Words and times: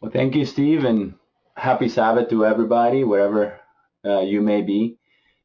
Well, 0.00 0.10
thank 0.10 0.34
you, 0.34 0.44
Steve, 0.44 0.84
and 0.84 1.14
happy 1.56 1.88
Sabbath 1.88 2.28
to 2.30 2.44
everybody, 2.44 3.04
wherever 3.04 3.60
uh, 4.04 4.20
you 4.20 4.42
may 4.42 4.62
be. 4.62 4.98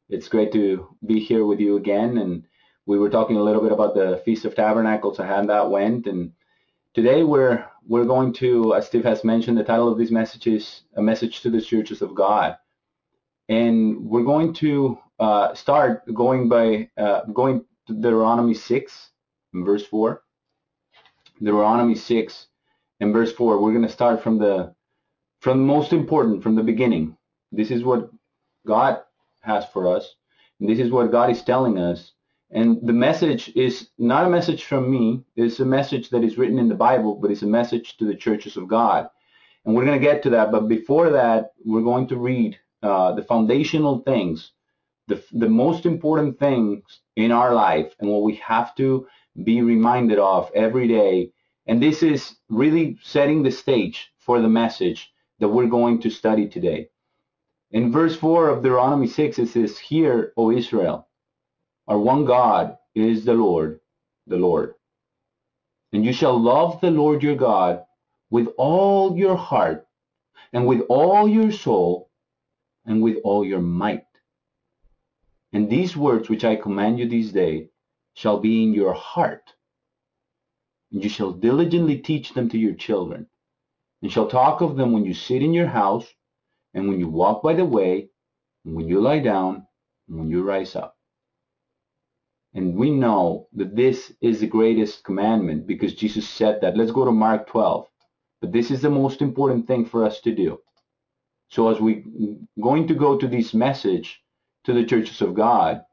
It's 0.08 0.28
great 0.28 0.52
to 0.52 0.96
be 1.06 1.20
here 1.20 1.46
with 1.46 1.60
you 1.60 1.76
again. 1.76 2.18
And 2.18 2.44
we 2.86 2.98
were 2.98 3.10
talking 3.10 3.36
a 3.36 3.42
little 3.42 3.62
bit 3.62 3.72
about 3.72 3.94
the 3.94 4.20
Feast 4.24 4.44
of 4.44 4.54
Tabernacles 4.54 5.18
and 5.18 5.28
how 5.28 5.44
that 5.46 5.70
went. 5.70 6.06
And 6.06 6.32
today 6.94 7.22
we're 7.22 7.64
we're 7.86 8.04
going 8.04 8.32
to, 8.34 8.74
as 8.74 8.86
Steve 8.86 9.04
has 9.04 9.24
mentioned, 9.24 9.56
the 9.56 9.64
title 9.64 9.90
of 9.90 9.98
this 9.98 10.10
message 10.10 10.46
is 10.46 10.82
a 10.96 11.02
message 11.02 11.40
to 11.40 11.50
the 11.50 11.60
churches 11.60 12.02
of 12.02 12.14
God. 12.14 12.56
And 13.48 14.04
we're 14.04 14.24
going 14.24 14.52
to 14.54 14.98
uh, 15.18 15.54
start 15.54 16.02
going 16.14 16.48
by 16.48 16.90
uh, 16.98 17.24
going 17.32 17.64
to 17.86 17.94
Deuteronomy 17.94 18.54
6 18.54 19.10
verse 19.54 19.86
4. 19.86 20.22
Deuteronomy 21.38 21.94
6 21.94 22.46
and 23.00 23.12
verse 23.12 23.32
4. 23.32 23.60
We're 23.60 23.72
going 23.72 23.86
to 23.86 23.92
start 23.92 24.22
from 24.22 24.38
the 24.38 24.74
from 25.40 25.66
most 25.66 25.92
important, 25.92 26.42
from 26.42 26.54
the 26.54 26.62
beginning. 26.62 27.16
This 27.50 27.70
is 27.70 27.82
what 27.82 28.10
God 28.66 29.00
has 29.40 29.64
for 29.72 29.96
us. 29.96 30.14
This 30.60 30.78
is 30.78 30.90
what 30.90 31.10
God 31.10 31.30
is 31.30 31.42
telling 31.42 31.78
us. 31.78 32.12
And 32.50 32.78
the 32.86 32.92
message 32.92 33.50
is 33.56 33.88
not 33.98 34.26
a 34.26 34.30
message 34.30 34.64
from 34.64 34.90
me. 34.90 35.24
It's 35.36 35.60
a 35.60 35.64
message 35.64 36.10
that 36.10 36.24
is 36.24 36.36
written 36.36 36.58
in 36.58 36.68
the 36.68 36.74
Bible, 36.74 37.14
but 37.14 37.30
it's 37.30 37.42
a 37.42 37.46
message 37.46 37.96
to 37.98 38.04
the 38.04 38.14
churches 38.14 38.56
of 38.56 38.68
God. 38.68 39.08
And 39.64 39.74
we're 39.74 39.84
going 39.84 39.98
to 39.98 40.04
get 40.04 40.22
to 40.24 40.30
that. 40.30 40.50
But 40.50 40.68
before 40.68 41.10
that, 41.10 41.52
we're 41.64 41.82
going 41.82 42.08
to 42.08 42.16
read 42.16 42.58
uh, 42.82 43.12
the 43.12 43.22
foundational 43.22 44.00
things, 44.00 44.52
the, 45.06 45.22
the 45.32 45.48
most 45.48 45.86
important 45.86 46.38
things 46.38 46.82
in 47.16 47.30
our 47.30 47.54
life, 47.54 47.94
and 48.00 48.10
what 48.10 48.22
we 48.22 48.34
have 48.36 48.74
to 48.76 49.06
be 49.44 49.62
reminded 49.62 50.18
of 50.18 50.50
every 50.54 50.88
day. 50.88 51.32
And 51.70 51.80
this 51.80 52.02
is 52.02 52.34
really 52.48 52.98
setting 53.00 53.44
the 53.44 53.52
stage 53.52 54.10
for 54.18 54.40
the 54.40 54.48
message 54.48 55.12
that 55.38 55.50
we're 55.50 55.68
going 55.68 56.00
to 56.00 56.10
study 56.10 56.48
today. 56.48 56.88
In 57.70 57.92
verse 57.92 58.16
4 58.16 58.48
of 58.48 58.64
Deuteronomy 58.64 59.06
6, 59.06 59.38
it 59.38 59.46
says, 59.50 59.78
Hear, 59.78 60.32
O 60.36 60.50
Israel, 60.50 61.06
our 61.86 61.96
one 61.96 62.24
God 62.24 62.76
is 62.96 63.24
the 63.24 63.34
Lord, 63.34 63.78
the 64.26 64.36
Lord. 64.36 64.74
And 65.92 66.04
you 66.04 66.12
shall 66.12 66.36
love 66.42 66.80
the 66.80 66.90
Lord 66.90 67.22
your 67.22 67.36
God 67.36 67.84
with 68.30 68.48
all 68.58 69.16
your 69.16 69.36
heart, 69.36 69.86
and 70.52 70.66
with 70.66 70.80
all 70.88 71.28
your 71.28 71.52
soul, 71.52 72.10
and 72.84 73.00
with 73.00 73.18
all 73.22 73.44
your 73.44 73.60
might. 73.60 74.08
And 75.52 75.70
these 75.70 75.96
words 75.96 76.28
which 76.28 76.44
I 76.44 76.56
command 76.56 76.98
you 76.98 77.08
this 77.08 77.30
day 77.30 77.68
shall 78.14 78.40
be 78.40 78.64
in 78.64 78.74
your 78.74 78.92
heart, 78.92 79.52
and 80.92 81.02
you 81.02 81.08
shall 81.08 81.32
diligently 81.32 81.98
teach 81.98 82.34
them 82.34 82.48
to 82.48 82.58
your 82.58 82.74
children, 82.74 83.26
and 84.02 84.10
shall 84.10 84.28
talk 84.28 84.60
of 84.60 84.76
them 84.76 84.92
when 84.92 85.04
you 85.04 85.14
sit 85.14 85.42
in 85.42 85.52
your 85.52 85.68
house, 85.68 86.06
and 86.74 86.88
when 86.88 86.98
you 86.98 87.08
walk 87.08 87.42
by 87.42 87.54
the 87.54 87.64
way, 87.64 88.08
and 88.64 88.74
when 88.74 88.88
you 88.88 89.00
lie 89.00 89.20
down, 89.20 89.66
and 90.08 90.18
when 90.18 90.28
you 90.30 90.42
rise 90.42 90.76
up. 90.76 90.96
And 92.52 92.74
we 92.74 92.90
know 92.90 93.46
that 93.52 93.76
this 93.76 94.12
is 94.20 94.40
the 94.40 94.46
greatest 94.46 95.04
commandment 95.04 95.66
because 95.66 95.94
Jesus 95.94 96.28
said 96.28 96.60
that. 96.60 96.76
Let's 96.76 96.90
go 96.90 97.04
to 97.04 97.12
Mark 97.12 97.46
12. 97.46 97.86
But 98.40 98.52
this 98.52 98.70
is 98.70 98.82
the 98.82 98.90
most 98.90 99.22
important 99.22 99.66
thing 99.66 99.84
for 99.84 100.04
us 100.04 100.20
to 100.22 100.34
do. 100.34 100.60
So 101.48 101.68
as 101.68 101.80
we 101.80 102.04
going 102.60 102.88
to 102.88 102.94
go 102.94 103.16
to 103.18 103.28
this 103.28 103.54
message 103.54 104.20
to 104.64 104.72
the 104.72 104.84
churches 104.84 105.20
of 105.20 105.34
God, 105.34 105.84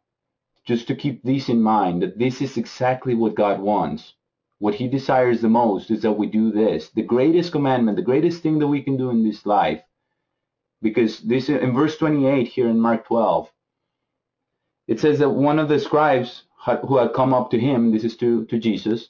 just 0.65 0.87
to 0.87 0.95
keep 0.95 1.23
this 1.23 1.49
in 1.49 1.61
mind 1.61 2.01
that 2.01 2.17
this 2.17 2.41
is 2.41 2.57
exactly 2.57 3.15
what 3.15 3.35
God 3.35 3.59
wants. 3.59 4.13
What 4.59 4.75
he 4.75 4.87
desires 4.87 5.41
the 5.41 5.49
most 5.49 5.91
is 5.91 6.01
that 6.01 6.13
we 6.13 6.27
do 6.27 6.51
this. 6.51 6.89
The 6.89 7.03
greatest 7.03 7.51
commandment, 7.51 7.97
the 7.97 8.03
greatest 8.03 8.41
thing 8.41 8.59
that 8.59 8.67
we 8.67 8.81
can 8.81 8.97
do 8.97 9.09
in 9.09 9.23
this 9.23 9.45
life 9.45 9.81
because 10.81 11.19
this 11.21 11.49
in 11.49 11.73
verse 11.73 11.97
28 11.97 12.47
here 12.47 12.69
in 12.69 12.79
Mark 12.79 13.05
12, 13.07 13.51
it 14.87 14.99
says 14.99 15.19
that 15.19 15.29
one 15.29 15.59
of 15.59 15.69
the 15.69 15.79
scribes 15.79 16.43
who 16.87 16.97
had 16.97 17.13
come 17.13 17.33
up 17.33 17.51
to 17.51 17.59
him, 17.59 17.91
this 17.91 18.03
is 18.03 18.17
to, 18.17 18.45
to 18.45 18.59
Jesus, 18.59 19.09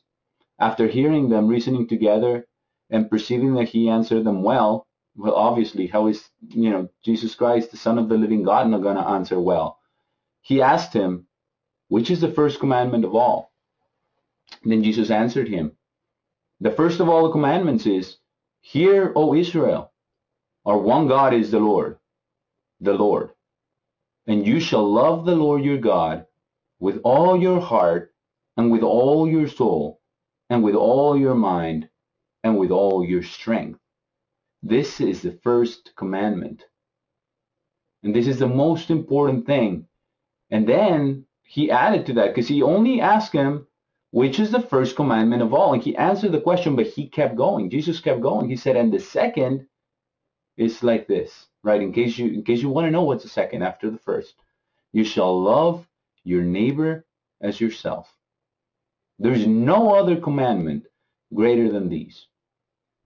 after 0.59 0.88
hearing 0.88 1.30
them 1.30 1.47
reasoning 1.47 1.88
together 1.88 2.47
and 2.90 3.09
perceiving 3.09 3.53
that 3.56 3.69
he 3.69 3.90
answered 3.90 4.24
them 4.24 4.44
well, 4.44 4.88
well, 5.16 5.34
obviously, 5.34 5.88
how 5.88 6.07
is, 6.07 6.30
you 6.50 6.69
know, 6.69 6.90
Jesus 7.03 7.34
Christ, 7.34 7.72
the 7.72 7.78
Son 7.78 7.97
of 7.97 8.07
the 8.07 8.18
living 8.18 8.44
God, 8.44 8.69
not 8.69 8.84
going 8.84 8.97
to 8.97 9.07
answer 9.07 9.40
well? 9.40 9.80
He 10.41 10.62
asked 10.62 10.94
him, 10.94 11.28
which 11.88 12.12
is 12.12 12.22
the 12.22 12.31
first 12.31 12.59
commandment 12.59 13.03
of 13.03 13.16
all? 13.16 13.52
Then 14.63 14.84
Jesus 14.84 15.12
answered 15.12 15.47
him, 15.47 15.78
the 16.59 16.72
first 16.72 17.00
of 17.00 17.08
all 17.08 17.24
the 17.24 17.31
commandments 17.31 17.85
is, 17.85 18.18
Hear, 18.62 19.13
O 19.16 19.35
Israel, 19.35 19.94
our 20.66 20.78
one 20.78 21.08
God 21.08 21.34
is 21.34 21.52
the 21.52 21.59
Lord, 21.59 22.00
the 22.81 22.94
Lord. 22.94 23.30
And 24.25 24.46
you 24.46 24.59
shall 24.59 24.91
love 24.91 25.25
the 25.25 25.36
Lord 25.36 25.63
your 25.63 25.78
God 25.78 26.25
with 26.80 27.00
all 27.03 27.40
your 27.40 27.62
heart 27.62 28.13
and 28.57 28.72
with 28.72 28.81
all 28.81 29.30
your 29.30 29.47
soul 29.47 30.02
and 30.50 30.63
with 30.63 30.74
all 30.74 31.16
your 31.16 31.36
mind 31.36 31.90
and 32.44 32.57
with 32.57 32.72
all 32.72 33.06
your 33.06 33.22
strength. 33.22 33.80
This 34.63 35.00
is 35.00 35.22
the 35.22 35.40
first 35.44 35.96
commandment. 35.96 36.63
And 38.02 38.16
this 38.16 38.28
is 38.28 38.40
the 38.40 38.47
most 38.47 38.90
important 38.90 39.46
thing. 39.46 39.88
And 40.50 40.68
then 40.68 41.25
he 41.44 41.69
added 41.69 42.07
to 42.07 42.13
that 42.13 42.30
because 42.30 42.47
he 42.47 42.63
only 42.63 43.00
asked 43.00 43.31
him, 43.34 43.67
which 44.12 44.40
is 44.40 44.51
the 44.51 44.62
first 44.62 44.95
commandment 44.95 45.41
of 45.41 45.53
all? 45.53 45.73
And 45.73 45.84
he 45.84 45.95
answered 45.95 46.31
the 46.31 46.41
question, 46.41 46.75
but 46.75 46.88
he 46.88 47.07
kept 47.07 47.35
going. 47.35 47.69
Jesus 47.69 48.00
kept 48.00 48.22
going. 48.22 48.50
He 48.50 48.56
said, 48.56 48.75
and 48.75 48.91
the 48.91 49.00
second 49.00 49.68
is 50.57 50.84
like 50.84 51.07
this, 51.07 51.47
right? 51.63 51.81
In 51.81 51.94
case 51.94 52.18
you 52.18 52.28
in 52.28 52.44
case 52.44 52.62
you 52.62 52.69
want 52.69 52.85
to 52.88 52.91
know 52.91 53.03
what's 53.03 53.23
the 53.23 53.29
second 53.29 53.63
after 53.63 53.90
the 53.90 54.00
first. 54.00 54.35
You 54.91 55.03
shall 55.03 55.41
love 55.41 55.88
your 56.23 56.41
neighbor 56.41 57.06
as 57.41 57.62
yourself. 57.62 58.12
There 59.19 59.34
is 59.34 59.45
no 59.45 59.94
other 59.94 60.16
commandment 60.16 60.85
greater 61.34 61.72
than 61.72 61.89
these. 61.89 62.28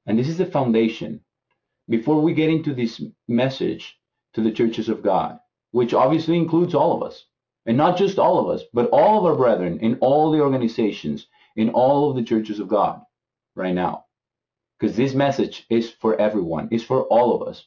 And 0.05 0.17
this 0.17 0.29
is 0.29 0.37
the 0.37 0.45
foundation. 0.45 1.21
Before 1.89 2.21
we 2.21 2.33
get 2.33 2.49
into 2.49 2.73
this 2.73 3.01
message 3.27 3.97
to 4.33 4.41
the 4.41 4.51
churches 4.51 4.87
of 4.87 5.03
God, 5.03 5.39
which 5.71 5.93
obviously 5.93 6.37
includes 6.37 6.73
all 6.75 6.95
of 6.95 7.03
us, 7.03 7.25
and 7.65 7.77
not 7.77 7.97
just 7.97 8.19
all 8.19 8.39
of 8.39 8.49
us, 8.49 8.65
but 8.73 8.89
all 8.89 9.19
of 9.19 9.25
our 9.25 9.35
brethren 9.35 9.79
in 9.79 9.95
all 10.01 10.31
the 10.31 10.41
organizations, 10.41 11.27
in 11.55 11.69
all 11.69 12.09
of 12.09 12.15
the 12.15 12.23
churches 12.23 12.59
of 12.59 12.67
God 12.67 13.01
right 13.55 13.73
now 13.73 14.05
because 14.81 14.95
this 14.95 15.13
message 15.13 15.67
is 15.69 15.91
for 15.91 16.19
everyone, 16.19 16.67
it's 16.71 16.83
for 16.83 17.03
all 17.03 17.39
of 17.39 17.47
us. 17.47 17.65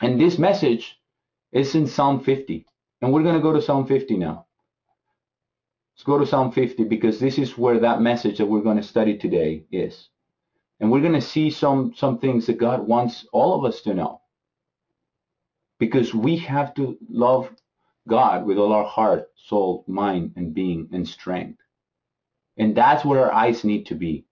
And 0.00 0.18
this 0.18 0.38
message 0.38 0.98
is 1.52 1.74
in 1.74 1.86
Psalm 1.86 2.24
50. 2.24 2.64
And 3.02 3.12
we're 3.12 3.22
going 3.22 3.34
to 3.34 3.42
go 3.42 3.52
to 3.52 3.60
Psalm 3.60 3.86
50 3.86 4.16
now. 4.16 4.46
Let's 5.94 6.04
go 6.04 6.18
to 6.18 6.26
Psalm 6.26 6.50
50 6.50 6.84
because 6.84 7.20
this 7.20 7.36
is 7.36 7.58
where 7.58 7.78
that 7.80 8.00
message 8.00 8.38
that 8.38 8.46
we're 8.46 8.62
going 8.62 8.78
to 8.78 8.82
study 8.82 9.18
today 9.18 9.64
is. 9.70 10.08
And 10.80 10.90
we're 10.90 11.02
going 11.02 11.12
to 11.12 11.20
see 11.20 11.50
some, 11.50 11.92
some 11.94 12.18
things 12.18 12.46
that 12.46 12.56
God 12.56 12.88
wants 12.88 13.26
all 13.30 13.58
of 13.58 13.66
us 13.66 13.82
to 13.82 13.92
know. 13.92 14.22
Because 15.78 16.14
we 16.14 16.38
have 16.38 16.72
to 16.76 16.96
love 17.10 17.50
God 18.10 18.44
with 18.44 18.58
all 18.58 18.72
our 18.72 18.84
heart, 18.84 19.30
soul, 19.36 19.84
mind, 19.88 20.32
and 20.36 20.52
being 20.52 20.88
and 20.92 21.08
strength. 21.08 21.60
And 22.58 22.76
that's 22.76 23.04
where 23.04 23.24
our 23.24 23.32
eyes 23.32 23.64
need 23.64 23.86
to 23.86 23.94
be. 23.94 24.26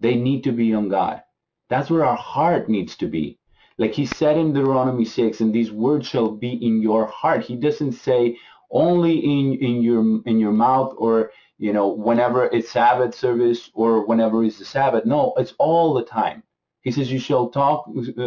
They 0.00 0.16
need 0.16 0.44
to 0.44 0.52
be 0.52 0.74
on 0.74 0.88
God. 0.88 1.22
That's 1.70 1.88
where 1.88 2.04
our 2.04 2.16
heart 2.16 2.68
needs 2.68 2.96
to 2.96 3.06
be. 3.06 3.38
Like 3.78 3.94
he 3.94 4.04
said 4.04 4.36
in 4.36 4.52
Deuteronomy 4.52 5.04
6, 5.04 5.40
and 5.40 5.54
these 5.54 5.72
words 5.72 6.06
shall 6.06 6.30
be 6.30 6.52
in 6.54 6.82
your 6.82 7.06
heart. 7.06 7.44
He 7.44 7.56
doesn't 7.56 7.92
say 7.92 8.36
only 8.70 9.18
in, 9.18 9.54
in 9.54 9.82
your 9.82 10.02
in 10.26 10.40
your 10.40 10.52
mouth 10.52 10.94
or 10.98 11.30
you 11.58 11.72
know 11.72 11.88
whenever 11.88 12.46
it's 12.46 12.70
Sabbath 12.70 13.14
service 13.14 13.70
or 13.74 14.06
whenever 14.06 14.44
it's 14.44 14.58
the 14.58 14.64
Sabbath. 14.64 15.04
No, 15.04 15.34
it's 15.36 15.54
all 15.58 15.94
the 15.94 16.04
time. 16.04 16.42
He 16.82 16.90
says 16.90 17.12
you 17.12 17.20
shall 17.20 17.48
talk 17.48 17.86
uh, 18.18 18.22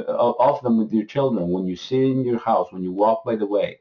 of 0.50 0.62
them 0.62 0.78
with 0.78 0.94
your 0.94 1.06
children 1.06 1.50
when 1.50 1.66
you 1.66 1.76
sit 1.76 2.04
in 2.04 2.24
your 2.24 2.40
house, 2.40 2.72
when 2.72 2.84
you 2.84 2.94
walk 2.94 3.26
by 3.26 3.36
the 3.36 3.46
way, 3.46 3.80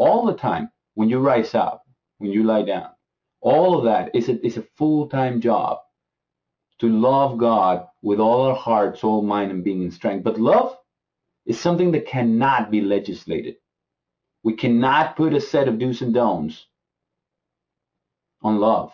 all 0.00 0.24
the 0.24 0.34
time. 0.34 0.70
When 0.94 1.08
you 1.08 1.20
rise 1.20 1.54
up, 1.54 1.84
when 2.18 2.32
you 2.32 2.42
lie 2.42 2.62
down, 2.62 2.88
all 3.40 3.78
of 3.78 3.84
that 3.84 4.14
is 4.14 4.28
a, 4.28 4.44
is 4.44 4.56
a 4.56 4.66
full-time 4.76 5.40
job 5.40 5.78
to 6.80 6.88
love 6.88 7.38
God 7.38 7.86
with 8.02 8.18
all 8.18 8.46
our 8.48 8.56
heart, 8.56 8.98
soul, 8.98 9.22
mind, 9.22 9.50
and 9.50 9.62
being 9.62 9.82
and 9.82 9.92
strength. 9.92 10.24
But 10.24 10.40
love 10.40 10.76
is 11.46 11.60
something 11.60 11.92
that 11.92 12.06
cannot 12.06 12.70
be 12.70 12.80
legislated. 12.80 13.56
We 14.42 14.54
cannot 14.54 15.16
put 15.16 15.34
a 15.34 15.40
set 15.40 15.68
of 15.68 15.78
do's 15.78 16.00
and 16.00 16.14
don'ts 16.14 16.66
on 18.42 18.58
love. 18.58 18.92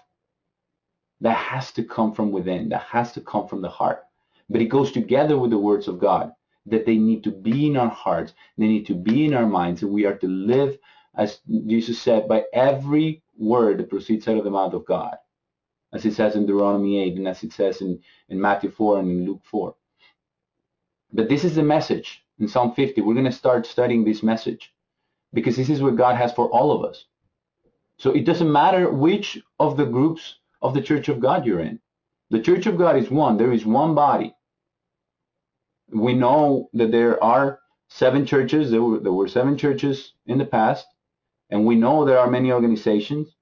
That 1.20 1.36
has 1.36 1.72
to 1.72 1.84
come 1.84 2.12
from 2.12 2.32
within. 2.32 2.68
That 2.70 2.82
has 2.82 3.12
to 3.12 3.20
come 3.20 3.46
from 3.46 3.62
the 3.62 3.70
heart. 3.70 4.02
But 4.50 4.60
it 4.60 4.66
goes 4.66 4.90
together 4.92 5.38
with 5.38 5.50
the 5.50 5.58
words 5.58 5.86
of 5.88 6.00
God 6.00 6.32
that 6.66 6.84
they 6.84 6.96
need 6.96 7.22
to 7.24 7.30
be 7.30 7.68
in 7.68 7.76
our 7.76 7.88
hearts. 7.88 8.34
They 8.58 8.66
need 8.66 8.86
to 8.86 8.94
be 8.94 9.24
in 9.24 9.34
our 9.34 9.46
minds. 9.46 9.82
And 9.82 9.92
we 9.92 10.04
are 10.04 10.18
to 10.18 10.26
live, 10.26 10.76
as 11.16 11.40
Jesus 11.48 12.00
said, 12.00 12.28
by 12.28 12.44
every 12.52 13.22
word 13.38 13.78
that 13.78 13.90
proceeds 13.90 14.28
out 14.28 14.38
of 14.38 14.44
the 14.44 14.50
mouth 14.50 14.74
of 14.74 14.86
God 14.86 15.16
as 15.92 16.04
it 16.04 16.14
says 16.14 16.36
in 16.36 16.46
Deuteronomy 16.46 17.00
8 17.02 17.16
and 17.16 17.28
as 17.28 17.42
it 17.42 17.52
says 17.52 17.80
in, 17.80 18.00
in 18.28 18.40
Matthew 18.40 18.70
4 18.70 19.00
and 19.00 19.10
in 19.10 19.26
Luke 19.26 19.42
4. 19.50 19.74
But 21.12 21.28
this 21.28 21.44
is 21.44 21.54
the 21.54 21.62
message 21.62 22.22
in 22.38 22.48
Psalm 22.48 22.74
50. 22.74 23.00
We're 23.00 23.14
going 23.14 23.24
to 23.24 23.32
start 23.32 23.66
studying 23.66 24.04
this 24.04 24.22
message 24.22 24.74
because 25.32 25.56
this 25.56 25.70
is 25.70 25.80
what 25.80 25.96
God 25.96 26.16
has 26.16 26.32
for 26.32 26.48
all 26.50 26.72
of 26.72 26.88
us. 26.88 27.06
So 27.98 28.12
it 28.12 28.26
doesn't 28.26 28.52
matter 28.52 28.90
which 28.90 29.38
of 29.58 29.76
the 29.76 29.86
groups 29.86 30.36
of 30.60 30.74
the 30.74 30.82
church 30.82 31.08
of 31.08 31.20
God 31.20 31.46
you're 31.46 31.60
in. 31.60 31.80
The 32.30 32.40
church 32.40 32.66
of 32.66 32.76
God 32.76 32.96
is 32.96 33.10
one. 33.10 33.38
There 33.38 33.52
is 33.52 33.64
one 33.64 33.94
body. 33.94 34.34
We 35.88 36.12
know 36.14 36.68
that 36.74 36.90
there 36.90 37.22
are 37.22 37.60
seven 37.88 38.26
churches. 38.26 38.70
There 38.70 38.82
were, 38.82 38.98
there 38.98 39.12
were 39.12 39.28
seven 39.28 39.56
churches 39.56 40.12
in 40.26 40.36
the 40.36 40.44
past. 40.44 40.86
And 41.50 41.64
we 41.64 41.76
know 41.76 42.04
there 42.04 42.19
are 42.19 42.31
many 42.31 42.52
organizations. 42.52 43.37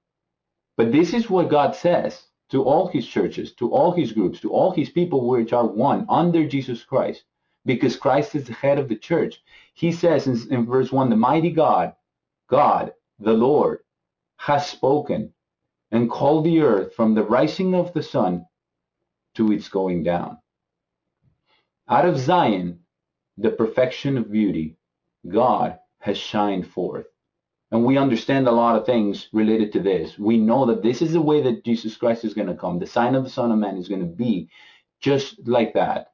But 0.76 0.92
this 0.92 1.14
is 1.14 1.30
what 1.30 1.48
God 1.48 1.74
says 1.74 2.26
to 2.50 2.64
all 2.64 2.88
his 2.88 3.06
churches, 3.06 3.54
to 3.54 3.70
all 3.70 3.92
his 3.92 4.12
groups, 4.12 4.40
to 4.40 4.52
all 4.52 4.70
his 4.70 4.90
people 4.90 5.26
which 5.26 5.52
are 5.52 5.66
one 5.66 6.04
under 6.08 6.46
Jesus 6.46 6.84
Christ, 6.84 7.24
because 7.64 7.96
Christ 7.96 8.34
is 8.34 8.46
the 8.46 8.52
head 8.52 8.78
of 8.78 8.88
the 8.88 8.96
church. 8.96 9.42
He 9.72 9.92
says 9.92 10.26
in, 10.26 10.52
in 10.52 10.66
verse 10.66 10.92
1 10.92 11.10
the 11.10 11.16
mighty 11.16 11.50
God, 11.50 11.94
God, 12.48 12.92
the 13.18 13.32
Lord, 13.32 13.80
has 14.36 14.66
spoken 14.66 15.32
and 15.90 16.10
called 16.10 16.44
the 16.44 16.60
earth 16.60 16.94
from 16.94 17.14
the 17.14 17.22
rising 17.22 17.74
of 17.74 17.92
the 17.92 18.02
sun 18.02 18.46
to 19.34 19.52
its 19.52 19.68
going 19.68 20.02
down. 20.02 20.38
Out 21.88 22.06
of 22.06 22.18
Zion, 22.18 22.80
the 23.36 23.50
perfection 23.50 24.16
of 24.18 24.30
beauty, 24.30 24.76
God 25.26 25.78
has 25.98 26.18
shined 26.18 26.66
forth. 26.66 27.06
And 27.70 27.84
we 27.84 27.98
understand 27.98 28.46
a 28.46 28.52
lot 28.52 28.76
of 28.76 28.86
things 28.86 29.28
related 29.32 29.72
to 29.72 29.80
this. 29.80 30.18
We 30.18 30.36
know 30.36 30.66
that 30.66 30.82
this 30.82 31.02
is 31.02 31.12
the 31.12 31.20
way 31.20 31.42
that 31.42 31.64
Jesus 31.64 31.96
Christ 31.96 32.24
is 32.24 32.34
going 32.34 32.48
to 32.48 32.54
come. 32.54 32.78
The 32.78 32.86
sign 32.86 33.14
of 33.14 33.24
the 33.24 33.30
Son 33.30 33.50
of 33.50 33.58
Man 33.58 33.76
is 33.76 33.88
going 33.88 34.00
to 34.00 34.06
be 34.06 34.48
just 35.00 35.46
like 35.46 35.74
that. 35.74 36.12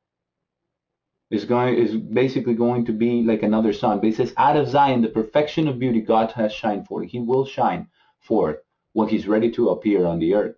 Is 1.31 1.45
going 1.45 1.77
is 1.77 1.97
basically 1.97 2.55
going 2.55 2.85
to 2.87 2.93
be 2.93 3.23
like 3.23 3.45
another 3.45 3.73
sun. 3.73 3.99
But 3.99 4.07
he 4.07 4.13
says, 4.13 4.35
out 4.37 4.57
of 4.57 4.69
Zion, 4.69 5.03
the 5.03 5.09
perfection 5.09 5.69
of 5.69 5.79
beauty, 5.79 6.01
God 6.01 6.33
has 6.33 6.53
shined 6.53 6.89
forth. 6.89 7.09
He 7.09 7.21
will 7.21 7.45
shine 7.45 7.89
forth 8.19 8.57
when 8.95 9.09
he's 9.09 9.29
ready 9.29 9.51
to 9.53 9.69
appear 9.71 10.07
on 10.07 10.19
the 10.19 10.35
earth. 10.35 10.57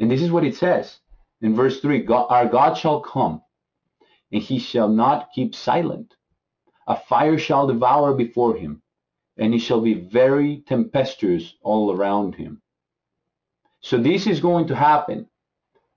And 0.00 0.10
this 0.10 0.22
is 0.22 0.32
what 0.32 0.44
it 0.44 0.56
says 0.56 0.98
in 1.40 1.54
verse 1.54 1.80
3 1.80 2.00
God, 2.00 2.26
Our 2.30 2.46
God 2.46 2.74
shall 2.74 3.00
come, 3.00 3.42
and 4.32 4.42
he 4.42 4.58
shall 4.58 4.88
not 4.88 5.28
keep 5.34 5.54
silent. 5.54 6.14
A 6.86 6.96
fire 6.96 7.38
shall 7.38 7.66
devour 7.66 8.14
before 8.14 8.56
him, 8.56 8.82
and 9.38 9.52
he 9.52 9.58
shall 9.58 9.80
be 9.80 9.94
very 9.94 10.62
tempestuous 10.66 11.54
all 11.62 11.92
around 11.92 12.34
him. 12.34 12.62
So 13.80 13.98
this 13.98 14.26
is 14.26 14.40
going 14.40 14.68
to 14.68 14.76
happen. 14.76 15.28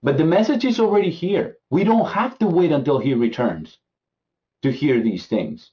But 0.03 0.17
the 0.17 0.25
message 0.25 0.65
is 0.65 0.79
already 0.79 1.09
here. 1.09 1.57
We 1.69 1.83
don't 1.83 2.07
have 2.09 2.37
to 2.39 2.47
wait 2.47 2.71
until 2.71 2.99
he 2.99 3.13
returns 3.13 3.77
to 4.63 4.71
hear 4.71 5.01
these 5.01 5.27
things. 5.27 5.71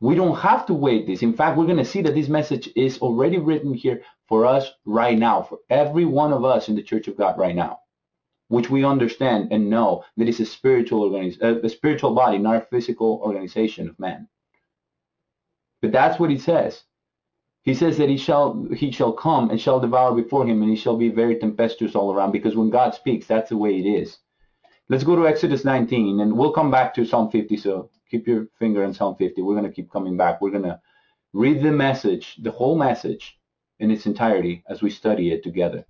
We 0.00 0.14
don't 0.14 0.36
have 0.36 0.66
to 0.66 0.74
wait 0.74 1.06
this. 1.06 1.22
In 1.22 1.32
fact, 1.34 1.56
we're 1.56 1.66
going 1.66 1.78
to 1.78 1.84
see 1.84 2.02
that 2.02 2.14
this 2.14 2.28
message 2.28 2.68
is 2.76 2.98
already 2.98 3.38
written 3.38 3.74
here 3.74 4.02
for 4.28 4.44
us 4.46 4.70
right 4.84 5.18
now, 5.18 5.42
for 5.42 5.58
every 5.70 6.04
one 6.04 6.32
of 6.32 6.44
us 6.44 6.68
in 6.68 6.76
the 6.76 6.82
Church 6.82 7.08
of 7.08 7.16
God 7.16 7.38
right 7.38 7.54
now, 7.54 7.80
which 8.48 8.70
we 8.70 8.84
understand 8.84 9.52
and 9.52 9.70
know 9.70 10.04
that 10.16 10.28
it's 10.28 10.40
a 10.40 10.46
spiritual 10.46 11.10
organiz- 11.10 11.42
uh, 11.42 11.60
a 11.62 11.68
spiritual 11.68 12.14
body, 12.14 12.38
not 12.38 12.56
a 12.56 12.66
physical 12.66 13.20
organization 13.24 13.88
of 13.88 13.98
man. 13.98 14.28
But 15.84 15.92
that's 15.92 16.18
what 16.18 16.30
he 16.30 16.38
says. 16.38 16.82
He 17.60 17.74
says 17.74 17.98
that 17.98 18.08
he 18.08 18.16
shall 18.16 18.66
he 18.74 18.90
shall 18.90 19.12
come 19.12 19.50
and 19.50 19.60
shall 19.60 19.80
devour 19.80 20.14
before 20.14 20.46
him, 20.46 20.62
and 20.62 20.70
he 20.70 20.76
shall 20.76 20.96
be 20.96 21.10
very 21.10 21.36
tempestuous 21.36 21.94
all 21.94 22.10
around. 22.10 22.32
Because 22.32 22.56
when 22.56 22.70
God 22.70 22.94
speaks, 22.94 23.26
that's 23.26 23.50
the 23.50 23.58
way 23.58 23.78
it 23.78 23.86
is. 23.86 24.16
Let's 24.88 25.04
go 25.04 25.14
to 25.14 25.28
Exodus 25.28 25.62
19, 25.62 26.20
and 26.20 26.38
we'll 26.38 26.54
come 26.54 26.70
back 26.70 26.94
to 26.94 27.04
Psalm 27.04 27.30
50. 27.30 27.58
So 27.58 27.90
keep 28.10 28.26
your 28.26 28.46
finger 28.58 28.82
in 28.82 28.94
Psalm 28.94 29.14
50. 29.16 29.42
We're 29.42 29.60
going 29.60 29.70
to 29.70 29.76
keep 29.76 29.92
coming 29.92 30.16
back. 30.16 30.40
We're 30.40 30.52
going 30.52 30.62
to 30.62 30.80
read 31.34 31.62
the 31.62 31.70
message, 31.70 32.36
the 32.36 32.50
whole 32.50 32.78
message, 32.78 33.38
in 33.78 33.90
its 33.90 34.06
entirety 34.06 34.64
as 34.66 34.80
we 34.80 34.88
study 34.88 35.32
it 35.32 35.42
together. 35.42 35.84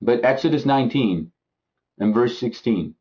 But 0.00 0.24
Exodus 0.24 0.66
19 0.66 1.30
and 2.00 2.12
verse 2.12 2.36
16. 2.40 2.96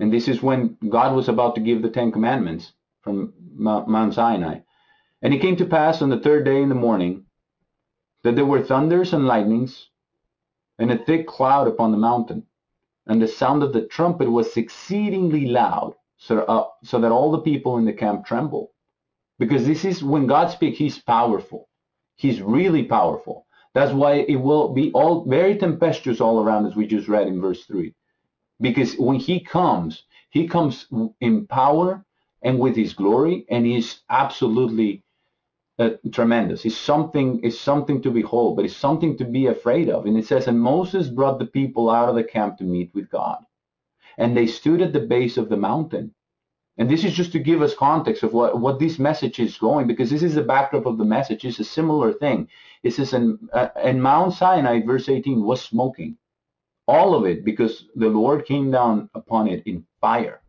And 0.00 0.10
this 0.10 0.28
is 0.28 0.42
when 0.42 0.78
God 0.88 1.14
was 1.14 1.28
about 1.28 1.54
to 1.56 1.60
give 1.60 1.82
the 1.82 1.90
Ten 1.90 2.10
Commandments 2.10 2.72
from 3.02 3.34
Mount 3.54 4.14
Sinai. 4.14 4.60
And 5.20 5.34
it 5.34 5.42
came 5.42 5.56
to 5.56 5.66
pass 5.66 6.00
on 6.00 6.08
the 6.08 6.18
third 6.18 6.46
day 6.46 6.62
in 6.62 6.70
the 6.70 6.74
morning 6.74 7.26
that 8.22 8.34
there 8.34 8.46
were 8.46 8.62
thunders 8.62 9.12
and 9.12 9.26
lightnings 9.26 9.90
and 10.78 10.90
a 10.90 10.96
thick 10.96 11.26
cloud 11.26 11.68
upon 11.68 11.92
the 11.92 11.98
mountain. 11.98 12.46
And 13.06 13.20
the 13.20 13.28
sound 13.28 13.62
of 13.62 13.74
the 13.74 13.86
trumpet 13.88 14.30
was 14.30 14.56
exceedingly 14.56 15.44
loud, 15.46 15.94
so, 16.16 16.38
uh, 16.44 16.68
so 16.82 16.98
that 16.98 17.12
all 17.12 17.30
the 17.30 17.42
people 17.42 17.76
in 17.76 17.84
the 17.84 17.92
camp 17.92 18.24
trembled. 18.24 18.68
Because 19.38 19.66
this 19.66 19.84
is 19.84 20.02
when 20.02 20.26
God 20.26 20.46
speaks, 20.50 20.78
He's 20.78 20.98
powerful. 20.98 21.68
He's 22.16 22.40
really 22.40 22.84
powerful. 22.84 23.46
That's 23.74 23.92
why 23.92 24.14
it 24.14 24.36
will 24.36 24.72
be 24.72 24.92
all 24.92 25.26
very 25.26 25.58
tempestuous 25.58 26.22
all 26.22 26.42
around, 26.42 26.66
as 26.66 26.74
we 26.74 26.86
just 26.86 27.08
read 27.08 27.26
in 27.26 27.40
verse 27.40 27.66
3 27.66 27.94
because 28.60 28.94
when 28.96 29.16
he 29.16 29.40
comes, 29.40 30.04
he 30.30 30.46
comes 30.46 30.86
in 31.20 31.46
power 31.46 32.04
and 32.42 32.58
with 32.58 32.76
his 32.76 32.92
glory, 32.92 33.46
and 33.50 33.66
he's 33.66 34.00
absolutely 34.08 35.02
uh, 35.78 35.90
tremendous. 36.12 36.64
It's 36.64 36.76
something, 36.76 37.40
it's 37.42 37.58
something 37.58 38.02
to 38.02 38.10
behold, 38.10 38.56
but 38.56 38.64
it's 38.64 38.76
something 38.76 39.16
to 39.18 39.24
be 39.24 39.46
afraid 39.46 39.88
of. 39.88 40.06
And 40.06 40.16
it 40.16 40.26
says, 40.26 40.46
and 40.46 40.60
Moses 40.60 41.08
brought 41.08 41.38
the 41.38 41.46
people 41.46 41.90
out 41.90 42.08
of 42.08 42.14
the 42.14 42.24
camp 42.24 42.58
to 42.58 42.64
meet 42.64 42.90
with 42.94 43.10
God, 43.10 43.38
and 44.18 44.36
they 44.36 44.46
stood 44.46 44.82
at 44.82 44.92
the 44.92 45.00
base 45.00 45.36
of 45.36 45.48
the 45.48 45.56
mountain. 45.56 46.14
And 46.78 46.88
this 46.88 47.04
is 47.04 47.12
just 47.12 47.32
to 47.32 47.38
give 47.38 47.60
us 47.60 47.74
context 47.74 48.22
of 48.22 48.32
what, 48.32 48.58
what 48.58 48.78
this 48.78 48.98
message 48.98 49.38
is 49.38 49.58
going, 49.58 49.86
because 49.86 50.08
this 50.08 50.22
is 50.22 50.34
the 50.34 50.42
backdrop 50.42 50.86
of 50.86 50.96
the 50.96 51.04
message. 51.04 51.44
It's 51.44 51.58
a 51.58 51.64
similar 51.64 52.12
thing. 52.12 52.48
It 52.82 52.92
says, 52.92 53.12
and, 53.12 53.38
uh, 53.52 53.68
and 53.76 54.02
Mount 54.02 54.32
Sinai, 54.32 54.80
verse 54.80 55.08
18, 55.08 55.42
was 55.42 55.60
smoking 55.60 56.16
all 56.90 57.14
of 57.14 57.24
it 57.24 57.44
because 57.44 57.84
the 57.94 58.08
Lord 58.08 58.44
came 58.44 58.72
down 58.72 59.08
upon 59.14 59.46
it 59.46 59.62
in 59.64 59.86
fire. 60.00 60.40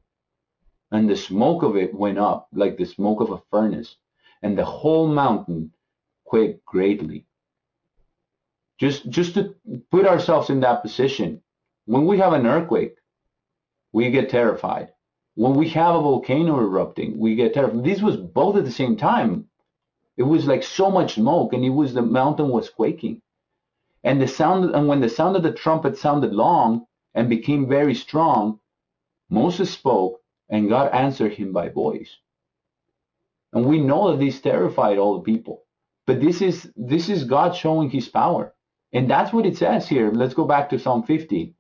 And 0.92 1.08
the 1.08 1.16
smoke 1.16 1.62
of 1.62 1.78
it 1.78 1.94
went 1.94 2.18
up 2.18 2.48
like 2.52 2.78
the 2.78 2.86
smoke 2.86 3.22
of 3.22 3.30
a 3.32 3.42
furnace, 3.52 3.96
and 4.42 4.58
the 4.58 4.66
whole 4.66 5.08
mountain 5.08 5.72
quaked 6.26 6.66
greatly. 6.66 7.26
Just, 8.80 9.08
just 9.10 9.36
to 9.36 9.56
put 9.92 10.08
ourselves 10.08 10.50
in 10.50 10.62
that 10.62 10.82
position, 10.82 11.44
when 11.86 12.08
we 12.08 12.18
have 12.18 12.34
an 12.34 12.48
earthquake, 12.48 12.96
we 13.94 14.10
get 14.10 14.30
terrified. 14.30 14.90
When 15.36 15.54
we 15.54 15.70
have 15.70 15.96
a 15.96 16.02
volcano 16.02 16.60
erupting, 16.60 17.20
we 17.20 17.36
get 17.36 17.54
terrified. 17.54 17.84
This 17.84 18.02
was 18.02 18.18
both 18.18 18.58
at 18.58 18.66
the 18.66 18.72
same 18.82 18.98
time. 18.98 19.48
It 20.18 20.24
was 20.24 20.48
like 20.48 20.64
so 20.64 20.90
much 20.90 21.14
smoke, 21.14 21.54
and 21.54 21.64
it 21.64 21.70
was 21.70 21.94
the 21.94 22.02
mountain 22.02 22.50
was 22.50 22.70
quaking. 22.70 23.22
And 24.04 24.22
the 24.22 24.28
sound 24.28 24.74
and 24.76 24.88
when 24.88 25.02
the 25.02 25.10
sound 25.10 25.36
of 25.36 25.44
the 25.44 25.54
trumpet 25.54 25.98
sounded 25.98 26.34
long 26.34 26.86
and 27.14 27.30
became 27.30 27.68
very 27.68 27.94
strong, 27.94 28.60
Moses 29.30 29.72
spoke, 29.72 30.22
and 30.50 30.70
God 30.70 30.92
answered 30.92 31.34
him 31.34 31.54
by 31.54 31.70
voice. 31.70 32.18
And 33.54 33.66
we 33.66 33.80
know 33.80 34.12
that 34.12 34.20
this 34.20 34.42
terrified 34.42 34.98
all 34.98 35.16
the 35.16 35.24
people. 35.24 35.66
But 36.08 36.22
this 36.22 36.42
is 36.42 36.72
this 36.76 37.10
is 37.10 37.24
God 37.26 37.56
showing 37.56 37.90
his 37.90 38.10
power. 38.10 38.54
And 38.94 39.10
that's 39.10 39.32
what 39.32 39.46
it 39.46 39.58
says 39.58 39.88
here. 39.88 40.12
Let's 40.12 40.34
go 40.34 40.46
back 40.46 40.70
to 40.70 40.80
Psalm 40.80 41.04
50. 41.04 41.56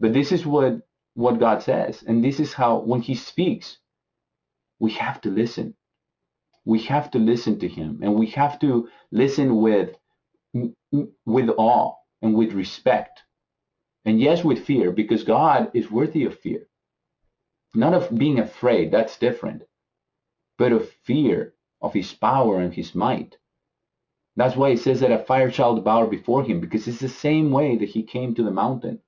But 0.00 0.12
this 0.12 0.32
is 0.32 0.46
what 0.46 0.80
what 1.14 1.38
God 1.38 1.62
says. 1.62 2.02
And 2.06 2.24
this 2.24 2.40
is 2.40 2.52
how 2.52 2.78
when 2.78 3.02
he 3.02 3.14
speaks, 3.14 3.78
we 4.78 4.92
have 4.92 5.20
to 5.22 5.30
listen. 5.30 5.74
We 6.64 6.80
have 6.84 7.10
to 7.12 7.18
listen 7.18 7.58
to 7.60 7.68
him 7.68 8.00
and 8.02 8.14
we 8.14 8.26
have 8.28 8.58
to 8.60 8.88
listen 9.12 9.60
with 9.60 9.96
with 10.54 11.50
awe 11.58 11.94
and 12.22 12.34
with 12.34 12.52
respect. 12.52 13.22
And 14.04 14.20
yes, 14.20 14.44
with 14.44 14.64
fear, 14.64 14.92
because 14.92 15.24
God 15.24 15.70
is 15.74 15.90
worthy 15.90 16.24
of 16.24 16.38
fear. 16.38 16.68
Not 17.74 17.94
of 17.94 18.16
being 18.16 18.38
afraid, 18.38 18.92
that's 18.92 19.18
different, 19.18 19.62
but 20.58 20.72
of 20.72 20.88
fear 21.04 21.54
of 21.82 21.92
his 21.92 22.12
power 22.12 22.60
and 22.60 22.72
his 22.72 22.94
might. 22.94 23.36
That's 24.36 24.56
why 24.56 24.70
it 24.70 24.78
says 24.78 25.00
that 25.00 25.12
a 25.12 25.24
fire 25.24 25.50
shall 25.50 25.74
devour 25.74 26.06
before 26.06 26.44
him, 26.44 26.60
because 26.60 26.86
it's 26.86 27.00
the 27.00 27.08
same 27.08 27.50
way 27.50 27.76
that 27.76 27.88
he 27.88 28.02
came 28.02 28.34
to 28.34 28.42
the 28.42 28.50
mountain. 28.50 29.00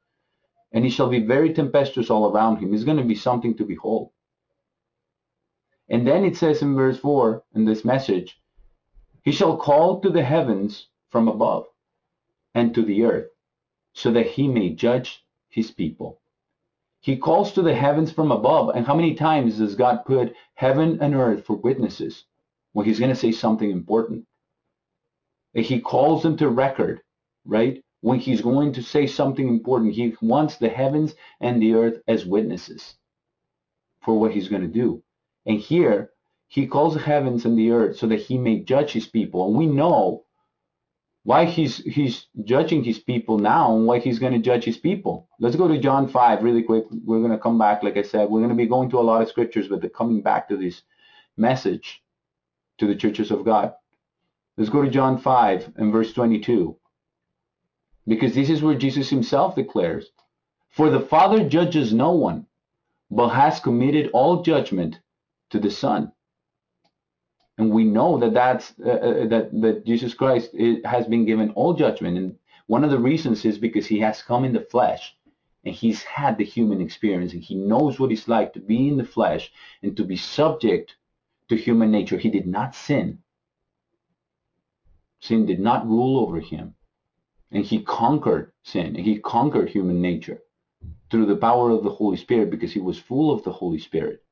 And 0.73 0.85
he 0.85 0.91
shall 0.91 1.09
be 1.09 1.25
very 1.25 1.53
tempestuous 1.55 2.11
all 2.11 2.31
around 2.31 2.59
him. 2.59 2.75
It's 2.75 2.85
going 2.85 2.99
to 2.99 3.05
be 3.05 3.15
something 3.15 3.57
to 3.57 3.65
behold. 3.65 4.11
And 5.89 6.07
then 6.07 6.25
it 6.25 6.37
says 6.37 6.63
in 6.63 6.75
verse 6.75 6.99
4 6.99 7.45
in 7.55 7.65
this 7.65 7.85
message, 7.85 8.41
He 9.23 9.31
shall 9.31 9.57
call 9.57 10.01
to 10.01 10.11
the 10.11 10.25
heavens 10.25 10.89
from 11.11 11.29
above 11.29 11.67
and 12.55 12.75
to 12.75 12.83
the 12.83 13.05
earth, 13.05 13.29
so 13.93 14.11
that 14.13 14.27
he 14.27 14.49
may 14.49 14.71
judge 14.71 15.25
his 15.49 15.71
people. 15.71 16.21
He 17.01 17.17
calls 17.17 17.53
to 17.53 17.63
the 17.63 17.75
heavens 17.75 18.13
from 18.13 18.33
above. 18.33 18.75
And 18.75 18.87
how 18.87 18.95
many 18.95 19.15
times 19.15 19.59
does 19.59 19.75
God 19.75 20.05
put 20.05 20.35
heaven 20.55 20.99
and 21.01 21.15
earth 21.15 21.45
for 21.45 21.57
witnesses 21.57 22.25
when 22.73 22.87
he's 22.87 22.99
going 22.99 23.13
to 23.13 23.17
say 23.17 23.33
something 23.33 23.71
important? 23.71 24.27
He 25.55 25.81
calls 25.81 26.23
them 26.23 26.37
to 26.39 26.49
record, 26.49 27.01
right? 27.45 27.83
when 28.07 28.19
he's 28.21 28.41
going 28.41 28.73
to 28.73 28.83
say 28.83 29.07
something 29.07 29.49
important. 29.49 29.95
He 29.95 30.15
wants 30.21 30.59
the 30.59 30.69
heavens 30.69 31.15
and 31.41 31.61
the 31.61 31.75
earth 31.75 32.01
as 32.07 32.25
witnesses 32.25 32.95
for 34.05 34.19
what 34.19 34.33
he's 34.33 34.49
going 34.49 34.63
to 34.63 34.69
do. 34.69 35.03
And 35.47 35.59
here, 35.59 36.11
he 36.49 36.67
calls 36.67 36.95
the 36.95 37.01
heavens 37.01 37.45
and 37.45 37.59
the 37.59 37.73
earth 37.73 37.97
so 37.97 38.07
that 38.07 38.21
he 38.21 38.39
may 38.39 38.61
judge 38.61 38.93
his 38.93 39.09
people. 39.09 39.49
And 39.49 39.57
we 39.57 39.67
know 39.67 40.25
why 41.27 41.45
he's 41.45 41.79
he's 41.79 42.27
judging 42.45 42.85
his 42.85 43.01
people 43.01 43.37
now 43.37 43.75
and 43.75 43.85
why 43.85 43.99
he's 43.99 44.21
going 44.21 44.33
to 44.33 44.39
judge 44.39 44.63
his 44.63 44.77
people. 44.77 45.29
Let's 45.41 45.57
go 45.57 45.67
to 45.67 45.77
John 45.77 46.07
5 46.07 46.45
really 46.45 46.63
quick. 46.63 46.85
We're 47.05 47.19
going 47.19 47.33
to 47.33 47.39
come 47.39 47.59
back, 47.59 47.83
like 47.83 47.97
I 47.97 48.03
said, 48.03 48.31
we're 48.31 48.39
going 48.39 48.51
to 48.51 48.55
be 48.55 48.69
going 48.69 48.91
to 48.91 49.01
a 49.01 49.09
lot 49.11 49.23
of 49.23 49.29
scriptures, 49.29 49.67
but 49.67 49.81
they're 49.81 49.91
coming 49.91 50.23
back 50.23 50.49
to 50.49 50.57
this 50.57 50.83
message 51.37 52.01
to 52.79 52.87
the 52.87 52.95
churches 52.95 53.33
of 53.33 53.45
God. 53.45 53.75
Let's 54.57 54.71
go 54.71 54.83
to 54.83 54.89
John 54.89 55.19
5 55.19 55.73
and 55.75 55.93
verse 55.93 56.13
22. 56.13 56.77
Because 58.07 58.37
this 58.37 58.49
is 58.49 58.63
where 58.63 58.79
Jesus 58.79 59.11
himself 59.11 59.57
declares, 59.57 60.13
For 60.69 60.91
the 60.91 61.01
Father 61.01 61.49
judges 61.49 61.93
no 61.93 62.13
one, 62.13 62.47
but 63.11 63.31
has 63.31 63.59
committed 63.59 64.11
all 64.13 64.43
judgment 64.45 65.01
to 65.51 65.59
the 65.59 65.73
Son 65.73 66.13
and 67.59 67.71
we 67.71 67.85
know 67.85 68.19
that 68.19 68.35
that's 68.35 68.75
uh, 68.85 68.91
uh, 68.91 69.27
that 69.29 69.49
that 69.61 69.87
Jesus 69.87 70.15
Christ 70.15 70.51
has 70.85 71.07
been 71.07 71.25
given 71.25 71.51
all 71.51 71.75
judgment, 71.75 72.19
and 72.19 72.37
one 72.67 72.85
of 72.85 72.91
the 72.91 72.99
reasons 72.99 73.45
is 73.45 73.59
because 73.59 73.87
he 73.87 74.01
has 74.01 74.23
come 74.23 74.45
in 74.45 74.53
the 74.53 74.61
flesh, 74.61 75.17
and 75.65 75.75
he's 75.75 76.03
had 76.03 76.37
the 76.37 76.45
human 76.45 76.81
experience, 76.81 77.33
and 77.33 77.43
he 77.43 77.55
knows 77.55 77.99
what 77.99 78.13
it's 78.13 78.29
like 78.29 78.53
to 78.53 78.61
be 78.61 78.89
in 78.89 78.97
the 78.97 79.05
flesh 79.05 79.51
and 79.83 79.97
to 79.97 80.05
be 80.05 80.17
subject 80.17 80.97
to 81.49 81.57
human 81.57 81.91
nature. 81.91 82.19
He 82.19 82.31
did 82.31 82.47
not 82.47 82.75
sin. 82.75 83.19
Sin 85.21 85.47
did 85.47 85.61
not 85.61 85.87
rule 85.87 86.19
over 86.19 86.41
him, 86.41 86.75
and 87.51 87.65
he 87.65 87.83
conquered 87.83 88.53
sin, 88.65 88.97
and 88.97 89.05
he 89.05 89.19
conquered 89.19 89.71
human 89.71 90.03
nature 90.03 90.43
through 91.11 91.27
the 91.27 91.37
power 91.37 91.71
of 91.71 91.85
the 91.85 91.91
Holy 91.91 92.19
Spirit 92.19 92.51
because 92.51 92.73
he 92.73 92.81
was 92.81 92.99
full 92.99 93.33
of 93.33 93.43
the 93.45 93.53
Holy 93.53 93.79
Spirit. 93.79 94.23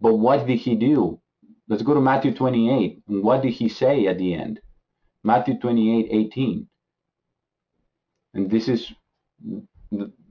But 0.00 0.14
what 0.14 0.46
did 0.46 0.58
he 0.58 0.76
do? 0.76 1.20
Let's 1.68 1.82
go 1.82 1.94
to 1.94 2.00
Matthew 2.00 2.34
28. 2.34 3.02
And 3.08 3.22
what 3.22 3.42
did 3.42 3.52
he 3.52 3.68
say 3.68 4.06
at 4.06 4.18
the 4.18 4.34
end? 4.34 4.60
Matthew 5.24 5.58
28, 5.58 6.08
18. 6.10 6.68
And 8.34 8.50
this 8.50 8.68
is 8.68 8.92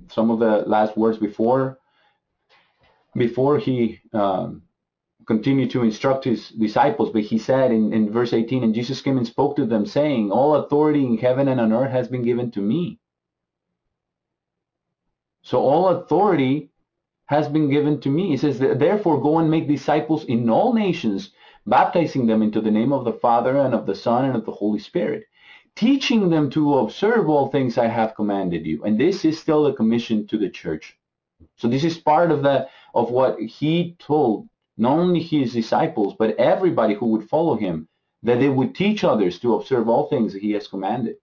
some 0.09 0.31
of 0.31 0.39
the 0.39 0.63
last 0.67 0.97
words 0.97 1.17
before 1.17 1.77
before 3.15 3.57
he 3.57 3.99
um, 4.13 4.63
continued 5.27 5.71
to 5.71 5.83
instruct 5.83 6.25
his 6.25 6.49
disciples. 6.49 7.11
But 7.11 7.23
he 7.23 7.37
said 7.37 7.71
in, 7.71 7.93
in 7.93 8.11
verse 8.11 8.33
18, 8.33 8.63
and 8.63 8.73
Jesus 8.73 9.01
came 9.01 9.17
and 9.17 9.27
spoke 9.27 9.55
to 9.57 9.65
them, 9.65 9.85
saying, 9.85 10.31
All 10.31 10.55
authority 10.55 11.05
in 11.05 11.17
heaven 11.17 11.47
and 11.47 11.59
on 11.59 11.73
earth 11.73 11.91
has 11.91 12.07
been 12.07 12.23
given 12.23 12.51
to 12.51 12.61
me. 12.61 12.99
So 15.43 15.59
all 15.59 15.89
authority 15.89 16.70
has 17.31 17.47
been 17.47 17.69
given 17.69 17.97
to 18.01 18.09
me. 18.09 18.27
He 18.27 18.37
says, 18.37 18.59
Therefore, 18.59 19.21
go 19.21 19.39
and 19.39 19.49
make 19.49 19.65
disciples 19.65 20.25
in 20.25 20.49
all 20.49 20.73
nations, 20.73 21.31
baptizing 21.65 22.27
them 22.27 22.41
into 22.41 22.59
the 22.59 22.69
name 22.69 22.91
of 22.91 23.05
the 23.05 23.13
Father 23.13 23.57
and 23.57 23.73
of 23.73 23.85
the 23.85 23.95
Son 23.95 24.25
and 24.25 24.35
of 24.35 24.45
the 24.45 24.51
Holy 24.51 24.79
Spirit, 24.79 25.23
teaching 25.73 26.29
them 26.29 26.49
to 26.49 26.79
observe 26.79 27.29
all 27.29 27.47
things 27.47 27.77
I 27.77 27.87
have 27.87 28.15
commanded 28.15 28.65
you. 28.65 28.83
And 28.83 28.99
this 28.99 29.23
is 29.23 29.39
still 29.39 29.65
a 29.65 29.73
commission 29.73 30.27
to 30.27 30.37
the 30.37 30.49
church. 30.49 30.99
So 31.55 31.69
this 31.69 31.85
is 31.85 31.97
part 31.97 32.31
of 32.31 32.43
the 32.43 32.67
of 32.93 33.11
what 33.11 33.39
he 33.39 33.95
told 33.97 34.49
not 34.77 34.99
only 34.99 35.21
his 35.21 35.53
disciples, 35.53 36.15
but 36.19 36.35
everybody 36.35 36.95
who 36.95 37.05
would 37.05 37.29
follow 37.29 37.55
him, 37.55 37.87
that 38.23 38.41
they 38.41 38.49
would 38.49 38.75
teach 38.75 39.05
others 39.05 39.39
to 39.39 39.55
observe 39.55 39.87
all 39.87 40.09
things 40.09 40.33
that 40.33 40.41
he 40.41 40.51
has 40.51 40.67
commanded. 40.67 41.15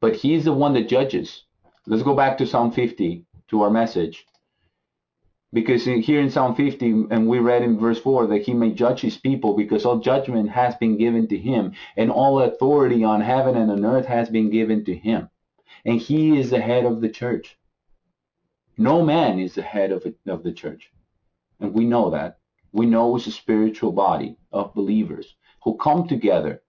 But 0.00 0.16
he 0.16 0.32
is 0.32 0.44
the 0.44 0.54
one 0.54 0.72
that 0.74 0.88
judges. 0.88 1.44
Let's 1.86 2.02
go 2.02 2.14
back 2.14 2.38
to 2.38 2.46
Psalm 2.46 2.72
50 2.72 3.26
to 3.48 3.62
our 3.62 3.70
message. 3.70 4.26
Because 5.52 5.84
here 5.84 6.20
in 6.20 6.30
Psalm 6.30 6.56
50, 6.56 7.06
and 7.10 7.28
we 7.28 7.38
read 7.38 7.62
in 7.62 7.78
verse 7.78 8.00
4 8.00 8.26
that 8.26 8.42
he 8.42 8.52
may 8.52 8.72
judge 8.72 9.00
his 9.00 9.16
people 9.16 9.56
because 9.56 9.84
all 9.84 10.00
judgment 10.00 10.50
has 10.50 10.74
been 10.74 10.98
given 10.98 11.28
to 11.28 11.38
him, 11.38 11.74
and 11.96 12.10
all 12.10 12.40
authority 12.40 13.04
on 13.04 13.20
heaven 13.20 13.56
and 13.56 13.70
on 13.70 13.84
earth 13.84 14.06
has 14.06 14.28
been 14.28 14.50
given 14.50 14.84
to 14.86 14.96
him. 14.96 15.28
And 15.84 16.00
he 16.00 16.36
is 16.36 16.50
the 16.50 16.60
head 16.60 16.84
of 16.84 17.00
the 17.00 17.08
church. 17.08 17.56
No 18.76 19.04
man 19.04 19.38
is 19.38 19.54
the 19.54 19.62
head 19.62 19.92
of, 19.92 20.04
it, 20.06 20.16
of 20.26 20.42
the 20.42 20.52
church. 20.52 20.90
And 21.60 21.72
we 21.72 21.84
know 21.84 22.10
that. 22.10 22.38
We 22.72 22.86
know 22.86 23.14
it's 23.14 23.28
a 23.28 23.30
spiritual 23.30 23.92
body 23.92 24.36
of 24.50 24.74
believers 24.74 25.36
who 25.62 25.76
come 25.76 26.08
together 26.08 26.62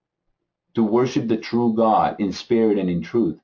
to 0.76 0.84
worship 0.84 1.28
the 1.28 1.38
true 1.38 1.74
God 1.74 2.18
in 2.20 2.32
spirit 2.32 2.78
and 2.78 2.90
in 2.90 3.02
truth. 3.02 3.40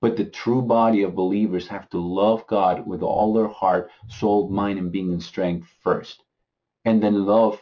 But 0.00 0.16
the 0.16 0.24
true 0.24 0.62
body 0.62 1.02
of 1.02 1.14
believers 1.14 1.68
have 1.68 1.88
to 1.90 1.98
love 1.98 2.46
God 2.46 2.86
with 2.86 3.02
all 3.02 3.34
their 3.34 3.48
heart, 3.48 3.90
soul, 4.08 4.48
mind, 4.48 4.78
and 4.78 4.90
being 4.90 5.12
and 5.12 5.22
strength 5.22 5.68
first. 5.82 6.22
And 6.84 7.02
then 7.02 7.26
love 7.26 7.60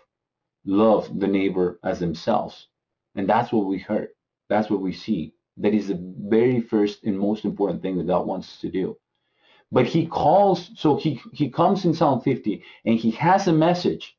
love 0.64 1.18
the 1.18 1.26
neighbor 1.26 1.80
as 1.82 1.98
themselves. 1.98 2.68
And 3.14 3.28
that's 3.28 3.52
what 3.52 3.66
we 3.66 3.78
heard. 3.78 4.08
That's 4.48 4.70
what 4.70 4.80
we 4.80 4.92
see. 4.92 5.34
That 5.56 5.74
is 5.74 5.88
the 5.88 5.98
very 6.18 6.60
first 6.60 7.04
and 7.04 7.18
most 7.18 7.44
important 7.44 7.82
thing 7.82 7.96
that 7.98 8.06
God 8.06 8.26
wants 8.26 8.60
to 8.60 8.70
do. 8.70 8.96
But 9.72 9.86
he 9.86 10.06
calls, 10.06 10.70
so 10.76 10.96
he, 10.96 11.20
he 11.32 11.50
comes 11.50 11.84
in 11.84 11.94
Psalm 11.94 12.20
50 12.20 12.62
and 12.84 12.98
he 12.98 13.10
has 13.12 13.48
a 13.48 13.52
message 13.52 14.16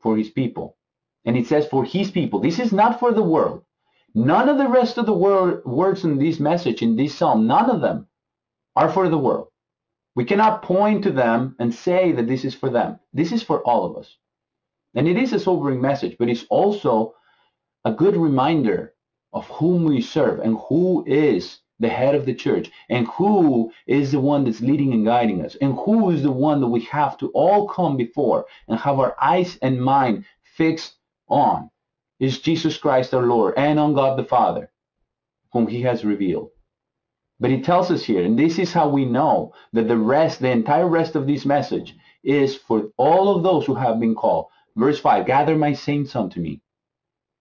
for 0.00 0.16
his 0.16 0.30
people. 0.30 0.76
And 1.24 1.36
it 1.36 1.46
says 1.46 1.66
for 1.66 1.84
his 1.84 2.10
people. 2.10 2.40
This 2.40 2.58
is 2.58 2.72
not 2.72 2.98
for 2.98 3.12
the 3.12 3.22
world. 3.22 3.63
None 4.16 4.48
of 4.48 4.58
the 4.58 4.68
rest 4.68 4.96
of 4.96 5.06
the 5.06 5.12
word, 5.12 5.64
words 5.64 6.04
in 6.04 6.18
this 6.18 6.38
message, 6.38 6.82
in 6.82 6.94
this 6.94 7.16
psalm, 7.16 7.48
none 7.48 7.68
of 7.68 7.80
them 7.80 8.06
are 8.76 8.88
for 8.88 9.08
the 9.08 9.18
world. 9.18 9.48
We 10.14 10.24
cannot 10.24 10.62
point 10.62 11.02
to 11.02 11.10
them 11.10 11.56
and 11.58 11.74
say 11.74 12.12
that 12.12 12.28
this 12.28 12.44
is 12.44 12.54
for 12.54 12.70
them. 12.70 13.00
This 13.12 13.32
is 13.32 13.42
for 13.42 13.60
all 13.62 13.84
of 13.84 13.96
us. 13.96 14.16
And 14.94 15.08
it 15.08 15.16
is 15.18 15.32
a 15.32 15.40
sobering 15.40 15.80
message, 15.80 16.16
but 16.16 16.28
it's 16.28 16.44
also 16.48 17.14
a 17.84 17.92
good 17.92 18.16
reminder 18.16 18.94
of 19.32 19.48
whom 19.48 19.84
we 19.84 20.00
serve 20.00 20.38
and 20.38 20.58
who 20.68 21.04
is 21.08 21.58
the 21.80 21.88
head 21.88 22.14
of 22.14 22.24
the 22.24 22.34
church 22.34 22.70
and 22.88 23.08
who 23.08 23.72
is 23.88 24.12
the 24.12 24.20
one 24.20 24.44
that's 24.44 24.60
leading 24.60 24.92
and 24.92 25.04
guiding 25.04 25.44
us 25.44 25.56
and 25.60 25.74
who 25.74 26.10
is 26.10 26.22
the 26.22 26.30
one 26.30 26.60
that 26.60 26.68
we 26.68 26.82
have 26.82 27.18
to 27.18 27.30
all 27.30 27.68
come 27.68 27.96
before 27.96 28.46
and 28.68 28.78
have 28.78 29.00
our 29.00 29.16
eyes 29.20 29.58
and 29.60 29.82
mind 29.82 30.24
fixed 30.44 30.94
on 31.28 31.68
is 32.20 32.40
Jesus 32.40 32.78
Christ 32.78 33.14
our 33.14 33.22
Lord 33.26 33.54
and 33.56 33.78
on 33.78 33.94
God 33.94 34.18
the 34.18 34.24
Father, 34.24 34.70
whom 35.52 35.66
he 35.66 35.82
has 35.82 36.04
revealed. 36.04 36.50
But 37.40 37.50
he 37.50 37.60
tells 37.60 37.90
us 37.90 38.04
here, 38.04 38.24
and 38.24 38.38
this 38.38 38.58
is 38.58 38.72
how 38.72 38.88
we 38.88 39.04
know 39.04 39.54
that 39.72 39.88
the 39.88 39.98
rest, 39.98 40.40
the 40.40 40.50
entire 40.50 40.88
rest 40.88 41.16
of 41.16 41.26
this 41.26 41.44
message 41.44 41.94
is 42.22 42.56
for 42.56 42.90
all 42.96 43.34
of 43.34 43.42
those 43.42 43.66
who 43.66 43.74
have 43.74 44.00
been 44.00 44.14
called. 44.14 44.46
Verse 44.76 45.00
5 45.00 45.26
Gather 45.26 45.56
my 45.56 45.72
saints 45.72 46.14
unto 46.16 46.40
me, 46.40 46.62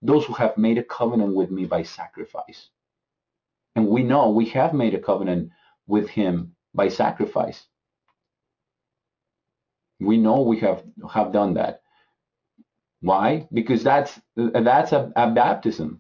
those 0.02 0.26
who 0.26 0.34
have 0.34 0.58
made 0.58 0.78
a 0.78 0.84
covenant 0.84 1.36
with 1.36 1.52
me 1.52 1.66
by 1.66 1.84
sacrifice. 1.84 2.70
And 3.76 3.88
we 3.88 4.04
know 4.04 4.32
we 4.32 4.48
have 4.50 4.74
made 4.74 4.96
a 4.96 5.00
covenant 5.00 5.52
with 5.88 6.10
him 6.10 6.56
by 6.74 6.90
sacrifice. 6.90 7.66
We 10.00 10.18
know 10.18 10.42
we 10.42 10.60
have, 10.60 10.84
have 11.12 11.32
done 11.32 11.54
that. 11.56 11.83
Why? 13.04 13.50
Because 13.52 13.84
that's 13.84 14.18
that's 14.38 14.94
a, 14.94 15.12
a 15.18 15.30
baptism. 15.30 16.00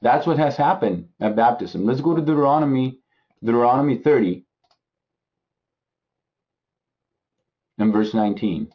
That's 0.00 0.26
what 0.26 0.38
has 0.38 0.56
happened 0.56 1.08
at 1.20 1.36
baptism. 1.36 1.86
Let's 1.86 2.00
go 2.00 2.16
to 2.16 2.20
Deuteronomy, 2.20 2.98
Deuteronomy 3.44 3.98
30 3.98 4.44
and 7.78 7.92
verse 7.92 8.12
19. 8.12 8.72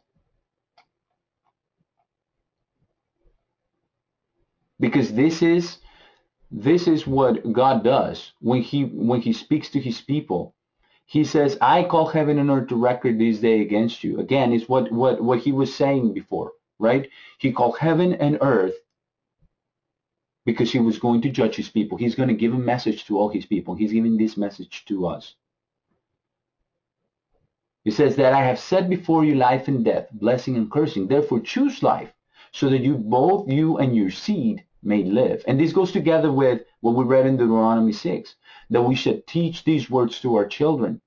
Because 4.79 5.11
this 5.11 5.41
is 5.41 5.79
this 6.49 6.87
is 6.87 7.05
what 7.05 7.51
God 7.51 7.83
does 7.83 8.31
when 8.39 8.61
he 8.61 8.83
when 8.85 9.19
he 9.19 9.33
speaks 9.33 9.69
to 9.71 9.81
his 9.81 9.99
people. 9.99 10.55
He 11.05 11.25
says, 11.25 11.57
I 11.59 11.83
call 11.83 12.07
heaven 12.07 12.39
and 12.39 12.49
earth 12.49 12.69
to 12.69 12.77
record 12.77 13.19
this 13.19 13.39
day 13.39 13.59
against 13.59 14.05
you. 14.05 14.21
Again, 14.21 14.53
is 14.53 14.69
what 14.69 14.89
what 14.89 15.21
what 15.21 15.39
he 15.39 15.51
was 15.51 15.75
saying 15.75 16.13
before 16.13 16.53
right? 16.79 17.09
He 17.37 17.51
called 17.51 17.77
heaven 17.77 18.13
and 18.13 18.37
earth 18.41 18.75
because 20.45 20.71
he 20.71 20.79
was 20.79 20.99
going 20.99 21.21
to 21.21 21.29
judge 21.29 21.55
his 21.55 21.69
people. 21.69 21.97
He's 21.97 22.15
going 22.15 22.29
to 22.29 22.35
give 22.35 22.53
a 22.53 22.57
message 22.57 23.05
to 23.05 23.17
all 23.17 23.29
his 23.29 23.45
people. 23.45 23.75
He's 23.75 23.91
giving 23.91 24.17
this 24.17 24.37
message 24.37 24.85
to 24.85 25.07
us. 25.07 25.35
He 27.83 27.91
says 27.91 28.15
that 28.17 28.33
I 28.33 28.43
have 28.43 28.59
set 28.59 28.89
before 28.89 29.23
you 29.23 29.35
life 29.35 29.67
and 29.67 29.83
death, 29.83 30.07
blessing 30.11 30.55
and 30.55 30.69
cursing. 30.71 31.07
Therefore 31.07 31.39
choose 31.39 31.83
life 31.83 32.11
so 32.51 32.69
that 32.69 32.81
you 32.81 32.95
both 32.95 33.49
you 33.49 33.77
and 33.77 33.95
your 33.95 34.11
seed 34.11 34.63
may 34.83 35.03
live. 35.03 35.43
And 35.47 35.59
this 35.59 35.73
goes 35.73 35.91
together 35.91 36.31
with 36.31 36.63
what 36.81 36.95
we 36.95 37.03
read 37.03 37.25
in 37.25 37.37
Deuteronomy 37.37 37.93
6, 37.93 38.35
that 38.69 38.81
we 38.81 38.95
should 38.95 39.27
teach 39.27 39.63
these 39.63 39.89
words 39.89 40.19
to 40.21 40.35
our 40.35 40.45
children 40.45 41.01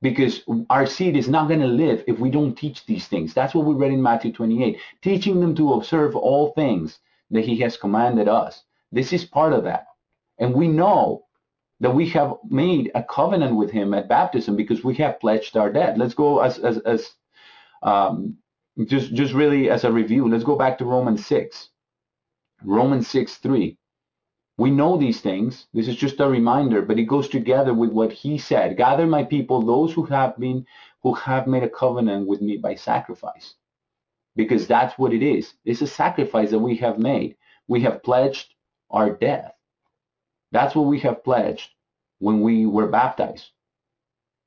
because 0.00 0.42
our 0.70 0.86
seed 0.86 1.16
is 1.16 1.28
not 1.28 1.48
going 1.48 1.60
to 1.60 1.66
live 1.66 2.04
if 2.06 2.18
we 2.18 2.30
don't 2.30 2.54
teach 2.54 2.86
these 2.86 3.08
things. 3.08 3.34
That's 3.34 3.54
what 3.54 3.66
we 3.66 3.74
read 3.74 3.92
in 3.92 4.02
Matthew 4.02 4.32
28, 4.32 4.78
teaching 5.02 5.40
them 5.40 5.54
to 5.56 5.74
observe 5.74 6.14
all 6.14 6.52
things 6.52 7.00
that 7.30 7.44
he 7.44 7.58
has 7.60 7.76
commanded 7.76 8.28
us. 8.28 8.62
This 8.92 9.12
is 9.12 9.24
part 9.24 9.52
of 9.52 9.64
that. 9.64 9.86
And 10.38 10.54
we 10.54 10.68
know 10.68 11.24
that 11.80 11.94
we 11.94 12.08
have 12.10 12.34
made 12.48 12.90
a 12.94 13.02
covenant 13.02 13.56
with 13.56 13.70
him 13.70 13.94
at 13.94 14.08
baptism 14.08 14.56
because 14.56 14.84
we 14.84 14.94
have 14.96 15.20
pledged 15.20 15.56
our 15.56 15.72
debt. 15.72 15.98
Let's 15.98 16.14
go 16.14 16.40
as 16.40 16.58
as, 16.58 16.78
as 16.78 17.10
um, 17.82 18.36
just 18.86 19.14
just 19.14 19.34
really 19.34 19.70
as 19.70 19.84
a 19.84 19.92
review. 19.92 20.28
Let's 20.28 20.44
go 20.44 20.56
back 20.56 20.78
to 20.78 20.84
Romans 20.84 21.26
six. 21.26 21.70
Romans 22.64 23.08
six 23.08 23.36
three. 23.36 23.77
We 24.58 24.70
know 24.72 24.96
these 24.96 25.20
things. 25.20 25.68
This 25.72 25.86
is 25.86 25.94
just 25.96 26.18
a 26.18 26.28
reminder, 26.28 26.82
but 26.82 26.98
it 26.98 27.04
goes 27.04 27.28
together 27.28 27.72
with 27.72 27.92
what 27.92 28.12
he 28.12 28.38
said. 28.38 28.76
Gather 28.76 29.06
my 29.06 29.22
people, 29.22 29.62
those 29.62 29.92
who 29.92 30.02
have 30.06 30.36
been 30.36 30.66
who 31.04 31.14
have 31.14 31.46
made 31.46 31.62
a 31.62 31.68
covenant 31.70 32.26
with 32.26 32.42
me 32.42 32.56
by 32.56 32.74
sacrifice. 32.74 33.54
Because 34.34 34.66
that's 34.66 34.98
what 34.98 35.12
it 35.14 35.22
is. 35.22 35.54
It's 35.64 35.80
a 35.80 35.86
sacrifice 35.86 36.50
that 36.50 36.58
we 36.58 36.76
have 36.78 36.98
made. 36.98 37.36
We 37.68 37.82
have 37.82 38.02
pledged 38.02 38.52
our 38.90 39.10
death. 39.10 39.52
That's 40.50 40.74
what 40.74 40.86
we 40.86 40.98
have 41.00 41.22
pledged 41.22 41.70
when 42.18 42.40
we 42.40 42.66
were 42.66 42.88
baptized. 42.88 43.50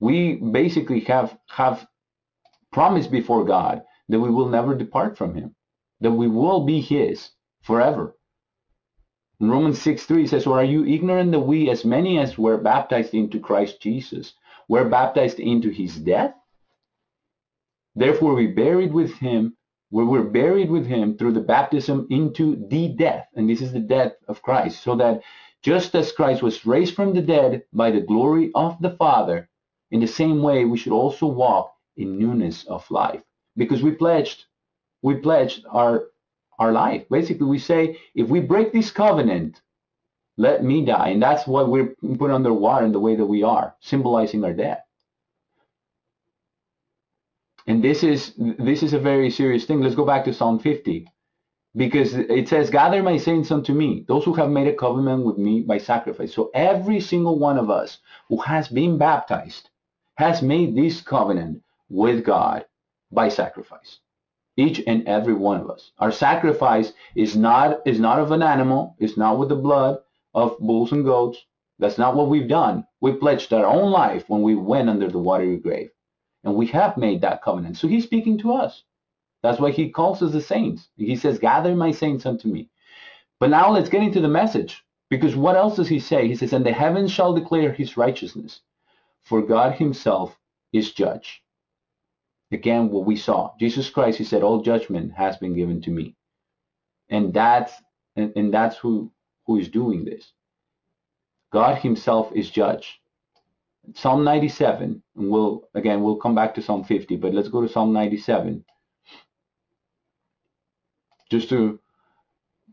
We 0.01 0.35
basically 0.35 0.99
have 1.01 1.37
have 1.47 1.87
promised 2.73 3.11
before 3.11 3.45
God 3.45 3.83
that 4.09 4.19
we 4.19 4.29
will 4.29 4.49
never 4.49 4.75
depart 4.75 5.17
from 5.17 5.35
him, 5.35 5.55
that 6.01 6.11
we 6.11 6.27
will 6.27 6.65
be 6.65 6.81
his 6.81 7.29
forever. 7.61 8.17
In 9.41 9.49
Romans 9.49 9.81
6 9.81 10.05
3 10.05 10.27
says, 10.27 10.45
Or 10.45 10.59
are 10.59 10.63
you 10.63 10.85
ignorant 10.85 11.31
that 11.31 11.39
we, 11.39 11.67
as 11.71 11.83
many 11.83 12.19
as 12.19 12.37
were 12.37 12.59
baptized 12.59 13.15
into 13.15 13.39
Christ 13.39 13.81
Jesus, 13.81 14.35
were 14.67 14.87
baptized 14.87 15.39
into 15.39 15.71
his 15.71 15.95
death? 15.95 16.35
Therefore 17.95 18.35
we 18.35 18.45
buried 18.45 18.93
with 18.93 19.15
him, 19.15 19.57
we 19.89 20.05
were 20.05 20.21
buried 20.21 20.69
with 20.69 20.85
him 20.85 21.17
through 21.17 21.33
the 21.33 21.41
baptism 21.41 22.05
into 22.11 22.67
the 22.69 22.89
death. 22.89 23.29
And 23.35 23.49
this 23.49 23.63
is 23.63 23.73
the 23.73 23.79
death 23.79 24.13
of 24.27 24.43
Christ, 24.43 24.83
so 24.83 24.95
that 24.97 25.23
just 25.63 25.95
as 25.95 26.11
Christ 26.11 26.43
was 26.43 26.63
raised 26.63 26.93
from 26.93 27.15
the 27.15 27.23
dead 27.23 27.63
by 27.73 27.89
the 27.89 28.01
glory 28.01 28.51
of 28.53 28.79
the 28.79 28.91
Father, 28.91 29.49
in 29.89 30.01
the 30.01 30.07
same 30.07 30.43
way 30.43 30.65
we 30.65 30.77
should 30.77 30.93
also 30.93 31.25
walk 31.25 31.73
in 31.97 32.19
newness 32.19 32.63
of 32.65 32.89
life. 32.91 33.23
Because 33.57 33.81
we 33.81 33.89
pledged, 33.89 34.45
we 35.01 35.15
pledged 35.15 35.65
our 35.67 36.10
our 36.61 36.71
life. 36.71 37.03
Basically, 37.09 37.47
we 37.47 37.59
say, 37.59 37.97
if 38.15 38.27
we 38.29 38.39
break 38.39 38.71
this 38.71 38.91
covenant, 38.91 39.61
let 40.37 40.63
me 40.63 40.85
die. 40.85 41.09
And 41.09 41.21
that's 41.21 41.47
why 41.47 41.63
we're 41.63 41.95
put 42.19 42.31
under 42.31 42.53
water 42.53 42.85
in 42.85 42.91
the 42.93 42.99
way 43.07 43.15
that 43.15 43.25
we 43.25 43.43
are, 43.43 43.75
symbolizing 43.81 44.43
our 44.45 44.53
death. 44.53 44.83
And 47.67 47.83
this 47.83 48.03
is 48.03 48.33
this 48.37 48.83
is 48.83 48.93
a 48.93 48.99
very 48.99 49.29
serious 49.31 49.65
thing. 49.65 49.81
Let's 49.81 49.95
go 49.95 50.05
back 50.05 50.25
to 50.25 50.33
Psalm 50.33 50.59
50 50.59 51.07
because 51.75 52.13
it 52.15 52.49
says, 52.49 52.69
Gather 52.69 53.01
my 53.03 53.17
saints 53.17 53.51
unto 53.51 53.73
me, 53.73 54.05
those 54.07 54.25
who 54.25 54.33
have 54.33 54.49
made 54.49 54.67
a 54.67 54.75
covenant 54.75 55.25
with 55.25 55.37
me 55.37 55.61
by 55.61 55.79
sacrifice. 55.79 56.33
So 56.33 56.51
every 56.53 56.99
single 56.99 57.39
one 57.39 57.57
of 57.57 57.69
us 57.69 57.99
who 58.29 58.37
has 58.41 58.67
been 58.67 58.97
baptized 58.97 59.69
has 60.17 60.41
made 60.41 60.75
this 60.75 61.01
covenant 61.01 61.63
with 61.89 62.25
God 62.25 62.65
by 63.11 63.29
sacrifice. 63.29 64.00
Each 64.57 64.81
and 64.85 65.07
every 65.07 65.33
one 65.33 65.61
of 65.61 65.69
us. 65.69 65.91
Our 65.99 66.11
sacrifice 66.11 66.93
is 67.15 67.35
not 67.35 67.81
is 67.85 67.99
not 67.99 68.19
of 68.19 68.31
an 68.31 68.43
animal, 68.43 68.95
it's 68.99 69.17
not 69.17 69.37
with 69.37 69.49
the 69.49 69.55
blood 69.55 69.99
of 70.33 70.59
bulls 70.59 70.91
and 70.91 71.05
goats. 71.05 71.45
That's 71.79 71.97
not 71.97 72.15
what 72.15 72.29
we've 72.29 72.47
done. 72.47 72.85
We 72.99 73.13
pledged 73.13 73.53
our 73.53 73.65
own 73.65 73.91
life 73.91 74.29
when 74.29 74.43
we 74.43 74.55
went 74.55 74.89
under 74.89 75.09
the 75.09 75.17
watery 75.19 75.57
grave. 75.57 75.89
And 76.43 76.55
we 76.55 76.67
have 76.67 76.97
made 76.97 77.21
that 77.21 77.41
covenant. 77.41 77.77
So 77.77 77.87
he's 77.87 78.03
speaking 78.03 78.37
to 78.39 78.53
us. 78.53 78.83
That's 79.41 79.59
why 79.59 79.71
he 79.71 79.89
calls 79.89 80.21
us 80.21 80.31
the 80.31 80.41
saints. 80.41 80.89
He 80.97 81.15
says, 81.15 81.39
Gather 81.39 81.75
my 81.75 81.91
saints 81.91 82.25
unto 82.25 82.47
me. 82.47 82.69
But 83.39 83.49
now 83.49 83.71
let's 83.71 83.89
get 83.89 84.03
into 84.03 84.21
the 84.21 84.27
message. 84.27 84.83
Because 85.09 85.35
what 85.35 85.55
else 85.55 85.75
does 85.75 85.89
he 85.89 85.99
say? 85.99 86.27
He 86.27 86.35
says, 86.35 86.53
And 86.53 86.65
the 86.65 86.71
heavens 86.71 87.11
shall 87.11 87.33
declare 87.33 87.73
his 87.73 87.97
righteousness, 87.97 88.61
for 89.23 89.41
God 89.41 89.73
himself 89.73 90.37
is 90.71 90.93
judge. 90.93 91.40
Again, 92.51 92.89
what 92.89 93.05
we 93.05 93.15
saw. 93.15 93.51
Jesus 93.59 93.89
Christ, 93.89 94.17
he 94.17 94.23
said, 94.23 94.43
All 94.43 94.61
judgment 94.61 95.13
has 95.13 95.37
been 95.37 95.55
given 95.55 95.81
to 95.83 95.91
me. 95.91 96.15
And 97.09 97.33
that's 97.33 97.73
and, 98.15 98.33
and 98.35 98.53
that's 98.53 98.77
who 98.77 99.11
who 99.45 99.57
is 99.57 99.69
doing 99.69 100.05
this. 100.05 100.33
God 101.51 101.77
himself 101.77 102.31
is 102.33 102.49
judge. 102.49 102.99
Psalm 103.95 104.23
97, 104.23 105.01
and 105.15 105.31
we'll 105.31 105.67
again 105.73 106.03
we'll 106.03 106.17
come 106.17 106.35
back 106.35 106.55
to 106.55 106.61
Psalm 106.61 106.83
50, 106.83 107.17
but 107.17 107.33
let's 107.33 107.49
go 107.49 107.61
to 107.61 107.69
Psalm 107.69 107.93
97 107.93 108.63
just 111.29 111.49
to 111.49 111.79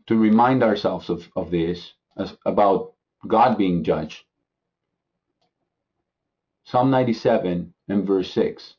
to 0.07 0.17
remind 0.17 0.63
ourselves 0.63 1.09
of, 1.09 1.29
of 1.35 1.51
this 1.51 1.93
as, 2.17 2.35
about 2.45 2.93
God 3.27 3.57
being 3.57 3.83
judge. 3.83 4.25
Psalm 6.65 6.89
97 6.91 7.73
and 7.87 8.07
verse 8.07 8.31
6. 8.33 8.75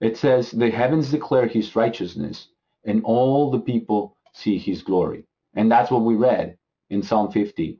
It 0.00 0.16
says, 0.16 0.50
The 0.50 0.70
heavens 0.70 1.10
declare 1.10 1.46
his 1.46 1.74
righteousness, 1.74 2.48
and 2.84 3.02
all 3.04 3.50
the 3.50 3.60
people 3.60 4.16
see 4.32 4.58
his 4.58 4.82
glory. 4.82 5.24
And 5.54 5.70
that's 5.70 5.90
what 5.90 6.02
we 6.02 6.14
read 6.14 6.58
in 6.90 7.02
Psalm 7.02 7.32
50 7.32 7.78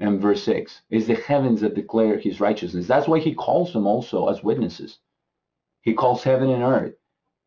and 0.00 0.20
verse 0.20 0.42
6. 0.44 0.82
It's 0.90 1.06
the 1.06 1.14
heavens 1.14 1.60
that 1.62 1.74
declare 1.74 2.18
his 2.18 2.40
righteousness. 2.40 2.86
That's 2.86 3.08
why 3.08 3.18
he 3.18 3.34
calls 3.34 3.72
them 3.72 3.86
also 3.86 4.28
as 4.28 4.44
witnesses. 4.44 4.98
He 5.82 5.94
calls 5.94 6.22
heaven 6.22 6.50
and 6.50 6.62
earth 6.62 6.94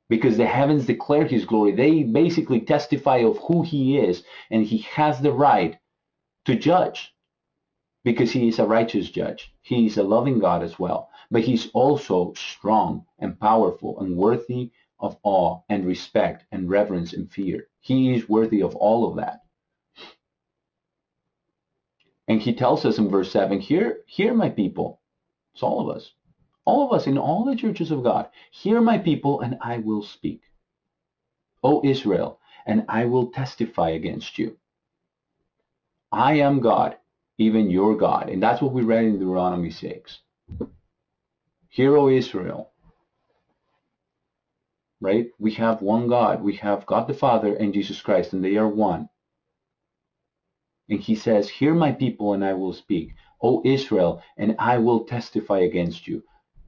because 0.10 0.38
the 0.38 0.47
heavens 0.47 0.86
declare 0.86 1.25
his 1.25 1.45
glory. 1.45 1.71
They 1.73 2.04
basically 2.04 2.62
testify 2.62 3.17
of 3.17 3.38
who 3.38 3.62
he 3.62 3.97
is, 3.99 4.23
and 4.52 4.65
he 4.65 4.80
has 4.80 5.21
the 5.21 5.32
right 5.32 5.78
to 6.45 6.56
judge 6.56 7.13
because 8.10 8.32
he 8.32 8.48
is 8.48 8.60
a 8.60 8.65
righteous 8.65 9.12
judge. 9.12 9.54
He 9.62 9.86
is 9.86 9.98
a 9.98 10.04
loving 10.04 10.39
God 10.39 10.63
as 10.63 10.80
well, 10.80 11.10
but 11.30 11.43
he's 11.43 11.69
also 11.74 12.34
strong 12.34 13.06
and 13.19 13.39
powerful 13.39 14.00
and 14.00 14.17
worthy 14.17 14.72
of 15.00 15.17
awe 15.24 15.62
and 15.69 15.86
respect 15.86 16.45
and 16.52 16.69
reverence 16.69 17.13
and 17.13 17.32
fear. 17.32 17.67
He 17.80 18.15
is 18.15 18.28
worthy 18.28 18.62
of 18.62 18.76
all 18.76 19.08
of 19.08 19.17
that. 19.17 19.41
And 22.28 22.41
he 22.41 22.54
tells 22.54 22.86
us 22.86 22.98
in 22.98 23.10
verse 23.10 23.32
7 23.32 23.60
Hear, 23.60 24.00
hear 24.08 24.34
my 24.34 24.50
people. 24.50 25.02
It's 25.54 25.63
all 25.63 25.80
of 25.80 25.95
us 25.95 26.13
all 26.69 26.86
of 26.86 26.93
us 26.93 27.08
in 27.08 27.17
all 27.17 27.45
the 27.45 27.56
churches 27.56 27.89
of 27.89 28.04
God, 28.04 28.30
hear 28.52 28.80
my 28.80 29.00
people, 29.00 29.41
and 29.41 29.58
I 29.60 29.80
will 29.80 30.04
speak. 30.04 30.41
O 31.63 31.82
Israel, 31.84 32.39
and 32.67 32.86
I 32.88 33.06
will 33.06 33.32
testify 33.32 33.89
against 33.89 34.38
you. 34.38 34.56
I 36.12 36.36
am 36.36 36.60
God, 36.60 36.99
even 37.39 37.71
your 37.71 37.95
God. 37.95 38.30
And 38.30 38.43
that's 38.43 38.62
what 38.62 38.73
we 38.73 38.84
read 38.84 39.06
in 39.06 39.13
Deuteronomy 39.13 39.71
6. 39.71 40.19
Hear, 41.69 41.97
O 41.97 42.10
Israel. 42.10 42.71
Right? 45.02 45.28
We 45.39 45.54
have 45.54 45.82
one 45.82 46.10
God. 46.10 46.43
We 46.43 46.58
have 46.58 46.86
God 46.86 47.08
the 47.08 47.13
Father 47.13 47.56
and 47.56 47.73
Jesus 47.73 48.02
Christ, 48.02 48.34
and 48.34 48.43
they 48.43 48.58
are 48.58 48.67
one. 48.67 49.08
And 50.89 50.99
he 50.99 51.15
says, 51.15 51.47
Hear 51.47 51.73
my 51.73 51.93
people, 51.93 52.34
and 52.34 52.43
I 52.43 52.54
will 52.54 52.73
speak. 52.73 53.13
O 53.41 53.62
Israel, 53.63 54.21
and 54.36 54.56
I 54.60 54.80
will 54.80 55.06
testify 55.06 55.60
against 55.60 56.08
you. 56.08 56.23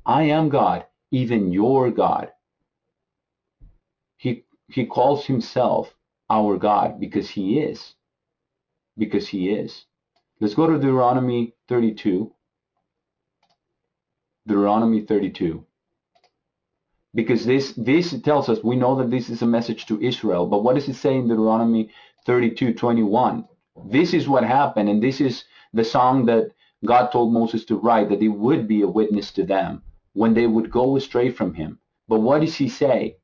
I 0.06 0.24
am 0.24 0.48
God, 0.48 0.86
even 1.12 1.52
your 1.52 1.92
God. 1.92 2.32
He, 4.16 4.46
he 4.70 4.86
calls 4.86 5.26
himself 5.26 5.94
our 6.30 6.56
God 6.58 6.98
because 6.98 7.30
he 7.30 7.60
is. 7.60 7.94
Because 8.98 9.28
he 9.28 9.50
is. 9.50 9.86
Let's 10.42 10.56
go 10.56 10.66
to 10.66 10.80
Deuteronomy 10.80 11.54
32. 11.68 12.34
Deuteronomy 14.48 15.02
32. 15.02 15.64
Because 17.14 17.46
this, 17.46 17.74
this 17.78 18.20
tells 18.24 18.50
us, 18.50 18.58
we 18.64 18.76
know 18.76 18.96
that 18.96 19.12
this 19.12 19.30
is 19.30 19.44
a 19.44 19.46
message 19.46 19.86
to 19.86 20.02
Israel, 20.02 20.48
but 20.48 20.64
what 20.64 20.74
does 20.74 20.90
it 20.90 20.96
say 20.96 21.14
in 21.14 21.28
Deuteronomy 21.28 21.92
32, 22.26 22.74
21? 22.74 23.46
This 23.86 24.16
is 24.16 24.28
what 24.28 24.44
happened, 24.44 24.90
and 24.90 25.04
this 25.04 25.22
is 25.22 25.44
the 25.74 25.84
song 25.84 26.26
that 26.26 26.50
God 26.84 27.12
told 27.12 27.32
Moses 27.32 27.64
to 27.66 27.76
write, 27.76 28.10
that 28.10 28.24
it 28.24 28.30
would 28.30 28.68
be 28.68 28.82
a 28.82 28.88
witness 28.88 29.32
to 29.34 29.44
them 29.44 29.84
when 30.14 30.34
they 30.34 30.48
would 30.48 30.72
go 30.72 30.96
astray 30.96 31.30
from 31.30 31.54
him. 31.54 31.78
But 32.08 32.22
what 32.22 32.42
does 32.42 32.56
he 32.56 32.68
say? 32.68 33.18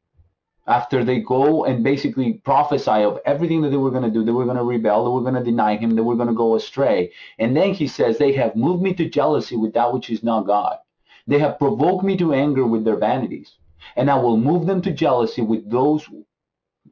After 0.67 1.03
they 1.03 1.21
go 1.21 1.63
and 1.63 1.84
basically 1.84 2.34
prophesy 2.34 3.03
of 3.03 3.19
everything 3.25 3.62
that 3.62 3.69
they 3.69 3.77
were 3.77 3.91
going 3.91 4.03
to 4.03 4.12
do, 4.12 4.25
they 4.25 4.34
were 4.34 4.43
going 4.43 4.58
to 4.58 4.63
rebel, 4.63 5.06
they 5.06 5.12
were 5.12 5.21
going 5.21 5.41
to 5.41 5.51
deny 5.51 5.77
him, 5.77 5.95
they 5.95 6.01
were 6.01 6.17
going 6.17 6.27
to 6.27 6.34
go 6.34 6.56
astray. 6.56 7.12
And 7.39 7.56
then 7.56 7.73
he 7.73 7.88
says, 7.88 8.17
They 8.17 8.34
have 8.34 8.56
moved 8.56 8.84
me 8.84 8.93
to 8.95 9.10
jealousy 9.10 9.56
with 9.56 9.73
that 9.73 9.93
which 9.93 10.10
is 10.10 10.23
not 10.23 10.45
God. 10.45 10.77
They 11.25 11.39
have 11.39 11.58
provoked 11.58 12.03
me 12.03 12.17
to 12.17 12.34
anger 12.34 12.65
with 12.65 12.84
their 12.84 12.97
vanities. 12.97 13.58
And 13.95 14.10
I 14.12 14.15
will 14.15 14.38
move 14.38 14.65
them 14.65 14.82
to 14.82 14.91
jealousy 14.91 15.41
with 15.41 15.69
those 15.69 16.10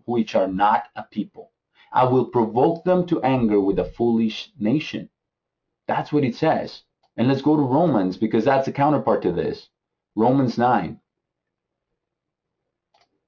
which 0.05 0.35
are 0.35 0.47
not 0.47 0.85
a 0.95 1.03
people. 1.03 1.51
I 1.91 2.05
will 2.05 2.25
provoke 2.25 2.83
them 2.83 3.05
to 3.07 3.21
anger 3.23 3.59
with 3.59 3.79
a 3.79 3.85
foolish 3.85 4.51
nation. 4.57 5.09
That's 5.87 6.13
what 6.13 6.23
it 6.23 6.35
says. 6.35 6.83
And 7.17 7.27
let's 7.27 7.41
go 7.41 7.55
to 7.55 7.61
Romans 7.61 8.17
because 8.17 8.45
that's 8.45 8.65
the 8.65 8.71
counterpart 8.71 9.21
to 9.23 9.31
this. 9.31 9.69
Romans 10.15 10.57
9. 10.57 10.99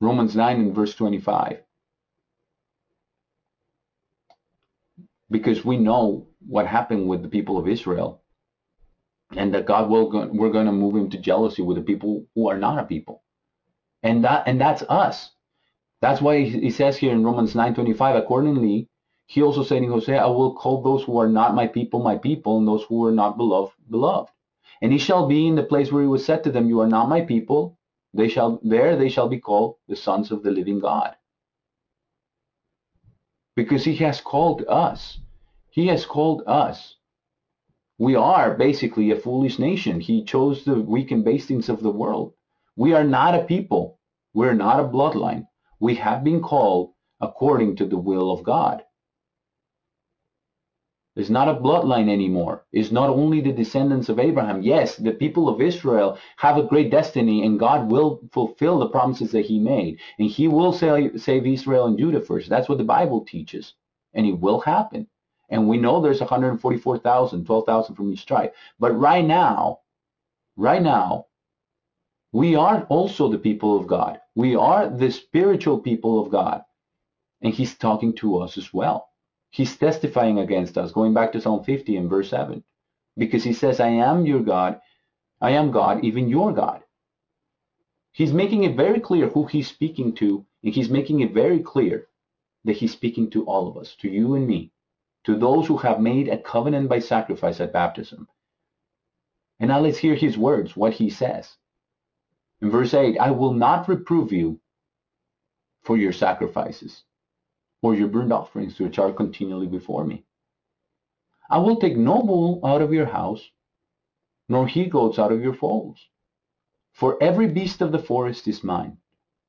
Romans 0.02 0.36
9 0.36 0.60
and 0.60 0.76
verse 0.76 0.96
25. 0.96 1.58
because 5.32 5.66
we 5.66 5.78
know 5.78 6.28
what 6.48 6.68
happened 6.68 7.10
with 7.10 7.24
the 7.24 7.30
people 7.30 7.60
of 7.60 7.68
Israel 7.70 8.22
and 9.36 9.54
that 9.54 9.66
God 9.68 9.90
will 9.90 10.10
we're 10.34 10.52
going 10.52 10.68
to 10.68 10.74
move 10.74 10.96
into 10.98 11.18
jealousy 11.20 11.64
with 11.64 11.78
the 11.78 11.84
people 11.84 12.26
who 12.36 12.50
are 12.50 12.58
not 12.58 12.80
a 12.80 12.86
people. 12.86 13.24
And 14.04 14.24
that 14.26 14.48
and 14.48 14.62
that's 14.62 14.84
us. 14.90 15.32
That's 16.02 16.22
why 16.22 16.44
he 16.44 16.72
says 16.72 16.98
here 16.98 17.14
in 17.14 17.26
Romans 17.26 17.54
9:25 17.56 18.18
accordingly 18.18 18.90
he 19.28 19.44
also 19.44 19.64
said 19.64 19.84
in 19.84 19.90
Hosea 19.90 20.22
I 20.24 20.28
will 20.28 20.56
call 20.56 20.84
those 20.84 21.04
who 21.04 21.20
are 21.20 21.30
not 21.30 21.56
my 21.56 21.68
people 21.68 22.02
my 22.04 22.18
people 22.18 22.60
and 22.60 22.68
those 22.68 22.84
who 22.86 23.06
are 23.06 23.14
not 23.14 23.38
beloved 23.38 23.74
beloved. 23.90 24.32
And 24.82 24.92
he 24.94 25.00
shall 25.00 25.28
be 25.28 25.48
in 25.48 25.56
the 25.56 25.64
place 25.64 25.92
where 25.92 26.04
he 26.04 26.10
was 26.10 26.26
said 26.26 26.44
to 26.46 26.52
them 26.52 26.70
you 26.70 26.82
are 26.82 26.88
not 26.88 27.10
my 27.10 27.22
people 27.22 27.77
they 28.18 28.28
shall 28.28 28.60
there 28.64 28.98
they 28.98 29.10
shall 29.10 29.30
be 29.30 29.40
called 29.40 29.78
the 29.88 29.96
sons 29.96 30.32
of 30.32 30.44
the 30.44 30.52
living 30.52 30.80
God. 30.80 31.16
Because 33.56 33.86
he 33.86 33.96
has 33.98 34.20
called 34.22 34.66
us. 34.68 35.20
He 35.70 35.88
has 35.88 36.06
called 36.06 36.44
us 36.48 36.98
we 38.00 38.16
are 38.16 38.54
basically 38.56 39.10
a 39.10 39.16
foolish 39.16 39.58
nation. 39.58 40.00
He 40.00 40.24
chose 40.24 40.64
the 40.64 40.80
weak 40.80 41.10
and 41.12 41.26
bastings 41.26 41.68
of 41.68 41.82
the 41.82 41.92
world. 41.92 42.34
We 42.76 42.94
are 42.94 43.04
not 43.04 43.34
a 43.34 43.44
people. 43.46 44.00
We're 44.36 44.54
not 44.54 44.80
a 44.80 44.88
bloodline. 44.88 45.48
We 45.80 45.96
have 45.96 46.24
been 46.24 46.42
called 46.42 46.94
according 47.22 47.78
to 47.78 47.88
the 47.88 47.98
will 47.98 48.32
of 48.32 48.44
God. 48.44 48.84
It's 51.18 51.32
not 51.32 51.50
a 51.50 51.56
bloodline 51.56 52.10
anymore. 52.12 52.64
It's 52.72 52.92
not 52.92 53.10
only 53.10 53.42
the 53.42 53.52
descendants 53.52 54.08
of 54.08 54.20
Abraham. 54.20 54.62
Yes, 54.62 54.98
the 54.98 55.12
people 55.12 55.50
of 55.50 55.62
Israel 55.62 56.18
have 56.38 56.58
a 56.58 56.64
great 56.64 56.92
destiny 56.92 57.44
and 57.44 57.60
God 57.60 57.90
will 57.90 58.22
fulfill 58.32 58.78
the 58.78 58.90
promises 58.90 59.32
that 59.32 59.46
he 59.46 59.58
made. 59.58 60.00
And 60.20 60.30
he 60.30 60.48
will 60.48 60.72
save 60.72 61.48
Israel 61.48 61.88
and 61.88 61.98
Judah 61.98 62.22
first. 62.22 62.50
That's 62.50 62.70
what 62.70 62.78
the 62.78 62.84
Bible 62.84 63.26
teaches. 63.26 63.74
And 64.14 64.28
it 64.28 64.40
will 64.40 64.60
happen. 64.60 65.08
And 65.50 65.68
we 65.68 65.78
know 65.78 66.02
there's 66.02 66.20
144,000, 66.20 67.46
12,000 67.46 67.96
from 67.96 68.12
each 68.14 68.26
tribe. 68.26 68.52
But 68.80 68.92
right 68.92 69.26
now, 69.26 69.80
right 70.56 70.82
now, 70.82 71.26
we 72.32 72.56
are 72.56 72.84
also 72.90 73.30
the 73.30 73.40
people 73.40 73.76
of 73.80 73.88
God. 73.88 74.20
We 74.36 74.56
are 74.56 74.90
the 74.90 75.10
spiritual 75.10 75.80
people 75.80 76.22
of 76.22 76.30
God. 76.30 76.64
And 77.42 77.54
he's 77.54 77.76
talking 77.76 78.14
to 78.18 78.38
us 78.38 78.58
as 78.58 78.74
well. 78.74 79.10
He's 79.50 79.76
testifying 79.78 80.40
against 80.40 80.78
us, 80.78 80.92
going 80.92 81.14
back 81.14 81.32
to 81.32 81.42
Psalm 81.42 81.64
50 81.64 81.96
and 81.96 82.10
verse 82.10 82.30
7. 82.30 82.64
Because 83.18 83.44
he 83.44 83.54
says, 83.54 83.80
I 83.80 83.88
am 83.88 84.26
your 84.26 84.42
God. 84.42 84.80
I 85.42 85.52
am 85.52 85.72
God, 85.72 86.04
even 86.04 86.30
your 86.30 86.54
God. 86.54 86.84
He's 88.12 88.34
making 88.34 88.64
it 88.64 88.76
very 88.76 89.00
clear 89.00 89.30
who 89.30 89.46
he's 89.46 89.68
speaking 89.68 90.14
to, 90.16 90.46
and 90.64 90.74
he's 90.74 90.90
making 90.90 91.22
it 91.22 91.34
very 91.34 91.60
clear 91.60 92.08
that 92.66 92.78
he's 92.78 92.92
speaking 92.92 93.30
to 93.32 93.46
all 93.46 93.68
of 93.68 93.78
us, 93.78 93.96
to 93.98 94.10
you 94.10 94.36
and 94.36 94.48
me 94.48 94.72
to 95.28 95.36
those 95.36 95.68
who 95.68 95.76
have 95.76 96.00
made 96.00 96.30
a 96.30 96.38
covenant 96.38 96.88
by 96.88 97.00
sacrifice 97.00 97.60
at 97.60 97.74
baptism. 97.74 98.30
And 99.60 99.68
now 99.68 99.82
let's 99.82 99.98
hear 99.98 100.16
his 100.16 100.38
words, 100.38 100.74
what 100.74 100.94
he 100.94 101.10
says. 101.10 101.58
In 102.62 102.72
verse 102.72 102.94
8, 102.94 103.18
I 103.20 103.32
will 103.32 103.52
not 103.52 103.90
reprove 103.90 104.32
you 104.32 104.62
for 105.84 105.98
your 105.98 106.14
sacrifices 106.14 107.04
or 107.82 107.96
your 107.96 108.08
burnt 108.08 108.32
offerings 108.32 108.80
which 108.80 109.00
are 109.00 109.12
continually 109.12 109.68
before 109.68 110.06
me. 110.06 110.26
I 111.50 111.60
will 111.60 111.78
take 111.78 111.96
no 111.96 112.22
bull 112.24 112.60
out 112.66 112.82
of 112.82 112.94
your 112.94 113.06
house, 113.06 113.50
nor 114.50 114.68
he 114.68 114.86
goats 114.86 115.20
out 115.20 115.32
of 115.32 115.42
your 115.42 115.54
folds. 115.54 116.08
For 116.94 117.22
every 117.22 117.48
beast 117.48 117.82
of 117.82 117.92
the 117.92 118.00
forest 118.00 118.48
is 118.48 118.64
mine, 118.64 118.98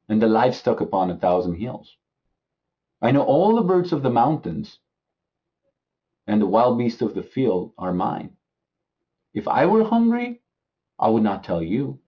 and 0.08 0.22
the 0.22 0.28
livestock 0.28 0.80
upon 0.80 1.10
a 1.10 1.16
thousand 1.16 1.56
hills. 1.56 1.96
I 3.00 3.10
know 3.10 3.22
all 3.22 3.56
the 3.56 3.62
birds 3.62 3.92
of 3.92 4.02
the 4.02 4.10
mountains, 4.10 4.78
and 6.26 6.40
the 6.40 6.46
wild 6.46 6.78
beasts 6.78 7.02
of 7.02 7.14
the 7.14 7.22
field 7.22 7.72
are 7.78 7.92
mine. 7.92 8.36
If 9.34 9.48
I 9.48 9.66
were 9.66 9.84
hungry, 9.84 10.42
I 10.98 11.08
would 11.08 11.22
not 11.22 11.44
tell 11.44 11.62
you, 11.62 12.00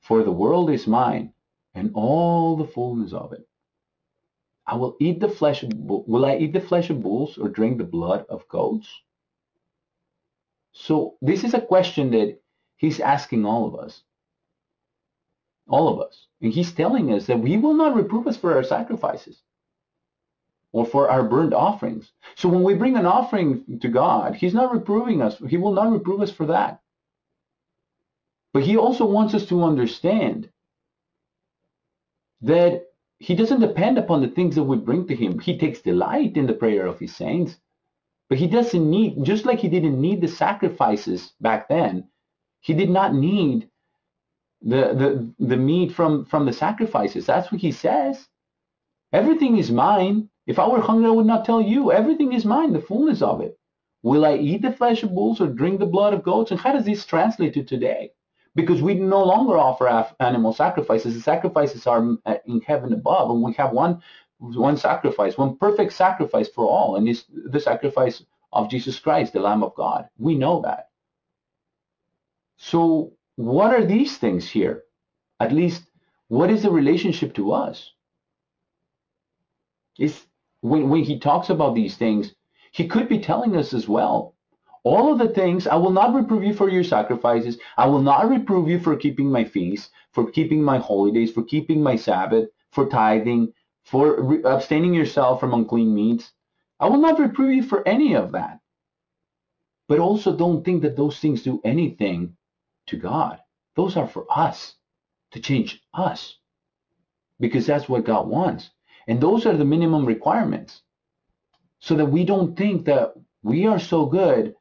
for 0.00 0.22
the 0.22 0.32
world 0.32 0.70
is 0.70 0.86
mine, 0.86 1.32
and 1.74 1.92
all 1.94 2.56
the 2.56 2.66
fullness 2.66 3.12
of 3.12 3.32
it. 3.32 3.47
I 4.68 4.76
will 4.76 4.96
eat 5.00 5.20
the 5.20 5.28
flesh 5.28 5.62
of 5.62 5.72
will 5.74 6.26
I 6.26 6.36
eat 6.36 6.52
the 6.52 6.60
flesh 6.60 6.90
of 6.90 7.02
bulls 7.02 7.38
or 7.38 7.48
drink 7.48 7.78
the 7.78 7.84
blood 7.84 8.26
of 8.28 8.46
goats? 8.48 8.88
So 10.72 11.16
this 11.22 11.42
is 11.44 11.54
a 11.54 11.60
question 11.60 12.10
that 12.12 12.38
he's 12.76 13.00
asking 13.00 13.46
all 13.46 13.66
of 13.66 13.74
us. 13.74 14.02
All 15.68 15.88
of 15.88 16.06
us. 16.06 16.26
And 16.42 16.52
he's 16.52 16.72
telling 16.72 17.12
us 17.12 17.26
that 17.26 17.40
we 17.40 17.56
will 17.56 17.74
not 17.74 17.96
reprove 17.96 18.26
us 18.26 18.36
for 18.36 18.54
our 18.54 18.62
sacrifices 18.62 19.42
or 20.72 20.84
for 20.86 21.10
our 21.10 21.22
burnt 21.22 21.54
offerings. 21.54 22.12
So 22.36 22.48
when 22.48 22.62
we 22.62 22.74
bring 22.74 22.96
an 22.96 23.06
offering 23.06 23.80
to 23.80 23.88
God, 23.88 24.34
He's 24.34 24.54
not 24.54 24.72
reproving 24.72 25.22
us. 25.22 25.36
He 25.48 25.56
will 25.56 25.72
not 25.72 25.90
reprove 25.92 26.20
us 26.20 26.30
for 26.30 26.46
that. 26.46 26.80
But 28.52 28.64
He 28.64 28.76
also 28.76 29.06
wants 29.06 29.34
us 29.34 29.46
to 29.46 29.64
understand 29.64 30.50
that 32.42 32.87
He 33.20 33.34
doesn't 33.34 33.60
depend 33.60 33.98
upon 33.98 34.20
the 34.20 34.28
things 34.28 34.54
that 34.54 34.62
we 34.62 34.76
bring 34.76 35.06
to 35.08 35.16
Him. 35.16 35.38
He 35.38 35.58
takes 35.58 35.80
delight 35.80 36.36
in 36.36 36.46
the 36.46 36.52
prayer 36.52 36.86
of 36.86 36.98
His 36.98 37.16
saints. 37.16 37.58
But 38.28 38.38
He 38.38 38.46
doesn't 38.46 38.90
need, 38.90 39.24
just 39.24 39.44
like 39.44 39.58
He 39.58 39.68
didn't 39.68 40.00
need 40.00 40.20
the 40.20 40.28
sacrifices 40.28 41.32
back 41.40 41.68
then, 41.68 42.08
He 42.60 42.74
did 42.74 42.90
not 42.90 43.14
need 43.14 43.68
the, 44.62 44.94
the, 44.94 45.34
the 45.46 45.56
meat 45.56 45.92
from, 45.92 46.24
from 46.26 46.46
the 46.46 46.52
sacrifices. 46.52 47.26
That's 47.26 47.50
what 47.50 47.60
He 47.60 47.72
says. 47.72 48.28
Everything 49.12 49.58
is 49.58 49.70
mine. 49.70 50.28
If 50.46 50.58
I 50.58 50.68
were 50.68 50.80
hungry, 50.80 51.08
I 51.08 51.12
would 51.12 51.26
not 51.26 51.44
tell 51.44 51.60
you. 51.60 51.92
Everything 51.92 52.32
is 52.32 52.44
mine, 52.44 52.72
the 52.72 52.80
fullness 52.80 53.22
of 53.22 53.40
it. 53.40 53.58
Will 54.02 54.24
I 54.24 54.36
eat 54.36 54.62
the 54.62 54.72
flesh 54.72 55.02
of 55.02 55.14
bulls 55.14 55.40
or 55.40 55.48
drink 55.48 55.80
the 55.80 55.86
blood 55.86 56.14
of 56.14 56.22
goats? 56.22 56.50
And 56.50 56.60
how 56.60 56.72
does 56.72 56.84
this 56.84 57.04
translate 57.04 57.54
to 57.54 57.64
today? 57.64 58.12
Because 58.58 58.82
we 58.82 58.94
no 58.94 59.22
longer 59.22 59.56
offer 59.56 59.86
animal 60.18 60.52
sacrifices. 60.52 61.14
The 61.14 61.20
sacrifices 61.20 61.86
are 61.86 62.04
uh, 62.26 62.38
in 62.44 62.60
heaven 62.62 62.92
above, 62.92 63.30
and 63.30 63.40
we 63.40 63.52
have 63.52 63.70
one 63.70 64.02
one 64.40 64.76
sacrifice, 64.76 65.38
one 65.38 65.56
perfect 65.56 65.92
sacrifice 65.92 66.48
for 66.48 66.66
all, 66.66 66.96
and 66.96 67.08
it's 67.08 67.24
the 67.30 67.60
sacrifice 67.60 68.24
of 68.52 68.68
Jesus 68.68 68.98
Christ, 68.98 69.32
the 69.32 69.38
Lamb 69.38 69.62
of 69.62 69.76
God. 69.76 70.08
We 70.18 70.34
know 70.34 70.60
that. 70.62 70.88
So, 72.56 73.12
what 73.36 73.72
are 73.72 73.84
these 73.86 74.18
things 74.18 74.50
here? 74.50 74.82
At 75.38 75.52
least, 75.52 75.84
what 76.26 76.50
is 76.50 76.64
the 76.64 76.72
relationship 76.72 77.34
to 77.34 77.52
us? 77.52 77.92
Is 80.00 80.26
when, 80.62 80.88
when 80.88 81.04
he 81.04 81.20
talks 81.20 81.48
about 81.48 81.76
these 81.76 81.96
things, 81.96 82.34
he 82.72 82.88
could 82.88 83.08
be 83.08 83.20
telling 83.20 83.56
us 83.56 83.72
as 83.72 83.86
well. 83.86 84.34
All 84.84 85.12
of 85.12 85.18
the 85.18 85.28
things, 85.28 85.66
I 85.66 85.76
will 85.76 85.90
not 85.90 86.14
reprove 86.14 86.44
you 86.44 86.54
for 86.54 86.68
your 86.68 86.84
sacrifices. 86.84 87.58
I 87.76 87.86
will 87.86 88.02
not 88.02 88.28
reprove 88.28 88.68
you 88.68 88.78
for 88.78 88.96
keeping 88.96 89.30
my 89.30 89.44
feasts, 89.44 89.90
for 90.12 90.30
keeping 90.30 90.62
my 90.62 90.78
holidays, 90.78 91.32
for 91.32 91.42
keeping 91.42 91.82
my 91.82 91.96
Sabbath, 91.96 92.48
for 92.70 92.88
tithing, 92.88 93.52
for 93.84 94.22
re- 94.22 94.42
abstaining 94.44 94.94
yourself 94.94 95.40
from 95.40 95.54
unclean 95.54 95.94
meats. 95.94 96.32
I 96.80 96.88
will 96.88 97.00
not 97.00 97.18
reprove 97.18 97.52
you 97.52 97.62
for 97.62 97.86
any 97.86 98.14
of 98.14 98.32
that. 98.32 98.60
But 99.88 99.98
also 99.98 100.36
don't 100.36 100.64
think 100.64 100.82
that 100.82 100.96
those 100.96 101.18
things 101.18 101.42
do 101.42 101.60
anything 101.64 102.36
to 102.86 102.96
God. 102.96 103.40
Those 103.74 103.96
are 103.96 104.06
for 104.06 104.26
us, 104.30 104.74
to 105.32 105.40
change 105.40 105.82
us. 105.94 106.36
Because 107.40 107.66
that's 107.66 107.88
what 107.88 108.04
God 108.04 108.28
wants. 108.28 108.70
And 109.06 109.20
those 109.20 109.46
are 109.46 109.56
the 109.56 109.64
minimum 109.64 110.04
requirements 110.04 110.82
so 111.80 111.96
that 111.96 112.06
we 112.06 112.24
don't 112.24 112.56
think 112.56 112.84
that 112.86 113.14
we 113.42 113.66
are 113.66 113.78
so 113.78 114.06
good 114.06 114.54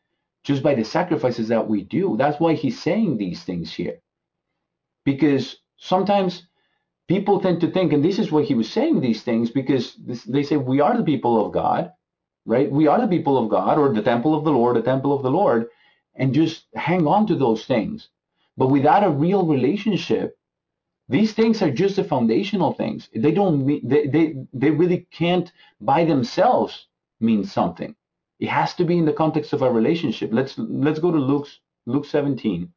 just 0.48 0.64
by 0.64 0.74
the 0.74 0.86
sacrifices 0.86 1.50
that 1.50 1.68
we 1.68 1.84
do. 1.84 2.16
That's 2.18 2.40
why 2.40 2.54
he's 2.54 2.82
saying 2.82 3.18
these 3.18 3.44
things 3.44 3.74
here. 3.74 4.00
Because 5.04 5.58
sometimes 5.76 6.48
people 7.10 7.42
tend 7.42 7.60
to 7.62 7.70
think, 7.70 7.92
and 7.92 8.04
this 8.04 8.18
is 8.18 8.32
why 8.32 8.44
he 8.44 8.56
was 8.56 8.72
saying 8.72 9.02
these 9.02 9.24
things, 9.24 9.52
because 9.52 9.96
this, 9.96 10.24
they 10.24 10.44
say 10.44 10.56
we 10.56 10.80
are 10.80 10.96
the 10.96 11.04
people 11.04 11.46
of 11.46 11.52
God, 11.52 11.92
right? 12.46 12.72
We 12.72 12.88
are 12.88 13.02
the 13.02 13.10
people 13.10 13.38
of 13.38 13.50
God, 13.50 13.78
or 13.78 13.94
the 13.94 14.02
temple 14.02 14.34
of 14.36 14.46
the 14.46 14.52
Lord, 14.52 14.78
the 14.78 14.82
temple 14.82 15.14
of 15.14 15.22
the 15.22 15.30
Lord, 15.30 15.68
and 16.16 16.34
just 16.34 16.68
hang 16.76 17.06
on 17.08 17.28
to 17.28 17.36
those 17.36 17.66
things. 17.66 18.08
But 18.56 18.68
without 18.68 19.04
a 19.04 19.10
real 19.10 19.46
relationship, 19.46 20.38
these 21.10 21.34
things 21.34 21.62
are 21.62 21.72
just 21.72 21.98
the 21.98 22.06
foundational 22.06 22.72
things. 22.74 23.10
They 23.14 23.34
don't 23.34 23.66
mean, 23.66 23.82
they, 23.84 24.08
they, 24.08 24.36
they 24.54 24.72
really 24.72 25.08
can't 25.12 25.52
by 25.82 26.06
themselves 26.06 26.88
mean 27.20 27.44
something. 27.44 27.96
It 28.40 28.50
has 28.50 28.74
to 28.76 28.86
be 28.86 28.98
in 28.98 29.06
the 29.06 29.14
context 29.14 29.54
of 29.54 29.64
our 29.64 29.72
relationship. 29.72 30.30
Let's 30.32 30.58
let's 30.58 31.00
go 31.00 31.12
to 31.12 31.18
Luke's 31.18 31.60
Luke 31.86 32.06
17. 32.06 32.72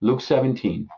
Luke 0.00 0.20
17. 0.20 0.88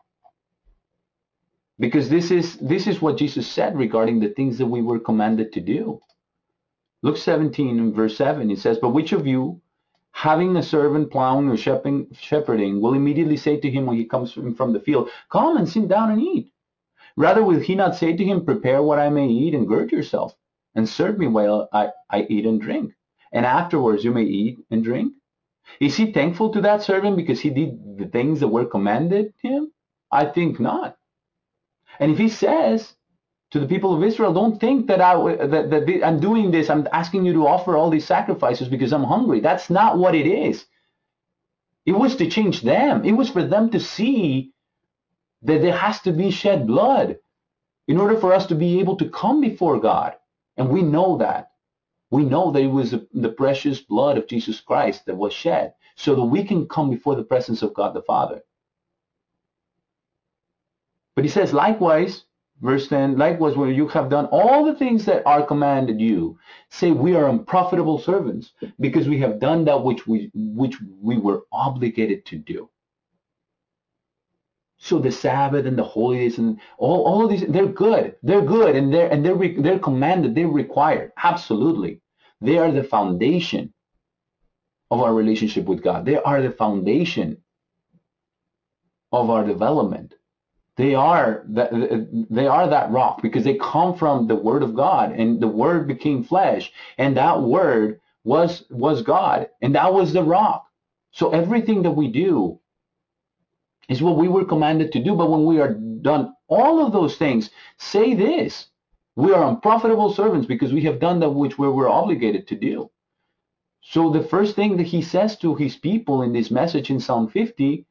Because 1.78 2.08
this 2.08 2.30
is 2.30 2.56
this 2.56 2.86
is 2.86 3.02
what 3.02 3.18
Jesus 3.18 3.46
said 3.46 3.76
regarding 3.76 4.20
the 4.20 4.30
things 4.30 4.58
that 4.58 4.66
we 4.66 4.82
were 4.82 4.98
commanded 4.98 5.52
to 5.52 5.60
do. 5.60 6.00
Luke 7.02 7.18
17 7.18 7.92
verse 7.92 8.16
7 8.16 8.50
it 8.50 8.58
says, 8.58 8.78
But 8.78 8.90
which 8.90 9.12
of 9.12 9.26
you 9.26 9.60
having 10.16 10.56
a 10.56 10.62
servant 10.62 11.10
plowing 11.10 11.46
or 11.46 11.58
shepherding, 11.58 12.80
will 12.80 12.94
immediately 12.94 13.36
say 13.36 13.60
to 13.60 13.70
him 13.70 13.84
when 13.84 13.98
he 13.98 14.04
comes 14.06 14.32
from 14.32 14.72
the 14.72 14.80
field, 14.80 15.10
Come 15.30 15.58
and 15.58 15.68
sit 15.68 15.88
down 15.88 16.10
and 16.10 16.22
eat. 16.22 16.50
Rather, 17.18 17.44
will 17.44 17.60
he 17.60 17.74
not 17.74 17.94
say 17.94 18.16
to 18.16 18.24
him, 18.24 18.42
Prepare 18.42 18.82
what 18.82 18.98
I 18.98 19.10
may 19.10 19.28
eat 19.28 19.54
and 19.54 19.68
gird 19.68 19.92
yourself, 19.92 20.34
and 20.76 20.88
serve 20.88 21.18
me 21.18 21.26
while 21.26 21.68
I, 21.72 21.90
I 22.10 22.26
eat 22.28 22.46
and 22.46 22.60
drink. 22.60 22.92
And 23.32 23.44
afterwards 23.44 24.04
you 24.04 24.12
may 24.12 24.22
eat 24.22 24.58
and 24.70 24.84
drink. 24.84 25.14
Is 25.80 25.96
he 25.96 26.12
thankful 26.12 26.50
to 26.52 26.60
that 26.60 26.82
servant 26.82 27.16
because 27.16 27.40
he 27.40 27.50
did 27.50 27.98
the 27.98 28.06
things 28.06 28.40
that 28.40 28.48
were 28.48 28.66
commanded 28.66 29.34
him? 29.42 29.72
I 30.12 30.26
think 30.26 30.60
not. 30.60 30.96
And 31.98 32.12
if 32.12 32.18
he 32.18 32.28
says 32.28 32.94
to 33.50 33.58
the 33.58 33.66
people 33.66 33.94
of 33.94 34.04
Israel, 34.04 34.32
don't 34.32 34.60
think 34.60 34.86
that, 34.86 35.00
I, 35.00 35.14
that, 35.46 35.70
that 35.70 36.06
I'm 36.06 36.20
doing 36.20 36.50
this, 36.50 36.70
I'm 36.70 36.86
asking 36.92 37.24
you 37.24 37.32
to 37.34 37.46
offer 37.48 37.76
all 37.76 37.90
these 37.90 38.06
sacrifices 38.06 38.68
because 38.68 38.92
I'm 38.92 39.04
hungry. 39.04 39.40
That's 39.40 39.70
not 39.70 39.98
what 39.98 40.14
it 40.14 40.26
is. 40.26 40.66
It 41.86 41.92
was 41.92 42.16
to 42.16 42.28
change 42.28 42.62
them. 42.62 43.04
It 43.04 43.12
was 43.12 43.30
for 43.30 43.42
them 43.44 43.70
to 43.70 43.80
see 43.80 44.52
that 45.42 45.62
there 45.62 45.76
has 45.76 46.00
to 46.02 46.12
be 46.12 46.30
shed 46.30 46.66
blood 46.66 47.18
in 47.88 47.98
order 47.98 48.18
for 48.18 48.32
us 48.32 48.46
to 48.46 48.54
be 48.54 48.80
able 48.80 48.96
to 48.96 49.08
come 49.08 49.40
before 49.40 49.80
God. 49.80 50.14
And 50.56 50.70
we 50.70 50.82
know 50.82 51.18
that. 51.18 51.52
We 52.10 52.24
know 52.24 52.52
that 52.52 52.62
it 52.62 52.68
was 52.68 52.94
the 53.12 53.28
precious 53.30 53.80
blood 53.80 54.16
of 54.16 54.28
Jesus 54.28 54.60
Christ 54.60 55.06
that 55.06 55.16
was 55.16 55.32
shed 55.32 55.74
so 55.96 56.14
that 56.14 56.24
we 56.24 56.44
can 56.44 56.68
come 56.68 56.90
before 56.90 57.16
the 57.16 57.24
presence 57.24 57.62
of 57.62 57.74
God 57.74 57.94
the 57.94 58.02
Father. 58.02 58.42
But 61.14 61.24
he 61.24 61.30
says, 61.30 61.52
likewise, 61.52 62.24
verse 62.60 62.88
10, 62.88 63.18
likewise, 63.18 63.56
when 63.56 63.74
you 63.74 63.88
have 63.88 64.10
done 64.10 64.26
all 64.26 64.64
the 64.64 64.74
things 64.74 65.04
that 65.06 65.26
are 65.26 65.44
commanded 65.44 66.00
you, 66.00 66.38
say 66.70 66.90
we 66.92 67.14
are 67.14 67.28
unprofitable 67.28 67.98
servants 67.98 68.52
because 68.78 69.08
we 69.08 69.18
have 69.20 69.40
done 69.40 69.64
that 69.64 69.82
which 69.82 70.06
we, 70.06 70.30
which 70.34 70.76
we 71.02 71.18
were 71.18 71.44
obligated 71.52 72.24
to 72.26 72.36
do. 72.38 72.68
So 74.86 75.00
the 75.00 75.10
Sabbath 75.10 75.66
and 75.66 75.76
the 75.76 75.82
holidays 75.82 76.38
and 76.38 76.60
all, 76.78 77.02
all 77.04 77.24
of 77.24 77.30
these, 77.30 77.44
they're 77.48 77.66
good. 77.66 78.14
They're 78.22 78.40
good 78.40 78.76
and 78.76 78.94
they're, 78.94 79.10
and 79.10 79.24
they're, 79.24 79.36
they're 79.60 79.80
commanded. 79.80 80.36
They're 80.36 80.46
required. 80.46 81.10
Absolutely. 81.22 82.00
They 82.40 82.56
are 82.58 82.70
the 82.70 82.84
foundation 82.84 83.74
of 84.92 85.00
our 85.02 85.12
relationship 85.12 85.64
with 85.64 85.82
God. 85.82 86.04
They 86.04 86.16
are 86.16 86.40
the 86.40 86.52
foundation 86.52 87.38
of 89.10 89.28
our 89.28 89.44
development. 89.44 90.14
They 90.76 90.94
are 90.94 91.44
that 91.48 91.70
they 92.30 92.46
are 92.46 92.68
that 92.68 92.90
rock 92.92 93.22
because 93.22 93.44
they 93.44 93.54
come 93.54 93.96
from 93.96 94.26
the 94.26 94.36
word 94.36 94.62
of 94.62 94.74
God 94.74 95.12
and 95.12 95.40
the 95.40 95.48
word 95.48 95.88
became 95.88 96.22
flesh 96.22 96.70
and 96.98 97.16
that 97.16 97.42
word 97.42 98.00
was 98.24 98.64
was 98.70 99.02
God 99.02 99.48
and 99.62 99.74
that 99.74 99.92
was 99.92 100.12
the 100.12 100.22
rock. 100.22 100.66
So 101.12 101.30
everything 101.30 101.82
that 101.82 101.92
we 101.92 102.08
do 102.08 102.60
is 103.88 104.02
what 104.02 104.16
we 104.16 104.28
were 104.28 104.44
commanded 104.44 104.92
to 104.92 105.02
do. 105.02 105.14
But 105.14 105.30
when 105.30 105.44
we 105.44 105.60
are 105.60 105.74
done 105.74 106.34
all 106.48 106.84
of 106.84 106.92
those 106.92 107.16
things, 107.16 107.50
say 107.78 108.14
this 108.14 108.68
we 109.16 109.32
are 109.32 109.48
unprofitable 109.48 110.12
servants 110.12 110.46
because 110.46 110.72
we 110.72 110.82
have 110.82 111.00
done 111.00 111.20
that 111.20 111.30
which 111.30 111.58
we 111.58 111.68
were 111.68 111.88
obligated 111.88 112.46
to 112.48 112.56
do. 112.56 112.90
So 113.80 114.10
the 114.10 114.22
first 114.22 114.54
thing 114.56 114.76
that 114.76 114.86
he 114.86 115.00
says 115.00 115.38
to 115.38 115.54
his 115.54 115.76
people 115.76 116.22
in 116.22 116.32
this 116.32 116.50
message 116.50 116.90
in 116.90 117.00
Psalm 117.00 117.28
50 117.28 117.86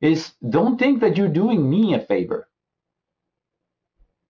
is 0.00 0.34
don't 0.48 0.78
think 0.78 1.00
that 1.00 1.16
you're 1.16 1.28
doing 1.28 1.68
me 1.68 1.94
a 1.94 2.00
favor. 2.00 2.48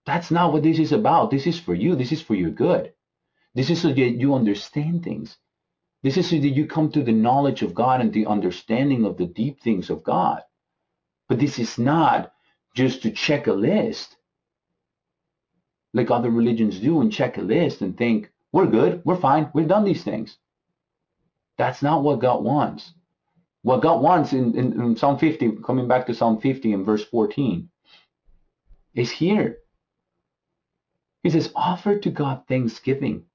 That's 0.06 0.30
not 0.30 0.52
what 0.52 0.62
this 0.62 0.78
is 0.78 0.92
about. 0.92 1.30
This 1.30 1.46
is 1.46 1.58
for 1.58 1.74
you. 1.74 1.96
This 1.96 2.12
is 2.12 2.22
for 2.22 2.34
your 2.34 2.50
good. 2.50 2.92
This 3.54 3.70
is 3.70 3.80
so 3.82 3.88
that 3.88 3.96
you 3.96 4.34
understand 4.34 5.02
things. 5.02 5.36
This 6.02 6.16
is 6.16 6.30
so 6.30 6.36
that 6.36 6.48
you 6.48 6.66
come 6.66 6.90
to 6.92 7.02
the 7.02 7.12
knowledge 7.12 7.62
of 7.62 7.74
God 7.74 8.00
and 8.00 8.12
the 8.12 8.26
understanding 8.26 9.04
of 9.04 9.16
the 9.16 9.26
deep 9.26 9.60
things 9.60 9.90
of 9.90 10.02
God. 10.04 10.42
But 11.30 11.38
this 11.38 11.60
is 11.60 11.78
not 11.78 12.32
just 12.74 13.02
to 13.04 13.12
check 13.12 13.46
a 13.46 13.52
list 13.52 14.16
like 15.94 16.10
other 16.10 16.28
religions 16.28 16.80
do 16.80 17.00
and 17.00 17.12
check 17.12 17.38
a 17.38 17.40
list 17.40 17.82
and 17.82 17.96
think, 17.96 18.32
we're 18.50 18.66
good, 18.66 19.00
we're 19.04 19.16
fine, 19.16 19.48
we've 19.54 19.68
done 19.68 19.84
these 19.84 20.02
things. 20.02 20.38
That's 21.56 21.82
not 21.82 22.02
what 22.02 22.18
God 22.18 22.42
wants. 22.42 22.94
What 23.62 23.80
God 23.80 24.02
wants 24.02 24.32
in, 24.32 24.58
in, 24.58 24.72
in 24.72 24.96
Psalm 24.96 25.18
50, 25.18 25.58
coming 25.64 25.86
back 25.86 26.06
to 26.06 26.14
Psalm 26.14 26.40
50 26.40 26.72
and 26.72 26.84
verse 26.84 27.04
14, 27.04 27.68
is 28.96 29.12
here. 29.12 29.58
He 31.22 31.30
says, 31.30 31.52
offer 31.54 31.96
to 31.96 32.10
God 32.10 32.42
thanksgiving 32.48 33.26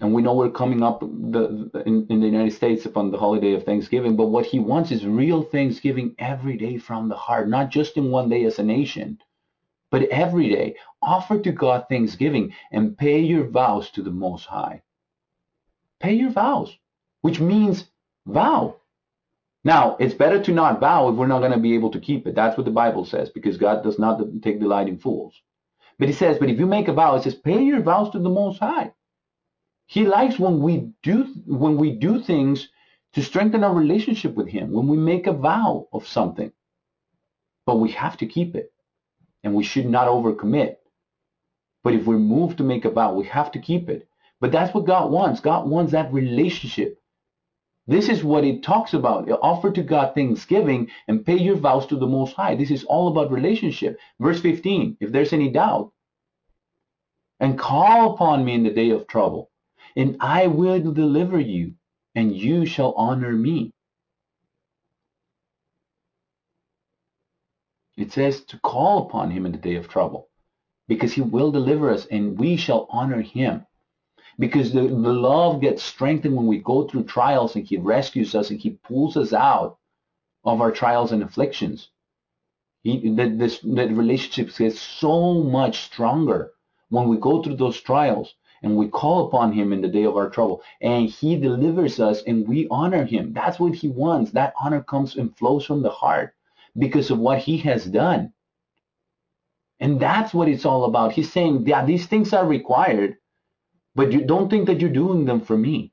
and 0.00 0.12
we 0.12 0.22
know 0.22 0.34
we're 0.34 0.50
coming 0.50 0.82
up 0.82 1.00
the, 1.00 1.70
in, 1.86 2.06
in 2.10 2.20
the 2.20 2.26
United 2.26 2.52
States 2.52 2.84
upon 2.84 3.10
the 3.10 3.18
holiday 3.18 3.54
of 3.54 3.64
Thanksgiving, 3.64 4.16
but 4.16 4.26
what 4.26 4.46
he 4.46 4.58
wants 4.58 4.90
is 4.90 5.06
real 5.06 5.42
Thanksgiving 5.42 6.14
every 6.18 6.56
day 6.56 6.76
from 6.76 7.08
the 7.08 7.16
heart, 7.16 7.48
not 7.48 7.70
just 7.70 7.96
in 7.96 8.10
one 8.10 8.28
day 8.28 8.44
as 8.44 8.58
a 8.58 8.62
nation, 8.62 9.18
but 9.90 10.02
every 10.04 10.50
day. 10.50 10.76
Offer 11.00 11.40
to 11.40 11.52
God 11.52 11.86
thanksgiving 11.88 12.52
and 12.72 12.98
pay 12.98 13.20
your 13.20 13.48
vows 13.48 13.90
to 13.90 14.02
the 14.02 14.10
Most 14.10 14.46
High. 14.46 14.82
Pay 16.00 16.14
your 16.14 16.30
vows, 16.30 16.76
which 17.22 17.40
means 17.40 17.86
vow. 18.26 18.76
Now, 19.64 19.96
it's 19.98 20.14
better 20.14 20.42
to 20.42 20.52
not 20.52 20.80
vow 20.80 21.08
if 21.08 21.16
we're 21.16 21.26
not 21.26 21.40
going 21.40 21.52
to 21.52 21.58
be 21.58 21.74
able 21.74 21.90
to 21.92 22.00
keep 22.00 22.26
it. 22.26 22.34
That's 22.34 22.56
what 22.56 22.66
the 22.66 22.70
Bible 22.70 23.04
says, 23.04 23.30
because 23.30 23.56
God 23.56 23.82
does 23.82 23.98
not 23.98 24.20
take 24.42 24.60
delight 24.60 24.88
in 24.88 24.98
fools. 24.98 25.40
But 25.98 26.08
he 26.08 26.14
says, 26.14 26.38
but 26.38 26.50
if 26.50 26.58
you 26.58 26.66
make 26.66 26.88
a 26.88 26.92
vow, 26.92 27.16
it 27.16 27.22
says, 27.22 27.34
pay 27.34 27.62
your 27.62 27.80
vows 27.80 28.10
to 28.10 28.18
the 28.18 28.28
Most 28.28 28.58
High. 28.58 28.92
He 29.86 30.04
likes 30.04 30.38
when 30.38 30.60
we 30.60 30.92
do 31.02 31.24
when 31.46 31.76
we 31.76 31.92
do 31.92 32.20
things 32.20 32.68
to 33.12 33.22
strengthen 33.22 33.64
our 33.64 33.72
relationship 33.72 34.34
with 34.34 34.48
him, 34.48 34.72
when 34.72 34.88
we 34.88 34.96
make 34.96 35.26
a 35.26 35.32
vow 35.32 35.88
of 35.92 36.06
something. 36.06 36.52
But 37.64 37.76
we 37.76 37.92
have 37.92 38.16
to 38.18 38.26
keep 38.26 38.54
it. 38.54 38.72
And 39.42 39.54
we 39.54 39.62
should 39.62 39.86
not 39.86 40.08
overcommit. 40.08 40.76
But 41.84 41.94
if 41.94 42.04
we're 42.04 42.18
moved 42.18 42.58
to 42.58 42.64
make 42.64 42.84
a 42.84 42.90
vow, 42.90 43.14
we 43.14 43.26
have 43.26 43.52
to 43.52 43.60
keep 43.60 43.88
it. 43.88 44.08
But 44.40 44.50
that's 44.50 44.74
what 44.74 44.86
God 44.86 45.10
wants. 45.10 45.40
God 45.40 45.68
wants 45.68 45.92
that 45.92 46.12
relationship. 46.12 47.00
This 47.86 48.08
is 48.08 48.24
what 48.24 48.44
it 48.44 48.64
talks 48.64 48.92
about. 48.92 49.30
Offer 49.30 49.70
to 49.72 49.82
God 49.82 50.14
thanksgiving 50.14 50.90
and 51.06 51.24
pay 51.24 51.38
your 51.38 51.54
vows 51.54 51.86
to 51.86 51.96
the 51.96 52.08
Most 52.08 52.34
High. 52.34 52.56
This 52.56 52.72
is 52.72 52.82
all 52.84 53.08
about 53.08 53.30
relationship. 53.30 53.98
Verse 54.18 54.40
15, 54.40 54.96
if 55.00 55.12
there's 55.12 55.32
any 55.32 55.48
doubt, 55.48 55.92
and 57.38 57.58
call 57.58 58.14
upon 58.14 58.44
me 58.44 58.54
in 58.54 58.64
the 58.64 58.70
day 58.70 58.90
of 58.90 59.06
trouble 59.06 59.50
and 59.96 60.18
I 60.20 60.46
will 60.46 60.78
deliver 60.92 61.40
you, 61.40 61.74
and 62.14 62.36
you 62.36 62.66
shall 62.66 62.92
honor 62.96 63.32
me. 63.32 63.72
It 67.96 68.12
says 68.12 68.44
to 68.44 68.58
call 68.58 69.06
upon 69.06 69.30
him 69.30 69.46
in 69.46 69.52
the 69.52 69.58
day 69.58 69.76
of 69.76 69.88
trouble, 69.88 70.28
because 70.86 71.14
he 71.14 71.22
will 71.22 71.50
deliver 71.50 71.90
us, 71.90 72.04
and 72.06 72.38
we 72.38 72.56
shall 72.56 72.86
honor 72.90 73.22
him. 73.22 73.66
Because 74.38 74.70
the, 74.74 74.82
the 74.82 74.86
love 74.86 75.62
gets 75.62 75.82
strengthened 75.82 76.36
when 76.36 76.46
we 76.46 76.58
go 76.58 76.86
through 76.86 77.04
trials, 77.04 77.56
and 77.56 77.64
he 77.64 77.78
rescues 77.78 78.34
us, 78.34 78.50
and 78.50 78.60
he 78.60 78.72
pulls 78.72 79.16
us 79.16 79.32
out 79.32 79.78
of 80.44 80.60
our 80.60 80.70
trials 80.70 81.10
and 81.10 81.22
afflictions. 81.22 81.88
He, 82.82 83.14
that 83.16 83.38
this 83.38 83.60
that 83.60 83.90
relationship 83.90 84.54
gets 84.54 84.78
so 84.78 85.42
much 85.42 85.80
stronger 85.86 86.52
when 86.90 87.08
we 87.08 87.16
go 87.16 87.42
through 87.42 87.56
those 87.56 87.80
trials 87.80 88.34
and 88.62 88.76
we 88.76 88.88
call 88.88 89.26
upon 89.26 89.52
him 89.52 89.72
in 89.72 89.80
the 89.80 89.88
day 89.88 90.04
of 90.04 90.16
our 90.16 90.30
trouble. 90.30 90.62
And 90.80 91.08
he 91.08 91.36
delivers 91.36 92.00
us 92.00 92.22
and 92.26 92.46
we 92.48 92.66
honor 92.70 93.04
him. 93.04 93.32
That's 93.32 93.58
what 93.60 93.74
he 93.74 93.88
wants. 93.88 94.32
That 94.32 94.54
honor 94.60 94.82
comes 94.82 95.16
and 95.16 95.36
flows 95.36 95.64
from 95.64 95.82
the 95.82 95.90
heart 95.90 96.34
because 96.78 97.10
of 97.10 97.18
what 97.18 97.38
he 97.38 97.58
has 97.58 97.84
done. 97.84 98.32
And 99.78 100.00
that's 100.00 100.32
what 100.32 100.48
it's 100.48 100.64
all 100.64 100.84
about. 100.84 101.12
He's 101.12 101.32
saying 101.32 101.66
yeah 101.66 101.84
these 101.84 102.06
things 102.06 102.32
are 102.32 102.46
required 102.46 103.16
but 103.94 104.12
you 104.12 104.24
don't 104.24 104.50
think 104.50 104.66
that 104.66 104.80
you're 104.80 104.90
doing 104.90 105.24
them 105.24 105.40
for 105.40 105.56
me 105.56 105.92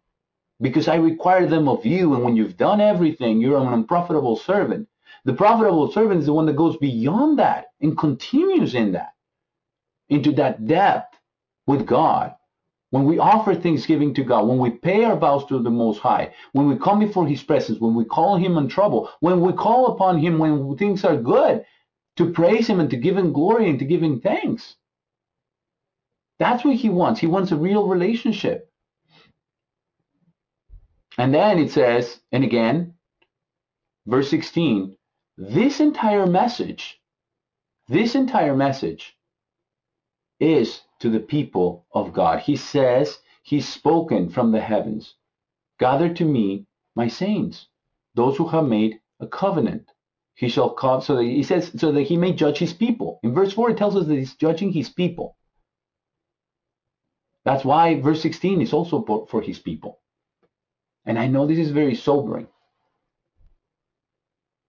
because 0.62 0.90
i 0.90 0.96
require 0.96 1.48
them 1.48 1.68
of 1.68 1.86
you. 1.86 2.14
And 2.14 2.24
when 2.24 2.36
you've 2.36 2.58
done 2.58 2.82
everything 2.82 3.42
you're 3.42 3.58
an 3.62 3.74
unprofitable 3.74 4.38
servant. 4.38 4.88
The 5.26 5.34
profitable 5.34 5.92
servant 5.92 6.20
is 6.22 6.26
the 6.26 6.34
one 6.34 6.46
that 6.48 6.58
goes 6.58 6.78
beyond 6.78 7.40
that 7.40 7.68
and 7.82 7.98
continues 7.98 8.74
in 8.76 8.94
that 8.94 9.14
into 10.10 10.32
that 10.34 10.66
depth 10.68 11.18
with 11.68 11.86
god 11.86 12.36
when 12.94 13.06
we 13.06 13.18
offer 13.18 13.56
thanksgiving 13.56 14.14
to 14.14 14.24
God, 14.24 14.48
when 14.48 14.60
we 14.60 14.70
pay 14.70 15.04
our 15.04 15.18
vows 15.18 15.48
to 15.48 15.58
the 15.58 15.72
Most 15.72 16.00
High, 16.00 16.32
when 16.52 16.68
we 16.68 16.78
come 16.78 17.00
before 17.00 17.26
His 17.26 17.42
presence, 17.42 17.80
when 17.80 17.96
we 17.96 18.06
call 18.06 18.38
Him 18.38 18.56
in 18.56 18.68
trouble, 18.68 19.10
when 19.20 19.42
we 19.42 19.52
call 19.52 19.88
upon 19.88 20.20
Him 20.20 20.38
when 20.38 20.78
things 20.78 21.04
are 21.04 21.18
good, 21.18 21.66
to 22.18 22.32
praise 22.32 22.68
Him 22.68 22.80
and 22.80 22.92
to 22.92 22.98
give 22.98 23.18
Him 23.18 23.34
glory 23.34 23.68
and 23.68 23.80
to 23.80 23.86
give 23.86 24.04
Him 24.04 24.22
thanks. 24.22 24.76
That's 26.38 26.64
what 26.64 26.76
He 26.76 26.90
wants. 26.90 27.20
He 27.20 27.26
wants 27.26 27.52
a 27.52 27.56
real 27.56 27.88
relationship. 27.88 28.72
And 31.18 31.34
then 31.34 31.58
it 31.58 31.72
says, 31.72 32.20
and 32.32 32.44
again, 32.44 32.94
verse 34.06 34.30
16, 34.30 34.96
this 35.40 35.80
entire 35.80 36.28
message, 36.28 37.02
this 37.88 38.14
entire 38.14 38.56
message 38.56 39.18
is 40.40 40.82
to 41.04 41.10
the 41.10 41.20
people 41.20 41.86
of 41.94 42.14
God. 42.14 42.40
He 42.40 42.56
says, 42.56 43.20
He's 43.44 43.68
spoken 43.68 44.30
from 44.30 44.54
the 44.54 44.62
heavens. 44.62 45.16
Gather 45.78 46.14
to 46.14 46.24
me 46.24 46.66
my 46.96 47.10
saints, 47.10 47.68
those 48.16 48.38
who 48.38 48.48
have 48.48 48.64
made 48.64 49.02
a 49.20 49.28
covenant. 49.28 49.92
He 50.36 50.48
shall 50.48 50.70
come, 50.70 51.02
so 51.02 51.18
that 51.18 51.26
he 51.26 51.44
says, 51.44 51.74
so 51.76 51.92
that 51.92 52.04
he 52.04 52.16
may 52.16 52.32
judge 52.32 52.58
his 52.58 52.72
people. 52.72 53.20
In 53.22 53.34
verse 53.34 53.52
4, 53.52 53.72
it 53.72 53.78
tells 53.78 53.98
us 53.98 54.08
that 54.08 54.16
he's 54.16 54.36
judging 54.36 54.72
his 54.72 54.88
people. 54.88 55.36
That's 57.44 57.66
why 57.66 58.00
verse 58.00 58.22
16 58.22 58.62
is 58.62 58.72
also 58.72 59.04
for 59.30 59.42
his 59.42 59.60
people. 59.60 60.00
And 61.06 61.20
I 61.20 61.28
know 61.28 61.46
this 61.46 61.60
is 61.60 61.72
very 61.72 61.96
sobering. 61.96 62.48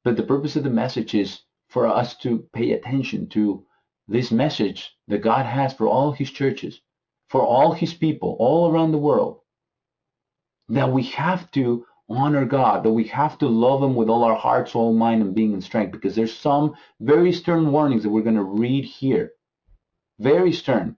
But 0.03 0.16
the 0.16 0.25
purpose 0.25 0.57
of 0.57 0.64
the 0.64 0.70
message 0.70 1.14
is 1.14 1.42
for 1.68 1.87
us 1.87 2.16
to 2.18 2.40
pay 2.53 2.73
attention 2.73 3.29
to 3.29 3.64
this 4.08 4.30
message 4.30 4.94
that 5.08 5.22
God 5.22 5.46
has 5.46 5.72
for 5.72 5.86
all 5.86 6.12
his 6.12 6.30
churches, 6.30 6.80
for 7.28 7.42
all 7.42 7.72
his 7.72 7.94
people 7.94 8.36
all 8.38 8.70
around 8.70 8.92
the 8.92 8.98
world. 8.98 9.40
That 10.68 10.92
we 10.92 11.04
have 11.04 11.50
to 11.52 11.86
honor 12.08 12.44
God, 12.44 12.84
that 12.84 12.92
we 12.92 13.04
have 13.04 13.38
to 13.38 13.48
love 13.48 13.82
him 13.82 13.94
with 13.94 14.08
all 14.08 14.24
our 14.24 14.36
heart, 14.36 14.68
soul, 14.68 14.92
mind, 14.92 15.22
and 15.22 15.34
being 15.34 15.54
and 15.54 15.64
strength, 15.64 15.92
because 15.92 16.14
there's 16.14 16.36
some 16.36 16.74
very 17.00 17.32
stern 17.32 17.72
warnings 17.72 18.02
that 18.02 18.10
we're 18.10 18.22
going 18.22 18.36
to 18.36 18.42
read 18.42 18.84
here. 18.84 19.32
Very 20.18 20.52
stern. 20.52 20.96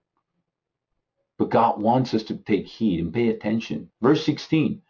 But 1.37 1.49
God 1.49 1.81
wants 1.81 2.13
us 2.13 2.23
to 2.23 2.35
take 2.35 2.67
heed 2.67 2.99
and 2.99 3.13
pay 3.13 3.29
attention. 3.29 3.89
Verse 4.01 4.25
16. 4.25 4.81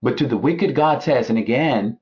But 0.00 0.18
to 0.18 0.26
the 0.26 0.36
wicked, 0.36 0.74
God 0.74 1.02
says, 1.02 1.30
and 1.30 1.38
again, 1.38 1.98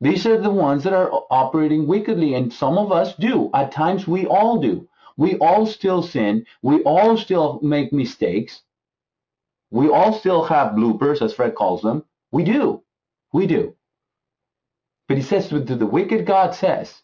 these 0.00 0.26
are 0.26 0.38
the 0.38 0.50
ones 0.50 0.84
that 0.84 0.94
are 0.94 1.12
operating 1.30 1.86
wickedly, 1.86 2.34
and 2.34 2.52
some 2.52 2.78
of 2.78 2.90
us 2.90 3.14
do. 3.16 3.50
At 3.52 3.72
times, 3.72 4.08
we 4.08 4.26
all 4.26 4.58
do. 4.58 4.88
We 5.16 5.36
all 5.38 5.66
still 5.66 6.02
sin. 6.02 6.46
We 6.62 6.82
all 6.82 7.16
still 7.16 7.60
make 7.62 7.92
mistakes. 7.92 8.62
We 9.70 9.88
all 9.88 10.12
still 10.12 10.44
have 10.44 10.72
bloopers, 10.72 11.22
as 11.22 11.34
Fred 11.34 11.54
calls 11.54 11.82
them. 11.82 12.04
We 12.30 12.44
do. 12.44 12.82
We 13.32 13.46
do. 13.46 13.76
But 15.08 15.16
he 15.16 15.22
says 15.22 15.48
to 15.48 15.60
the 15.60 15.86
wicked, 15.86 16.26
God 16.26 16.54
says, 16.54 17.02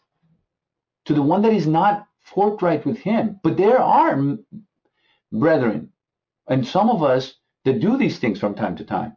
to 1.05 1.13
the 1.13 1.21
one 1.21 1.41
that 1.43 1.53
is 1.53 1.67
not 1.67 2.07
forthright 2.19 2.85
with 2.85 2.99
him. 2.99 3.39
But 3.43 3.57
there 3.57 3.79
are 3.79 4.37
brethren 5.31 5.91
and 6.47 6.67
some 6.67 6.89
of 6.89 7.03
us 7.03 7.35
that 7.65 7.79
do 7.79 7.97
these 7.97 8.19
things 8.19 8.39
from 8.39 8.55
time 8.55 8.75
to 8.77 8.83
time. 8.83 9.15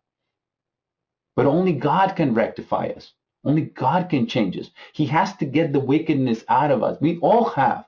But 1.36 1.46
only 1.46 1.72
God 1.72 2.16
can 2.16 2.34
rectify 2.34 2.88
us. 2.88 3.12
Only 3.44 3.62
God 3.62 4.08
can 4.10 4.26
change 4.26 4.56
us. 4.58 4.70
He 4.92 5.06
has 5.06 5.36
to 5.36 5.46
get 5.46 5.72
the 5.72 5.80
wickedness 5.80 6.44
out 6.48 6.70
of 6.70 6.82
us. 6.82 6.98
We 7.00 7.18
all 7.18 7.44
have. 7.50 7.86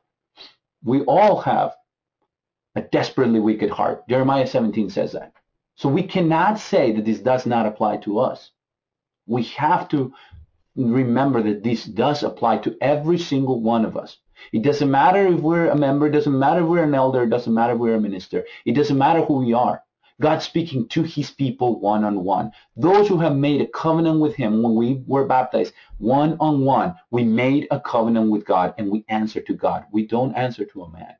We 0.84 1.02
all 1.02 1.40
have 1.40 1.74
a 2.76 2.82
desperately 2.82 3.40
wicked 3.40 3.70
heart. 3.70 4.06
Jeremiah 4.08 4.46
17 4.46 4.90
says 4.90 5.12
that. 5.12 5.32
So 5.76 5.88
we 5.88 6.02
cannot 6.02 6.58
say 6.58 6.92
that 6.92 7.04
this 7.04 7.20
does 7.20 7.46
not 7.46 7.66
apply 7.66 7.98
to 7.98 8.18
us. 8.20 8.50
We 9.26 9.44
have 9.44 9.88
to 9.88 10.12
remember 10.76 11.42
that 11.42 11.62
this 11.62 11.84
does 11.84 12.22
apply 12.22 12.58
to 12.58 12.76
every 12.80 13.18
single 13.18 13.60
one 13.60 13.84
of 13.84 13.96
us. 13.96 14.18
It 14.52 14.62
doesn't 14.62 14.90
matter 14.90 15.26
if 15.26 15.40
we're 15.40 15.70
a 15.70 15.76
member, 15.76 16.06
it 16.06 16.12
doesn't 16.12 16.38
matter 16.38 16.62
if 16.62 16.66
we're 16.66 16.84
an 16.84 16.94
elder, 16.94 17.22
it 17.22 17.30
doesn't 17.30 17.54
matter 17.54 17.74
if 17.74 17.78
we're 17.78 17.94
a 17.94 18.00
minister. 18.00 18.44
It 18.64 18.74
doesn't 18.74 18.98
matter 18.98 19.24
who 19.24 19.38
we 19.38 19.52
are. 19.54 19.82
God's 20.20 20.44
speaking 20.44 20.86
to 20.90 21.02
his 21.02 21.32
people 21.32 21.80
one 21.80 22.04
on 22.04 22.22
one. 22.22 22.52
Those 22.76 23.08
who 23.08 23.18
have 23.18 23.34
made 23.34 23.60
a 23.60 23.66
covenant 23.66 24.20
with 24.20 24.36
him 24.36 24.62
when 24.62 24.76
we 24.76 25.02
were 25.06 25.26
baptized, 25.26 25.74
one 25.98 26.36
on 26.38 26.64
one, 26.64 26.94
we 27.10 27.24
made 27.24 27.66
a 27.72 27.80
covenant 27.80 28.30
with 28.30 28.44
God 28.44 28.74
and 28.78 28.90
we 28.90 29.04
answer 29.08 29.40
to 29.40 29.54
God. 29.54 29.86
We 29.92 30.06
don't 30.06 30.34
answer 30.34 30.64
to 30.66 30.82
a 30.84 30.90
man. 30.90 31.16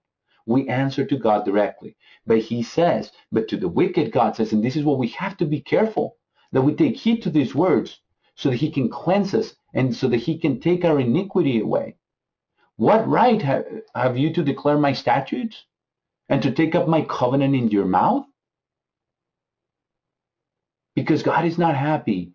We 0.47 0.69
answer 0.69 1.05
to 1.07 1.19
God 1.19 1.45
directly. 1.45 1.97
But 2.25 2.39
he 2.39 2.63
says, 2.63 3.11
but 3.33 3.49
to 3.49 3.57
the 3.57 3.69
wicked, 3.69 4.13
God 4.13 4.37
says, 4.37 4.53
and 4.53 4.63
this 4.65 4.77
is 4.77 4.85
what 4.85 4.99
we 4.99 5.09
have 5.09 5.37
to 5.39 5.45
be 5.45 5.61
careful 5.61 6.17
that 6.53 6.63
we 6.63 6.75
take 6.75 6.97
heed 6.97 7.23
to 7.23 7.31
these 7.31 7.55
words 7.55 8.01
so 8.37 8.51
that 8.51 8.57
he 8.57 8.71
can 8.71 8.89
cleanse 8.89 9.35
us 9.35 9.57
and 9.75 9.95
so 9.95 10.07
that 10.09 10.19
he 10.19 10.39
can 10.39 10.61
take 10.61 10.85
our 10.85 11.01
iniquity 11.01 11.61
away. 11.61 11.97
What 12.77 13.09
right 13.09 13.43
have, 13.43 13.65
have 13.95 14.17
you 14.17 14.33
to 14.35 14.45
declare 14.45 14.79
my 14.79 14.93
statutes 14.93 15.65
and 16.29 16.43
to 16.43 16.53
take 16.53 16.77
up 16.77 16.87
my 16.87 17.03
covenant 17.03 17.57
in 17.57 17.69
your 17.71 17.87
mouth? 17.87 18.27
Because 20.95 21.23
God 21.23 21.45
is 21.45 21.59
not 21.59 21.77
happy 21.77 22.33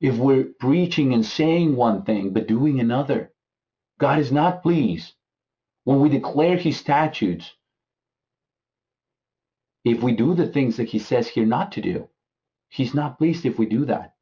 if 0.00 0.16
we're 0.16 0.44
preaching 0.58 1.12
and 1.12 1.24
saying 1.24 1.76
one 1.76 2.02
thing 2.04 2.32
but 2.32 2.48
doing 2.48 2.80
another. 2.80 3.32
God 3.98 4.18
is 4.18 4.32
not 4.32 4.62
pleased 4.62 5.12
when 5.84 6.00
we 6.00 6.08
declare 6.08 6.56
his 6.56 6.78
statutes 6.78 7.52
if 9.84 10.02
we 10.02 10.12
do 10.12 10.34
the 10.34 10.48
things 10.48 10.76
that 10.76 10.88
he 10.88 10.98
says 10.98 11.28
here 11.28 11.46
not 11.46 11.72
to 11.72 11.80
do. 11.80 12.08
He's 12.68 12.94
not 12.94 13.18
pleased 13.18 13.46
if 13.46 13.58
we 13.58 13.66
do 13.66 13.84
that. 13.86 14.14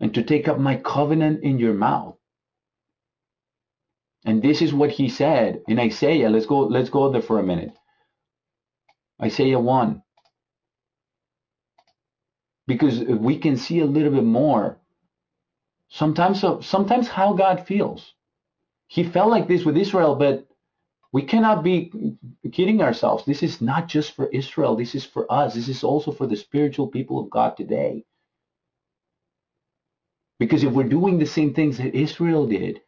And 0.00 0.14
to 0.14 0.22
take 0.22 0.48
up 0.48 0.58
my 0.58 0.76
covenant 0.76 1.42
in 1.42 1.58
your 1.58 1.74
mouth. 1.74 2.16
And 4.24 4.42
this 4.42 4.62
is 4.62 4.72
what 4.72 4.90
he 4.90 5.08
said 5.08 5.62
in 5.68 5.78
Isaiah. 5.78 6.30
Let's 6.30 6.46
go, 6.46 6.60
let's 6.60 6.90
go 6.90 7.10
there 7.10 7.22
for 7.22 7.38
a 7.38 7.44
minute. 7.44 7.72
Isaiah 9.22 9.60
1. 9.60 10.02
Because 12.66 13.00
we 13.00 13.38
can 13.38 13.56
see 13.56 13.80
a 13.80 13.86
little 13.86 14.12
bit 14.12 14.24
more. 14.24 14.78
Sometimes, 15.88 16.44
sometimes 16.66 17.08
how 17.08 17.34
God 17.34 17.66
feels. 17.66 18.14
He 18.86 19.04
felt 19.04 19.30
like 19.30 19.48
this 19.48 19.64
with 19.64 19.76
Israel, 19.76 20.14
but 20.14 20.46
we 21.12 21.22
cannot 21.22 21.62
be 21.62 21.92
kidding 22.52 22.82
ourselves. 22.82 23.24
This 23.24 23.42
is 23.42 23.60
not 23.60 23.88
just 23.88 24.12
for 24.16 24.28
Israel. 24.28 24.76
This 24.76 24.94
is 24.94 25.04
for 25.04 25.30
us. 25.30 25.54
This 25.54 25.68
is 25.68 25.84
also 25.84 26.10
for 26.10 26.26
the 26.26 26.36
spiritual 26.36 26.88
people 26.88 27.20
of 27.20 27.30
God 27.30 27.56
today. 27.56 28.04
Because 30.38 30.64
if 30.64 30.72
we're 30.72 30.84
doing 30.88 31.18
the 31.18 31.26
same 31.26 31.54
things 31.54 31.78
that 31.78 31.94
Israel 31.94 32.46
did, 32.46 32.80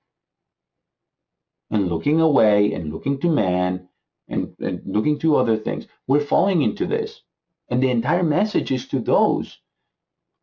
and 1.71 1.89
looking 1.89 2.21
away 2.21 2.73
and 2.73 2.93
looking 2.93 3.19
to 3.21 3.29
man 3.29 3.89
and, 4.29 4.55
and 4.61 4.81
looking 4.87 5.19
to 5.21 5.37
other 5.37 5.57
things. 5.57 5.87
We're 6.07 6.21
falling 6.21 6.63
into 6.63 6.87
this. 6.87 7.23
And 7.69 7.83
the 7.83 7.91
entire 7.91 8.23
message 8.23 8.71
is 8.71 8.87
to 8.89 9.01
those 9.01 9.59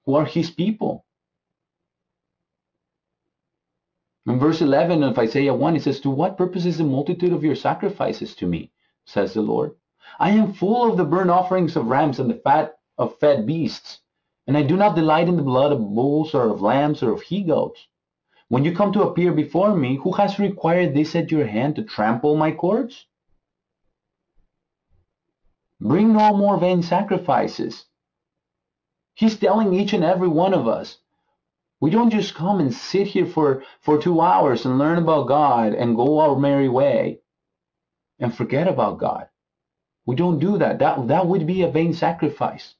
who 0.05 0.15
are 0.15 0.25
his 0.25 0.51
people. 0.51 1.05
In 4.25 4.39
verse 4.39 4.61
11 4.61 5.03
of 5.03 5.19
Isaiah 5.19 5.53
1, 5.53 5.75
it 5.75 5.83
says, 5.83 5.99
To 5.99 6.09
what 6.09 6.37
purpose 6.37 6.65
is 6.65 6.77
the 6.77 6.85
multitude 6.85 7.33
of 7.33 7.43
your 7.43 7.55
sacrifices 7.55 8.35
to 8.35 8.47
me, 8.47 8.71
says 9.05 9.33
the 9.33 9.41
Lord? 9.41 9.75
I 10.19 10.29
am 10.31 10.53
full 10.53 10.89
of 10.89 10.97
the 10.97 11.03
burnt 11.03 11.29
offerings 11.29 11.75
of 11.75 11.87
rams 11.87 12.19
and 12.19 12.29
the 12.29 12.35
fat 12.35 12.77
of 12.97 13.17
fed 13.19 13.45
beasts, 13.45 13.99
and 14.47 14.57
I 14.57 14.63
do 14.63 14.77
not 14.77 14.95
delight 14.95 15.27
in 15.27 15.35
the 15.35 15.43
blood 15.43 15.71
of 15.71 15.79
bulls 15.79 16.33
or 16.33 16.49
of 16.49 16.61
lambs 16.61 17.03
or 17.03 17.11
of 17.11 17.21
he 17.21 17.43
goats. 17.43 17.87
When 18.47 18.63
you 18.63 18.75
come 18.75 18.93
to 18.93 19.03
appear 19.03 19.33
before 19.33 19.75
me, 19.75 19.97
who 19.97 20.11
has 20.13 20.39
required 20.39 20.93
this 20.93 21.15
at 21.15 21.31
your 21.31 21.47
hand 21.47 21.75
to 21.75 21.83
trample 21.83 22.35
my 22.35 22.51
courts? 22.51 23.05
Bring 25.81 26.13
no 26.13 26.33
more 26.33 26.57
vain 26.57 26.81
sacrifices. 26.81 27.85
He's 29.15 29.37
telling 29.37 29.73
each 29.73 29.93
and 29.93 30.03
every 30.03 30.27
one 30.27 30.53
of 30.53 30.67
us, 30.67 30.97
we 31.79 31.89
don't 31.89 32.09
just 32.09 32.33
come 32.33 32.59
and 32.59 32.73
sit 32.73 33.07
here 33.07 33.25
for, 33.25 33.63
for 33.81 34.01
two 34.01 34.21
hours 34.21 34.65
and 34.65 34.79
learn 34.79 34.97
about 34.97 35.27
God 35.27 35.73
and 35.73 35.95
go 35.95 36.19
our 36.19 36.37
merry 36.39 36.69
way 36.69 37.19
and 38.19 38.33
forget 38.33 38.67
about 38.67 38.99
God. 38.99 39.27
We 40.05 40.15
don't 40.15 40.39
do 40.39 40.57
that. 40.57 40.79
That, 40.79 41.07
that 41.07 41.27
would 41.27 41.45
be 41.45 41.61
a 41.61 41.71
vain 41.71 41.93
sacrifice. 41.93 42.75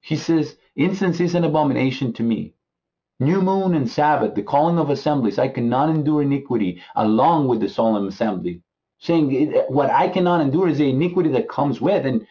He 0.00 0.16
says, 0.16 0.56
incense 0.76 1.20
is 1.20 1.34
an 1.34 1.44
abomination 1.44 2.12
to 2.14 2.22
me. 2.22 2.54
New 3.20 3.40
moon 3.40 3.74
and 3.74 3.88
Sabbath, 3.88 4.34
the 4.34 4.42
calling 4.42 4.78
of 4.78 4.90
assemblies, 4.90 5.38
I 5.38 5.48
cannot 5.48 5.90
endure 5.90 6.22
iniquity 6.22 6.82
along 6.96 7.46
with 7.46 7.60
the 7.60 7.68
solemn 7.68 8.08
assembly. 8.08 8.62
Saying 8.98 9.52
what 9.68 9.90
I 9.90 10.08
cannot 10.08 10.40
endure 10.40 10.68
is 10.68 10.78
the 10.78 10.90
iniquity 10.90 11.30
that 11.30 11.48
comes 11.48 11.80
with. 11.80 12.06
And 12.06 12.26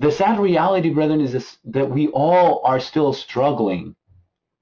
the 0.00 0.10
sad 0.10 0.40
reality, 0.40 0.88
brethren, 0.88 1.20
is 1.20 1.32
this, 1.32 1.58
that 1.64 1.90
we 1.90 2.08
all 2.08 2.62
are 2.64 2.80
still 2.80 3.12
struggling 3.12 3.94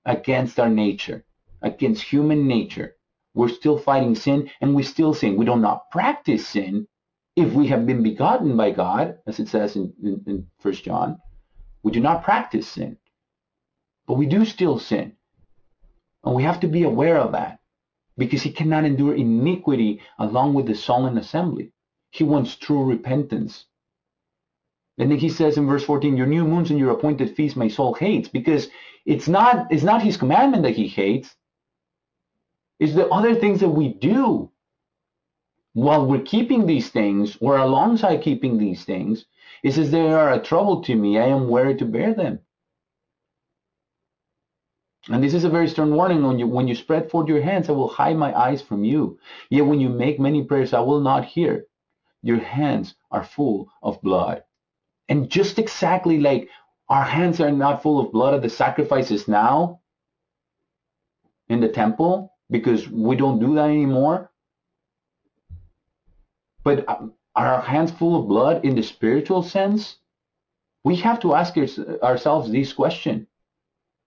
against 0.04 0.58
our 0.58 0.68
nature, 0.68 1.24
against 1.62 2.02
human 2.02 2.48
nature. 2.48 2.96
We're 3.34 3.48
still 3.48 3.78
fighting 3.78 4.16
sin 4.16 4.50
and 4.60 4.74
we 4.74 4.82
still 4.82 5.14
sin. 5.14 5.36
We 5.36 5.44
do 5.44 5.54
not 5.54 5.92
practice 5.92 6.48
sin 6.48 6.88
if 7.36 7.52
we 7.52 7.68
have 7.68 7.86
been 7.86 8.02
begotten 8.02 8.56
by 8.56 8.72
God, 8.72 9.18
as 9.28 9.38
it 9.38 9.46
says 9.46 9.76
in, 9.76 9.92
in, 10.02 10.24
in 10.26 10.46
1 10.60 10.74
John. 10.74 11.18
We 11.84 11.92
do 11.92 12.00
not 12.00 12.24
practice 12.24 12.66
sin, 12.66 12.96
but 14.08 14.14
we 14.14 14.26
do 14.26 14.44
still 14.44 14.80
sin. 14.80 15.12
And 16.24 16.34
we 16.34 16.42
have 16.42 16.58
to 16.60 16.68
be 16.68 16.82
aware 16.82 17.18
of 17.18 17.30
that 17.30 17.60
because 18.16 18.42
he 18.42 18.50
cannot 18.50 18.84
endure 18.84 19.14
iniquity 19.14 20.00
along 20.18 20.54
with 20.54 20.66
the 20.66 20.74
solemn 20.74 21.16
assembly. 21.16 21.70
He 22.10 22.24
wants 22.24 22.56
true 22.56 22.82
repentance. 22.82 23.66
And 24.98 25.10
then 25.10 25.18
he 25.18 25.30
says 25.30 25.58
in 25.58 25.66
verse 25.66 25.84
14, 25.84 26.16
your 26.16 26.26
new 26.26 26.44
moons 26.46 26.70
and 26.70 26.78
your 26.78 26.90
appointed 26.92 27.36
feasts 27.36 27.56
my 27.56 27.68
soul 27.68 27.94
hates 27.94 28.28
because 28.28 28.68
it's 29.06 29.28
not, 29.28 29.72
it's 29.72 29.84
not 29.84 30.02
his 30.02 30.16
commandment 30.18 30.64
that 30.64 30.76
he 30.76 30.88
hates. 30.88 31.34
It's 32.80 32.94
the 32.94 33.08
other 33.08 33.34
things 33.36 33.60
that 33.60 33.70
we 33.70 33.94
do 33.94 34.50
while 35.74 36.06
we're 36.06 36.22
keeping 36.22 36.66
these 36.66 36.90
things 36.90 37.38
or 37.40 37.58
alongside 37.58 38.22
keeping 38.22 38.58
these 38.58 38.84
things. 38.84 39.26
He 39.62 39.70
says 39.72 39.90
they 39.90 40.10
are 40.12 40.32
a 40.32 40.42
trouble 40.42 40.82
to 40.84 40.96
me. 40.96 41.18
I 41.18 41.26
am 41.28 41.48
weary 41.48 41.76
to 41.76 41.86
bear 41.86 42.14
them. 42.14 42.40
And 45.10 45.24
this 45.24 45.34
is 45.34 45.44
a 45.44 45.50
very 45.50 45.68
stern 45.68 45.94
warning 45.94 46.24
when 46.26 46.38
you 46.38 46.48
when 46.48 46.68
you 46.68 46.74
spread 46.76 47.10
forth 47.10 47.28
your 47.28 47.42
hands, 47.42 47.68
I 47.68 47.72
will 47.72 47.88
hide 47.88 48.16
my 48.16 48.38
eyes 48.38 48.62
from 48.62 48.84
you. 48.84 49.18
Yet 49.50 49.66
when 49.66 49.80
you 49.80 49.88
make 49.90 50.20
many 50.20 50.44
prayers, 50.44 50.74
I 50.74 50.80
will 50.80 51.00
not 51.00 51.26
hear. 51.26 51.66
your 52.22 52.38
hands 52.40 52.94
are 53.10 53.24
full 53.24 53.70
of 53.82 54.02
blood. 54.02 54.44
And 55.08 55.30
just 55.30 55.58
exactly 55.58 56.18
like 56.20 56.48
our 56.88 57.04
hands 57.04 57.40
are 57.40 57.50
not 57.50 57.82
full 57.82 58.00
of 58.00 58.12
blood 58.12 58.34
of 58.34 58.42
the 58.42 58.50
sacrifices 58.50 59.28
now 59.28 59.80
in 61.48 61.60
the 61.60 61.68
temple 61.68 62.32
because 62.50 62.88
we 62.88 63.16
don't 63.16 63.40
do 63.40 63.54
that 63.54 63.68
anymore. 63.68 64.30
But 66.64 66.88
um, 66.88 67.14
are 67.34 67.54
our 67.54 67.62
hands 67.62 67.90
full 67.90 68.20
of 68.20 68.28
blood 68.28 68.64
in 68.64 68.74
the 68.74 68.82
spiritual 68.82 69.42
sense? 69.42 69.96
We 70.84 70.96
have 70.96 71.20
to 71.20 71.34
ask 71.34 71.56
ourselves 72.02 72.50
this 72.50 72.72
question. 72.72 73.26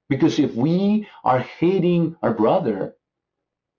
Because 0.10 0.40
if 0.40 0.54
we 0.56 1.08
are 1.24 1.40
hating 1.40 2.18
our 2.22 2.34
brother, 2.34 2.96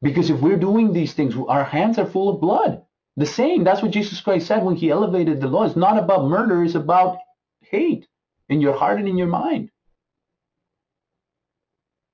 because 0.01 0.31
if 0.31 0.41
we're 0.41 0.57
doing 0.57 0.93
these 0.93 1.13
things, 1.13 1.35
our 1.49 1.65
hands 1.65 1.99
are 1.99 2.07
full 2.07 2.31
of 2.31 2.41
blood. 2.41 2.83
The 3.17 3.27
same, 3.27 3.65
that's 3.65 3.83
what 3.83 3.91
Jesus 3.91 4.21
Christ 4.21 4.47
said 4.47 4.65
when 4.65 4.77
he 4.77 4.91
elevated 4.91 5.41
the 5.41 5.49
law. 5.49 5.65
It's 5.65 5.77
not 5.77 5.99
about 5.99 6.29
murder, 6.29 6.65
it's 6.65 6.75
about 6.75 7.19
hate 7.61 8.09
in 8.49 8.61
your 8.61 8.75
heart 8.75 8.99
and 8.99 9.09
in 9.09 9.19
your 9.19 9.27
mind. 9.27 9.71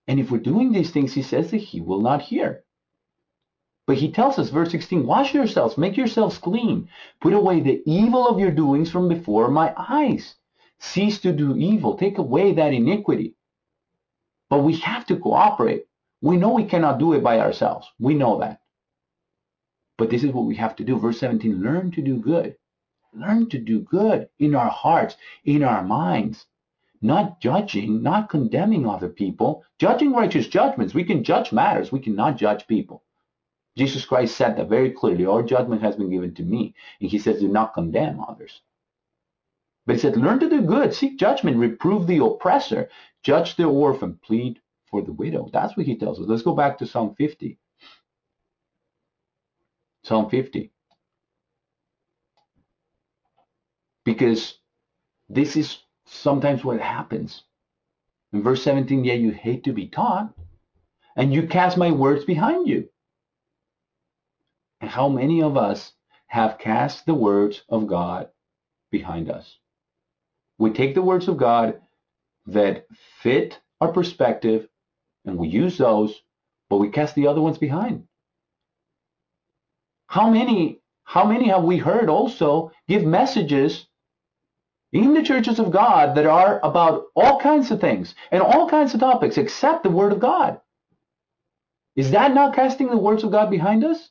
And 0.08 0.18
if 0.18 0.30
we're 0.30 0.38
doing 0.38 0.72
these 0.72 0.90
things, 0.90 1.12
he 1.12 1.22
says 1.22 1.50
that 1.50 1.58
he 1.58 1.80
will 1.80 2.00
not 2.00 2.22
hear. 2.22 2.64
But 3.86 3.98
he 3.98 4.10
tells 4.10 4.38
us, 4.38 4.50
verse 4.50 4.70
16, 4.70 5.06
wash 5.06 5.34
yourselves, 5.34 5.78
make 5.78 5.96
yourselves 5.96 6.38
clean, 6.38 6.88
put 7.20 7.32
away 7.32 7.60
the 7.60 7.82
evil 7.86 8.26
of 8.26 8.38
your 8.38 8.50
doings 8.50 8.90
from 8.90 9.08
before 9.08 9.48
my 9.50 9.74
eyes. 9.78 10.34
Cease 10.78 11.20
to 11.20 11.32
do 11.32 11.56
evil, 11.56 11.96
take 11.96 12.18
away 12.18 12.54
that 12.54 12.72
iniquity. 12.72 13.34
But 14.50 14.58
we 14.58 14.76
have 14.78 15.06
to 15.06 15.16
cooperate. 15.16 15.86
We 16.20 16.36
know 16.36 16.52
we 16.52 16.64
cannot 16.64 16.98
do 16.98 17.12
it 17.12 17.22
by 17.22 17.40
ourselves. 17.40 17.86
We 17.98 18.14
know 18.14 18.40
that. 18.40 18.60
But 19.98 20.10
this 20.10 20.24
is 20.24 20.32
what 20.32 20.46
we 20.46 20.56
have 20.56 20.76
to 20.76 20.84
do. 20.84 20.96
Verse 20.98 21.18
17 21.18 21.60
learn 21.60 21.90
to 21.90 22.00
do 22.00 22.18
good. 22.18 22.56
Learn 23.12 23.48
to 23.50 23.58
do 23.58 23.80
good 23.80 24.28
in 24.38 24.54
our 24.54 24.70
hearts, 24.70 25.16
in 25.44 25.62
our 25.62 25.82
minds, 25.82 26.46
not 27.02 27.40
judging, 27.40 28.02
not 28.02 28.28
condemning 28.28 28.86
other 28.86 29.08
people, 29.08 29.64
judging 29.78 30.12
righteous 30.12 30.46
judgments. 30.46 30.94
We 30.94 31.04
can 31.04 31.24
judge 31.24 31.52
matters, 31.52 31.90
we 31.90 32.00
cannot 32.00 32.36
judge 32.36 32.66
people. 32.66 33.02
Jesus 33.76 34.04
Christ 34.04 34.36
said 34.36 34.56
that 34.56 34.68
very 34.68 34.90
clearly. 34.90 35.24
All 35.24 35.42
judgment 35.42 35.82
has 35.82 35.96
been 35.96 36.10
given 36.10 36.34
to 36.34 36.42
me. 36.42 36.74
And 37.00 37.10
he 37.10 37.18
says, 37.18 37.40
do 37.40 37.48
not 37.48 37.74
condemn 37.74 38.20
others. 38.20 38.60
But 39.86 39.96
he 39.96 40.00
said, 40.00 40.16
learn 40.16 40.40
to 40.40 40.50
do 40.50 40.62
good, 40.62 40.92
seek 40.92 41.18
judgment, 41.18 41.56
reprove 41.56 42.06
the 42.06 42.22
oppressor, 42.22 42.88
judge 43.22 43.56
the 43.56 43.64
orphan, 43.64 44.18
plead 44.22 44.60
for 44.86 45.02
the 45.02 45.12
widow. 45.12 45.48
That's 45.52 45.76
what 45.76 45.86
he 45.86 45.96
tells 45.96 46.20
us. 46.20 46.26
Let's 46.28 46.42
go 46.42 46.54
back 46.54 46.78
to 46.78 46.86
Psalm 46.86 47.14
50. 47.14 47.58
Psalm 50.08 50.30
50. 50.30 50.72
Because 54.06 54.56
this 55.28 55.54
is 55.54 55.80
sometimes 56.06 56.64
what 56.64 56.80
happens. 56.80 57.42
In 58.32 58.42
verse 58.42 58.62
17, 58.62 59.04
yeah, 59.04 59.12
you 59.12 59.32
hate 59.32 59.64
to 59.64 59.72
be 59.74 59.86
taught, 59.86 60.32
and 61.14 61.34
you 61.34 61.46
cast 61.46 61.76
my 61.76 61.90
words 61.90 62.24
behind 62.24 62.66
you. 62.66 62.88
And 64.80 64.88
how 64.88 65.10
many 65.10 65.42
of 65.42 65.58
us 65.58 65.92
have 66.28 66.58
cast 66.58 67.04
the 67.04 67.14
words 67.14 67.62
of 67.68 67.86
God 67.86 68.28
behind 68.90 69.30
us? 69.30 69.58
We 70.56 70.70
take 70.70 70.94
the 70.94 71.02
words 71.02 71.28
of 71.28 71.36
God 71.36 71.82
that 72.46 72.86
fit 73.20 73.60
our 73.78 73.92
perspective 73.92 74.68
and 75.26 75.36
we 75.36 75.48
use 75.48 75.76
those, 75.76 76.22
but 76.70 76.78
we 76.78 76.88
cast 76.88 77.14
the 77.14 77.26
other 77.26 77.42
ones 77.42 77.58
behind. 77.58 78.07
How 80.08 80.30
many, 80.30 80.80
how 81.04 81.24
many 81.24 81.48
have 81.48 81.64
we 81.64 81.76
heard 81.76 82.08
also 82.08 82.72
give 82.88 83.04
messages 83.04 83.86
in 84.90 85.12
the 85.12 85.22
churches 85.22 85.58
of 85.58 85.70
God 85.70 86.16
that 86.16 86.24
are 86.26 86.60
about 86.64 87.04
all 87.14 87.38
kinds 87.38 87.70
of 87.70 87.80
things 87.80 88.14
and 88.32 88.42
all 88.42 88.68
kinds 88.68 88.94
of 88.94 89.00
topics 89.00 89.36
except 89.36 89.82
the 89.82 89.90
Word 89.90 90.12
of 90.12 90.18
God? 90.18 90.60
Is 91.94 92.12
that 92.12 92.32
not 92.32 92.54
casting 92.54 92.88
the 92.88 92.96
words 92.96 93.22
of 93.22 93.30
God 93.30 93.50
behind 93.50 93.84
us? 93.84 94.10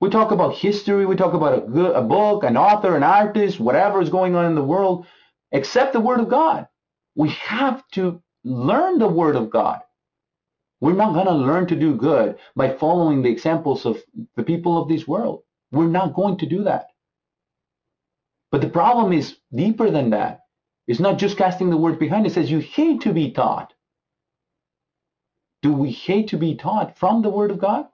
We 0.00 0.08
talk 0.08 0.30
about 0.30 0.54
history, 0.54 1.04
we 1.04 1.16
talk 1.16 1.34
about 1.34 1.58
a, 1.58 1.60
good, 1.60 1.94
a 1.94 2.00
book, 2.00 2.42
an 2.42 2.56
author, 2.56 2.96
an 2.96 3.02
artist, 3.02 3.60
whatever 3.60 4.00
is 4.00 4.08
going 4.08 4.34
on 4.34 4.46
in 4.46 4.54
the 4.54 4.64
world, 4.64 5.06
except 5.52 5.92
the 5.92 6.00
Word 6.00 6.20
of 6.20 6.30
God. 6.30 6.66
We 7.14 7.28
have 7.30 7.86
to 7.92 8.22
learn 8.42 8.98
the 8.98 9.08
Word 9.08 9.36
of 9.36 9.50
God. 9.50 9.82
We're 10.80 10.94
not 10.94 11.14
going 11.14 11.26
to 11.26 11.32
learn 11.34 11.66
to 11.68 11.76
do 11.76 11.94
good 11.94 12.38
by 12.56 12.76
following 12.76 13.22
the 13.22 13.30
examples 13.30 13.84
of 13.86 14.02
the 14.36 14.42
people 14.42 14.80
of 14.80 14.88
this 14.88 15.06
world. 15.06 15.42
We're 15.72 15.88
not 15.88 16.14
going 16.14 16.38
to 16.38 16.46
do 16.46 16.64
that. 16.64 16.88
But 18.50 18.62
the 18.62 18.68
problem 18.68 19.12
is 19.12 19.36
deeper 19.54 19.90
than 19.90 20.10
that. 20.10 20.40
It's 20.86 21.00
not 21.00 21.18
just 21.18 21.36
casting 21.36 21.70
the 21.70 21.76
word 21.76 21.98
behind. 21.98 22.26
It 22.26 22.32
says 22.32 22.50
you 22.50 22.58
hate 22.58 23.02
to 23.02 23.12
be 23.12 23.30
taught. 23.30 23.74
Do 25.62 25.72
we 25.72 25.90
hate 25.90 26.28
to 26.28 26.38
be 26.38 26.56
taught 26.56 26.98
from 26.98 27.22
the 27.22 27.30
word 27.30 27.50
of 27.50 27.58
God? 27.58 27.86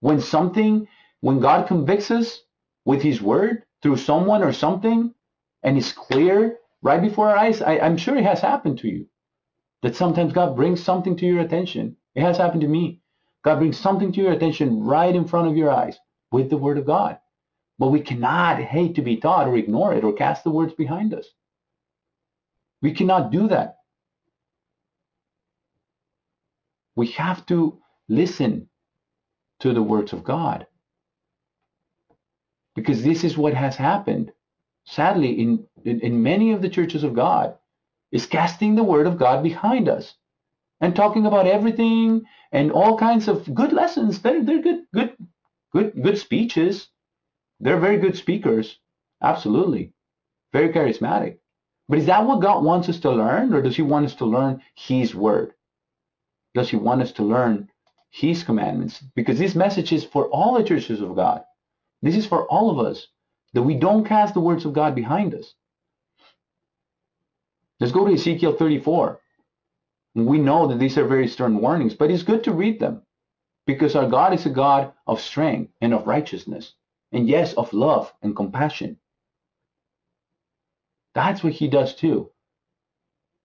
When 0.00 0.20
something, 0.20 0.86
when 1.20 1.40
God 1.40 1.66
convicts 1.66 2.10
us 2.10 2.42
with 2.84 3.02
his 3.02 3.22
word 3.22 3.64
through 3.82 3.96
someone 3.96 4.42
or 4.42 4.52
something, 4.52 5.14
and 5.62 5.78
it's 5.78 5.92
clear 5.92 6.58
right 6.82 7.00
before 7.00 7.30
our 7.30 7.36
eyes, 7.36 7.62
I, 7.62 7.78
I'm 7.78 7.96
sure 7.96 8.16
it 8.16 8.24
has 8.24 8.40
happened 8.40 8.78
to 8.80 8.88
you. 8.88 9.08
That 9.86 9.94
sometimes 9.94 10.32
God 10.32 10.56
brings 10.56 10.82
something 10.82 11.14
to 11.16 11.24
your 11.24 11.38
attention. 11.38 11.96
It 12.16 12.22
has 12.22 12.38
happened 12.38 12.62
to 12.62 12.66
me. 12.66 13.02
God 13.44 13.60
brings 13.60 13.78
something 13.78 14.10
to 14.10 14.20
your 14.20 14.32
attention 14.32 14.82
right 14.82 15.14
in 15.14 15.28
front 15.28 15.46
of 15.46 15.56
your 15.56 15.70
eyes 15.70 15.96
with 16.32 16.50
the 16.50 16.56
word 16.56 16.76
of 16.76 16.86
God. 16.86 17.20
But 17.78 17.92
we 17.92 18.00
cannot 18.00 18.60
hate 18.60 18.96
to 18.96 19.02
be 19.02 19.18
taught 19.18 19.46
or 19.46 19.56
ignore 19.56 19.94
it 19.94 20.02
or 20.02 20.12
cast 20.12 20.42
the 20.42 20.50
words 20.50 20.74
behind 20.74 21.14
us. 21.14 21.28
We 22.82 22.94
cannot 22.94 23.30
do 23.30 23.46
that. 23.46 23.76
We 26.96 27.06
have 27.12 27.46
to 27.46 27.78
listen 28.08 28.68
to 29.60 29.72
the 29.72 29.84
words 29.84 30.12
of 30.12 30.24
God. 30.24 30.66
Because 32.74 33.04
this 33.04 33.22
is 33.22 33.38
what 33.38 33.54
has 33.54 33.76
happened, 33.76 34.32
sadly, 34.84 35.40
in, 35.40 35.64
in, 35.84 36.00
in 36.00 36.24
many 36.24 36.50
of 36.50 36.60
the 36.60 36.70
churches 36.70 37.04
of 37.04 37.14
God, 37.14 37.56
is 38.12 38.26
casting 38.26 38.74
the 38.74 38.84
word 38.84 39.06
of 39.06 39.18
God 39.18 39.42
behind 39.42 39.88
us 39.88 40.14
and 40.80 40.94
talking 40.94 41.26
about 41.26 41.46
everything 41.46 42.24
and 42.52 42.70
all 42.70 42.98
kinds 42.98 43.28
of 43.28 43.54
good 43.54 43.72
lessons. 43.72 44.20
They're, 44.20 44.42
they're 44.42 44.62
good, 44.62 44.84
good, 44.92 45.16
good, 45.72 46.02
good 46.02 46.18
speeches. 46.18 46.88
They're 47.60 47.80
very 47.80 47.98
good 47.98 48.16
speakers. 48.16 48.78
Absolutely. 49.22 49.92
Very 50.52 50.70
charismatic. 50.70 51.38
But 51.88 51.98
is 51.98 52.06
that 52.06 52.26
what 52.26 52.42
God 52.42 52.64
wants 52.64 52.88
us 52.88 53.00
to 53.00 53.10
learn, 53.10 53.54
or 53.54 53.62
does 53.62 53.76
He 53.76 53.82
want 53.82 54.06
us 54.06 54.14
to 54.16 54.24
learn 54.26 54.62
His 54.74 55.14
word? 55.14 55.52
Does 56.54 56.70
He 56.70 56.76
want 56.76 57.02
us 57.02 57.12
to 57.12 57.22
learn 57.22 57.70
His 58.10 58.42
commandments? 58.42 59.02
Because 59.14 59.38
this 59.38 59.54
message 59.54 59.92
is 59.92 60.04
for 60.04 60.26
all 60.28 60.54
the 60.54 60.64
churches 60.64 61.00
of 61.00 61.14
God. 61.14 61.44
This 62.02 62.16
is 62.16 62.26
for 62.26 62.46
all 62.48 62.70
of 62.70 62.84
us, 62.84 63.06
that 63.52 63.62
we 63.62 63.74
don't 63.74 64.04
cast 64.04 64.34
the 64.34 64.40
words 64.40 64.64
of 64.64 64.72
God 64.72 64.94
behind 64.94 65.34
us. 65.34 65.54
Let's 67.78 67.92
go 67.92 68.06
to 68.06 68.14
Ezekiel 68.14 68.56
34. 68.56 69.20
We 70.14 70.38
know 70.38 70.66
that 70.68 70.78
these 70.78 70.96
are 70.96 71.06
very 71.06 71.28
stern 71.28 71.60
warnings, 71.60 71.94
but 71.94 72.10
it's 72.10 72.22
good 72.22 72.42
to 72.44 72.52
read 72.52 72.80
them 72.80 73.02
because 73.66 73.94
our 73.94 74.08
God 74.08 74.32
is 74.32 74.46
a 74.46 74.50
God 74.50 74.92
of 75.06 75.20
strength 75.20 75.72
and 75.82 75.92
of 75.92 76.06
righteousness 76.06 76.72
and 77.12 77.28
yes, 77.28 77.52
of 77.54 77.74
love 77.74 78.14
and 78.22 78.34
compassion. 78.34 78.98
That's 81.14 81.44
what 81.44 81.52
he 81.52 81.68
does 81.68 81.94
too. 81.94 82.30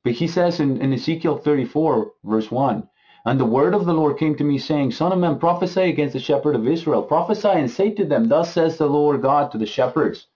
But 0.06 0.14
he 0.14 0.28
says 0.28 0.62
in, 0.62 0.82
in, 0.82 0.94
Ezekiel 0.94 1.38
34, 1.38 2.14
verse 2.24 2.50
1, 2.50 2.88
And 3.26 3.40
the 3.40 3.46
word 3.46 3.74
of 3.74 3.86
the 3.86 3.94
Lord 3.94 4.18
came 4.18 4.36
to 4.36 4.44
me, 4.46 4.58
saying, 4.58 4.92
Son 4.92 5.12
of 5.12 5.20
man, 5.20 5.40
prophesy 5.40 5.82
against 5.82 6.14
the 6.14 6.20
shepherd 6.20 6.56
of 6.56 6.68
Israel. 6.68 7.04
Prophesy 7.04 7.50
and 7.50 7.70
say 7.70 7.92
to 7.92 8.06
them, 8.06 8.30
Thus 8.30 8.54
says 8.54 8.78
the 8.78 8.88
Lord 8.88 9.22
God 9.22 9.52
to 9.52 9.58
the 9.58 9.66
shepherds, 9.66 10.28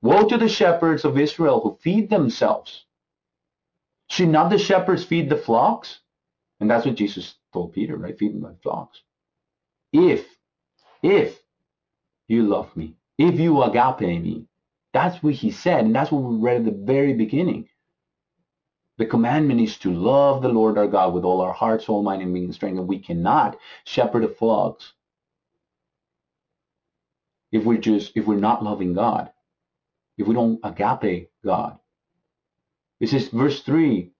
Woe 0.00 0.26
to 0.26 0.38
the 0.38 0.48
shepherds 0.48 1.04
of 1.04 1.18
Israel 1.18 1.60
who 1.60 1.76
feed 1.82 2.08
themselves. 2.08 2.85
Should 4.08 4.28
not 4.28 4.50
the 4.50 4.58
shepherds 4.58 5.04
feed 5.04 5.30
the 5.30 5.36
flocks? 5.36 6.00
And 6.60 6.70
that's 6.70 6.86
what 6.86 6.94
Jesus 6.94 7.34
told 7.52 7.72
Peter, 7.72 7.96
right? 7.96 8.18
Feed 8.18 8.40
my 8.40 8.52
flocks. 8.62 9.02
If, 9.92 10.26
if 11.02 11.38
you 12.28 12.44
love 12.44 12.76
me, 12.76 12.96
if 13.18 13.38
you 13.38 13.62
agape 13.62 14.22
me. 14.22 14.46
That's 14.92 15.22
what 15.22 15.34
he 15.34 15.50
said, 15.50 15.84
and 15.84 15.94
that's 15.94 16.10
what 16.10 16.22
we 16.22 16.36
read 16.36 16.58
at 16.58 16.64
the 16.64 16.70
very 16.70 17.12
beginning. 17.12 17.68
The 18.98 19.06
commandment 19.06 19.60
is 19.60 19.76
to 19.78 19.92
love 19.92 20.42
the 20.42 20.48
Lord 20.48 20.78
our 20.78 20.86
God 20.88 21.12
with 21.12 21.24
all 21.24 21.42
our 21.42 21.52
heart, 21.52 21.82
soul, 21.82 22.02
mind, 22.02 22.22
and 22.22 22.32
being 22.32 22.46
and 22.46 22.54
strength, 22.54 22.78
and 22.78 22.88
we 22.88 22.98
cannot 22.98 23.58
shepherd 23.84 24.22
the 24.22 24.28
flocks 24.28 24.94
if 27.52 27.64
we're 27.64 27.78
just 27.78 28.12
if 28.16 28.26
we're 28.26 28.36
not 28.36 28.64
loving 28.64 28.94
God, 28.94 29.30
if 30.18 30.26
we 30.26 30.34
don't 30.34 30.60
agape 30.64 31.30
God. 31.44 31.78
It 33.00 33.08
says, 33.08 33.28
verse 33.28 33.62
3 33.62 34.10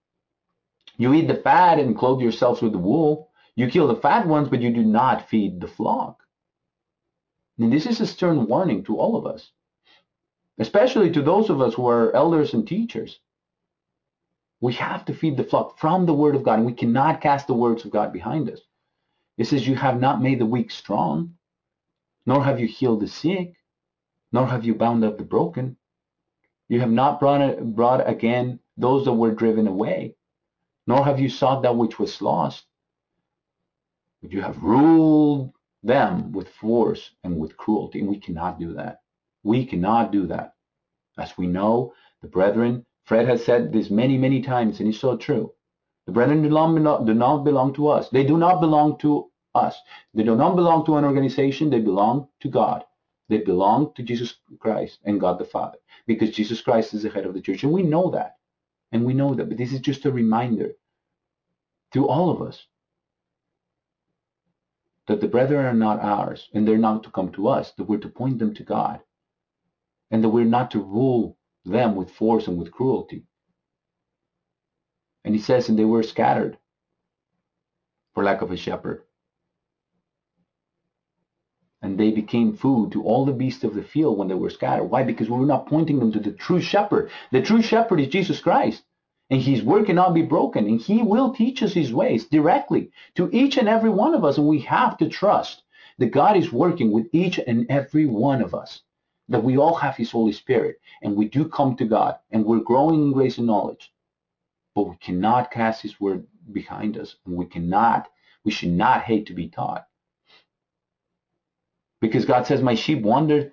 You 0.97 1.15
eat 1.15 1.29
the 1.29 1.37
fat 1.37 1.79
and 1.79 1.97
clothe 1.97 2.21
yourselves 2.21 2.61
with 2.63 2.73
the 2.73 2.79
wool. 2.79 3.31
You 3.55 3.71
kill 3.71 3.89
the 3.89 4.01
fat 4.01 4.27
ones, 4.27 4.49
but 4.49 4.61
you 4.61 4.71
do 4.73 4.83
not 4.83 5.29
feed 5.29 5.61
the 5.61 5.69
flock. 5.69 6.23
And 7.59 7.73
this 7.73 7.87
is 7.87 8.01
a 8.01 8.07
stern 8.07 8.47
warning 8.47 8.85
to 8.85 8.99
all 8.99 9.17
of 9.17 9.27
us, 9.27 9.51
especially 10.59 11.11
to 11.13 11.23
those 11.23 11.49
of 11.49 11.63
us 11.63 11.75
who 11.75 11.89
are 11.89 12.15
elders 12.15 12.53
and 12.53 12.69
teachers. 12.69 13.19
We 14.61 14.75
have 14.75 15.07
to 15.07 15.15
feed 15.15 15.37
the 15.37 15.45
flock 15.45 15.79
from 15.79 16.05
the 16.05 16.15
word 16.15 16.35
of 16.37 16.43
God, 16.43 16.59
and 16.59 16.67
we 16.67 16.75
cannot 16.75 17.23
cast 17.23 17.47
the 17.47 17.55
words 17.55 17.85
of 17.85 17.91
God 17.91 18.13
behind 18.13 18.51
us. 18.51 18.61
It 19.39 19.47
says, 19.47 19.67
You 19.67 19.75
have 19.75 20.01
not 20.01 20.23
made 20.23 20.39
the 20.39 20.47
weak 20.47 20.71
strong, 20.71 21.35
nor 22.27 22.45
have 22.45 22.61
you 22.61 22.67
healed 22.67 23.01
the 23.01 23.09
sick, 23.09 23.55
nor 24.33 24.47
have 24.47 24.65
you 24.65 24.75
bound 24.75 25.05
up 25.05 25.17
the 25.17 25.25
broken. 25.25 25.77
You 26.69 26.81
have 26.81 26.91
not 26.91 27.21
brought, 27.21 27.75
brought 27.75 28.07
again 28.09 28.61
those 28.77 29.05
that 29.05 29.13
were 29.13 29.35
driven 29.35 29.67
away, 29.67 30.15
nor 30.87 31.05
have 31.05 31.21
you 31.21 31.29
sought 31.29 31.63
that 31.63 31.77
which 31.77 31.99
was 31.99 32.21
lost. 32.23 32.65
But 34.23 34.33
you 34.33 34.43
have 34.43 34.63
ruled 34.63 35.53
them 35.83 36.33
with 36.33 36.49
force 36.49 37.11
and 37.25 37.39
with 37.39 37.57
cruelty, 37.57 38.01
and 38.01 38.09
we 38.09 38.19
cannot 38.19 38.59
do 38.59 38.75
that. 38.75 39.01
We 39.43 39.65
cannot 39.65 40.13
do 40.13 40.27
that. 40.27 40.55
As 41.19 41.37
we 41.39 41.47
know, 41.47 41.95
the 42.23 42.29
brethren, 42.29 42.85
Fred 43.05 43.29
has 43.29 43.45
said 43.45 43.73
this 43.73 43.91
many, 43.91 44.19
many 44.19 44.43
times, 44.43 44.81
and 44.81 44.89
it's 44.89 44.99
so 44.99 45.17
true. 45.17 45.53
The 46.07 46.13
brethren 46.13 46.43
do 46.43 46.49
not, 46.49 47.07
do 47.07 47.15
not 47.15 47.45
belong 47.45 47.73
to 47.75 47.89
us. 47.89 48.09
They 48.11 48.25
do 48.25 48.37
not 48.39 48.61
belong 48.61 48.99
to 48.99 49.31
us. 49.55 49.77
They 50.15 50.23
do 50.23 50.37
not 50.37 50.57
belong 50.57 50.85
to 50.87 50.97
an 50.97 51.05
organization. 51.05 51.71
They 51.71 51.81
belong 51.81 52.29
to 52.41 52.49
God. 52.49 52.85
They 53.29 53.39
belong 53.39 53.93
to 53.95 54.03
Jesus 54.03 54.37
Christ 54.61 54.99
and 55.05 55.21
God 55.21 55.39
the 55.39 55.45
Father 55.45 55.79
because 56.07 56.31
Jesus 56.31 56.61
Christ 56.61 56.95
is 56.95 57.03
the 57.03 57.11
head 57.11 57.27
of 57.27 57.35
the 57.35 57.41
church. 57.41 57.65
And 57.65 57.73
we 57.73 57.83
know 57.83 58.11
that. 58.11 58.36
And 58.97 59.05
we 59.05 59.13
know 59.13 59.35
that. 59.35 59.51
But 59.51 59.59
this 59.59 59.75
is 59.75 59.81
just 59.81 60.07
a 60.07 60.11
reminder 60.11 60.71
to 61.93 62.09
all 62.09 62.31
of 62.31 62.41
us 62.41 62.67
that 65.07 65.21
the 65.21 65.29
brethren 65.29 65.67
are 65.67 65.75
not 65.75 66.01
ours 66.01 66.49
and 66.55 66.67
they're 66.67 66.79
not 66.79 67.03
to 67.03 67.11
come 67.11 67.31
to 67.33 67.47
us, 67.49 67.73
that 67.73 67.85
we're 67.85 67.99
to 67.99 68.09
point 68.09 68.39
them 68.39 68.55
to 68.55 68.63
God 68.63 69.01
and 70.11 70.25
that 70.25 70.31
we're 70.31 70.47
not 70.47 70.71
to 70.71 70.79
rule 70.79 71.37
them 71.67 71.95
with 71.95 72.11
force 72.11 72.47
and 72.47 72.57
with 72.59 72.73
cruelty. 72.73 73.25
And 75.27 75.35
he 75.35 75.43
says, 75.43 75.69
and 75.69 75.79
they 75.79 75.85
were 75.85 76.03
scattered 76.03 76.57
for 78.15 78.25
lack 78.25 78.41
of 78.41 78.51
a 78.51 78.57
shepherd 78.57 79.03
and 81.83 82.01
they 82.01 82.13
became 82.13 82.57
food 82.57 82.93
to 82.93 83.05
all 83.05 83.27
the 83.27 83.33
beasts 83.33 83.63
of 83.63 83.75
the 83.75 83.83
field 83.83 84.17
when 84.17 84.29
they 84.29 84.35
were 84.35 84.49
scattered. 84.49 84.85
Why? 84.87 85.03
Because 85.03 85.29
we 85.29 85.39
were 85.39 85.45
not 85.45 85.67
pointing 85.67 85.99
them 85.99 86.13
to 86.13 86.19
the 86.19 86.33
true 86.33 86.63
shepherd. 86.63 87.11
The 87.31 87.43
true 87.43 87.61
shepherd 87.61 88.01
is 88.01 88.09
Jesus 88.09 88.41
Christ. 88.41 88.85
And 89.31 89.43
his 89.43 89.63
word 89.63 89.87
cannot 89.87 90.15
be 90.15 90.23
broken. 90.23 90.67
And 90.67 90.81
he 90.81 91.03
will 91.03 91.33
teach 91.35 91.63
us 91.63 91.73
his 91.73 91.93
ways 91.93 92.27
directly 92.27 92.91
to 93.17 93.29
each 93.33 93.57
and 93.57 93.69
every 93.69 93.91
one 93.91 94.15
of 94.15 94.25
us. 94.25 94.39
And 94.39 94.47
we 94.47 94.61
have 94.61 94.97
to 94.99 95.09
trust 95.09 95.63
that 95.99 96.13
God 96.13 96.37
is 96.37 96.53
working 96.53 96.93
with 96.93 97.09
each 97.13 97.39
and 97.39 97.67
every 97.69 98.07
one 98.07 98.41
of 98.43 98.55
us. 98.55 98.83
That 99.29 99.43
we 99.43 99.59
all 99.59 99.75
have 99.75 99.97
his 99.97 100.13
Holy 100.13 100.33
Spirit. 100.33 100.81
And 101.03 101.17
we 101.17 101.29
do 101.29 101.49
come 101.49 101.77
to 101.77 101.85
God. 101.85 102.17
And 102.31 102.45
we're 102.45 102.61
growing 102.61 103.03
in 103.03 103.13
grace 103.13 103.39
and 103.39 103.47
knowledge. 103.47 103.93
But 104.75 104.89
we 104.89 104.97
cannot 104.97 105.51
cast 105.51 105.83
his 105.83 106.01
word 106.01 106.27
behind 106.53 106.97
us. 106.97 107.17
And 107.27 107.37
we 107.37 107.47
cannot, 107.47 108.09
we 108.45 108.53
should 108.53 108.71
not 108.71 109.03
hate 109.03 109.27
to 109.27 109.35
be 109.35 109.49
taught. 109.49 109.87
Because 112.01 112.25
God 112.25 112.47
says, 112.47 112.63
My 112.63 112.75
sheep 112.75 113.03
wandered 113.03 113.53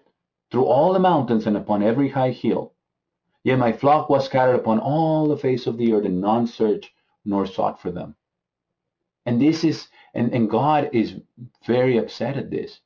through 0.51 0.65
all 0.65 0.93
the 0.93 0.99
mountains 0.99 1.47
and 1.47 1.57
upon 1.57 1.82
every 1.82 2.09
high 2.09 2.32
hill. 2.32 2.72
Yet 3.44 3.60
my 3.60 3.74
flock 3.74 4.10
was 4.10 4.26
scattered 4.26 4.56
upon 4.56 4.80
all 4.80 5.28
the 5.28 5.38
face 5.38 5.68
of 5.68 5.78
the 5.78 5.94
earth, 5.94 6.06
and 6.06 6.22
none 6.22 6.48
searched 6.48 6.91
nor 7.26 7.46
sought 7.46 7.82
for 7.82 7.91
them. 7.91 8.16
And 9.26 9.41
this 9.41 9.64
is, 9.64 9.88
and, 10.14 10.34
and 10.34 10.50
God 10.50 10.89
is 10.94 11.16
very 11.66 11.98
upset 11.98 12.38
at 12.38 12.50
this. 12.50 12.80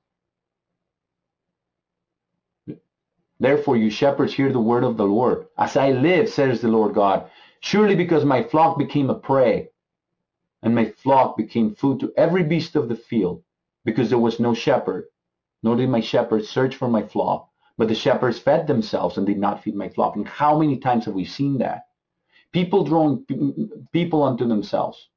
Therefore, 3.39 3.77
you 3.77 3.91
shepherds, 3.91 4.33
hear 4.33 4.51
the 4.51 4.59
word 4.59 4.83
of 4.83 4.97
the 4.97 5.05
Lord. 5.05 5.47
As 5.57 5.77
I 5.77 5.91
live, 5.91 6.27
says 6.27 6.59
the 6.59 6.67
Lord 6.69 6.95
God, 6.95 7.29
surely 7.59 7.95
because 7.95 8.25
my 8.25 8.41
flock 8.43 8.79
became 8.79 9.11
a 9.11 9.15
prey, 9.15 9.69
and 10.63 10.73
my 10.73 10.85
flock 10.85 11.37
became 11.37 11.75
food 11.75 11.99
to 11.99 12.11
every 12.17 12.43
beast 12.43 12.75
of 12.75 12.89
the 12.89 12.95
field, 12.95 13.43
because 13.85 14.09
there 14.09 14.17
was 14.17 14.39
no 14.39 14.55
shepherd, 14.55 15.05
nor 15.61 15.75
did 15.75 15.89
my 15.89 16.01
shepherds 16.01 16.49
search 16.49 16.75
for 16.75 16.87
my 16.87 17.03
flock, 17.03 17.46
but 17.77 17.87
the 17.87 17.95
shepherds 17.95 18.39
fed 18.39 18.67
themselves 18.67 19.17
and 19.17 19.27
did 19.27 19.37
not 19.37 19.63
feed 19.63 19.75
my 19.75 19.89
flock. 19.89 20.15
And 20.15 20.27
how 20.27 20.57
many 20.59 20.77
times 20.77 21.05
have 21.05 21.13
we 21.13 21.25
seen 21.25 21.59
that? 21.59 21.83
People 22.51 22.83
drawing 22.83 23.25
people 23.91 24.23
unto 24.23 24.47
themselves. 24.47 25.09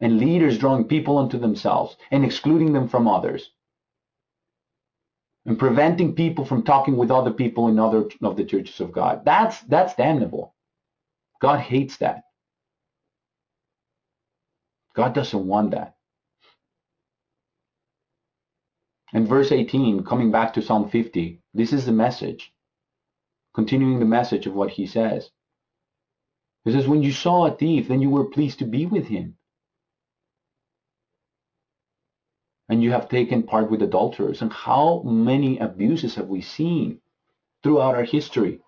And 0.00 0.18
leaders 0.18 0.58
drawing 0.58 0.84
people 0.84 1.18
unto 1.18 1.38
themselves 1.38 1.96
and 2.10 2.24
excluding 2.24 2.72
them 2.72 2.88
from 2.88 3.08
others. 3.08 3.50
And 5.46 5.58
preventing 5.58 6.14
people 6.14 6.44
from 6.44 6.62
talking 6.62 6.96
with 6.96 7.10
other 7.10 7.32
people 7.32 7.68
in 7.68 7.78
other 7.78 8.08
of 8.22 8.36
the 8.36 8.44
churches 8.44 8.80
of 8.80 8.92
God. 8.92 9.24
That's 9.24 9.60
that's 9.62 9.94
damnable. 9.94 10.54
God 11.40 11.60
hates 11.60 11.98
that. 11.98 12.22
God 14.94 15.14
doesn't 15.14 15.46
want 15.46 15.72
that. 15.72 15.96
And 19.14 19.28
verse 19.28 19.52
18, 19.52 20.02
coming 20.02 20.32
back 20.32 20.54
to 20.54 20.62
Psalm 20.62 20.90
50, 20.90 21.40
this 21.54 21.72
is 21.72 21.86
the 21.86 21.92
message, 21.92 22.52
continuing 23.54 24.00
the 24.00 24.04
message 24.04 24.48
of 24.48 24.54
what 24.54 24.70
he 24.70 24.88
says. 24.88 25.30
He 26.64 26.72
says, 26.72 26.88
When 26.88 27.00
you 27.04 27.12
saw 27.12 27.46
a 27.46 27.56
thief, 27.56 27.86
then 27.86 28.02
you 28.02 28.10
were 28.10 28.24
pleased 28.24 28.58
to 28.58 28.64
be 28.64 28.86
with 28.86 29.06
him. 29.06 29.36
And 32.68 32.82
you 32.82 32.90
have 32.90 33.08
taken 33.08 33.44
part 33.44 33.70
with 33.70 33.82
adulterers. 33.82 34.42
And 34.42 34.52
how 34.52 35.02
many 35.04 35.58
abuses 35.58 36.16
have 36.16 36.26
we 36.26 36.40
seen 36.40 37.00
throughout 37.62 37.94
our 37.94 38.02
history? 38.02 38.62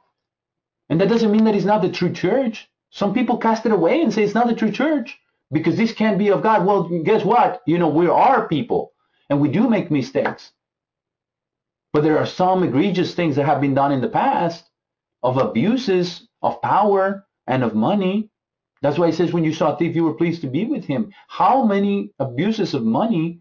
And 0.88 1.00
that 1.00 1.08
doesn't 1.08 1.32
mean 1.32 1.44
that 1.44 1.56
it's 1.56 1.64
not 1.64 1.82
the 1.82 1.90
true 1.90 2.12
church. 2.12 2.68
Some 2.90 3.14
people 3.14 3.38
cast 3.38 3.66
it 3.66 3.72
away 3.72 4.00
and 4.00 4.14
say 4.14 4.22
it's 4.22 4.34
not 4.34 4.46
the 4.46 4.54
true 4.54 4.70
church 4.70 5.18
because 5.50 5.76
this 5.76 5.92
can't 5.92 6.18
be 6.18 6.28
of 6.28 6.44
God. 6.44 6.64
Well, 6.64 6.84
guess 7.02 7.24
what? 7.24 7.62
You 7.66 7.78
know, 7.78 7.88
we 7.88 8.06
are 8.06 8.46
people 8.46 8.92
and 9.28 9.40
we 9.40 9.48
do 9.48 9.68
make 9.68 9.90
mistakes. 9.90 10.52
But 11.92 12.02
there 12.02 12.18
are 12.18 12.26
some 12.26 12.62
egregious 12.62 13.14
things 13.14 13.36
that 13.36 13.46
have 13.46 13.60
been 13.60 13.74
done 13.74 13.92
in 13.92 14.00
the 14.00 14.08
past 14.08 14.68
of 15.22 15.38
abuses 15.38 16.28
of 16.42 16.60
power 16.62 17.26
and 17.46 17.64
of 17.64 17.74
money. 17.74 18.30
That's 18.82 18.98
why 18.98 19.08
it 19.08 19.14
says, 19.14 19.32
when 19.32 19.44
you 19.44 19.54
saw 19.54 19.74
a 19.74 19.78
thief, 19.78 19.96
you 19.96 20.04
were 20.04 20.14
pleased 20.14 20.42
to 20.42 20.48
be 20.48 20.66
with 20.66 20.84
him. 20.84 21.12
How 21.28 21.64
many 21.64 22.12
abuses 22.18 22.74
of 22.74 22.84
money 22.84 23.40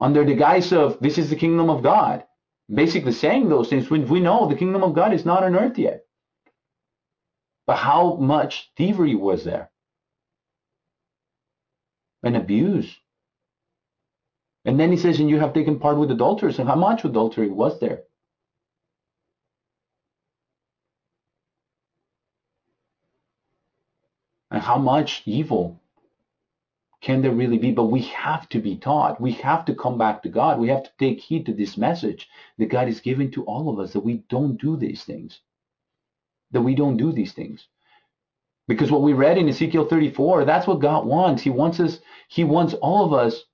under 0.00 0.24
the 0.24 0.34
guise 0.34 0.72
of 0.72 0.98
this 1.00 1.18
is 1.18 1.28
the 1.28 1.36
kingdom 1.36 1.68
of 1.70 1.82
God? 1.82 2.24
Basically 2.72 3.12
saying 3.12 3.48
those 3.48 3.68
things 3.68 3.90
when 3.90 4.08
we 4.08 4.20
know 4.20 4.48
the 4.48 4.56
kingdom 4.56 4.82
of 4.82 4.94
God 4.94 5.12
is 5.12 5.26
not 5.26 5.44
on 5.44 5.56
earth 5.56 5.76
yet. 5.76 6.04
But 7.66 7.76
how 7.76 8.16
much 8.16 8.70
thievery 8.76 9.14
was 9.14 9.44
there? 9.44 9.70
And 12.22 12.36
abuse 12.36 12.96
and 14.70 14.78
then 14.78 14.92
he 14.92 14.96
says, 14.96 15.18
and 15.18 15.28
you 15.28 15.40
have 15.40 15.52
taken 15.52 15.80
part 15.80 15.96
with 15.98 16.12
adulterers. 16.12 16.60
And 16.60 16.68
how 16.68 16.76
much 16.76 17.04
adultery 17.04 17.50
was 17.50 17.80
there? 17.80 18.04
And 24.52 24.62
how 24.62 24.78
much 24.78 25.24
evil 25.26 25.82
can 27.00 27.20
there 27.20 27.34
really 27.34 27.58
be? 27.58 27.72
But 27.72 27.86
we 27.86 28.02
have 28.02 28.48
to 28.50 28.60
be 28.60 28.76
taught. 28.76 29.20
We 29.20 29.32
have 29.32 29.64
to 29.64 29.74
come 29.74 29.98
back 29.98 30.22
to 30.22 30.28
God. 30.28 30.60
We 30.60 30.68
have 30.68 30.84
to 30.84 30.90
take 31.00 31.18
heed 31.18 31.46
to 31.46 31.52
this 31.52 31.76
message 31.76 32.28
that 32.58 32.66
God 32.66 32.86
is 32.86 33.00
giving 33.00 33.32
to 33.32 33.44
all 33.46 33.70
of 33.70 33.80
us 33.80 33.92
that 33.94 34.04
we 34.04 34.22
don't 34.28 34.56
do 34.60 34.76
these 34.76 35.02
things. 35.02 35.40
That 36.52 36.62
we 36.62 36.76
don't 36.76 36.96
do 36.96 37.10
these 37.10 37.32
things. 37.32 37.66
Because 38.68 38.92
what 38.92 39.02
we 39.02 39.14
read 39.14 39.36
in 39.36 39.48
Ezekiel 39.48 39.88
34, 39.88 40.44
that's 40.44 40.68
what 40.68 40.78
God 40.78 41.06
wants. 41.06 41.42
He 41.42 41.50
wants 41.50 41.80
us, 41.80 41.98
He 42.28 42.44
wants 42.44 42.74
all 42.74 43.04
of 43.04 43.12
us 43.12 43.46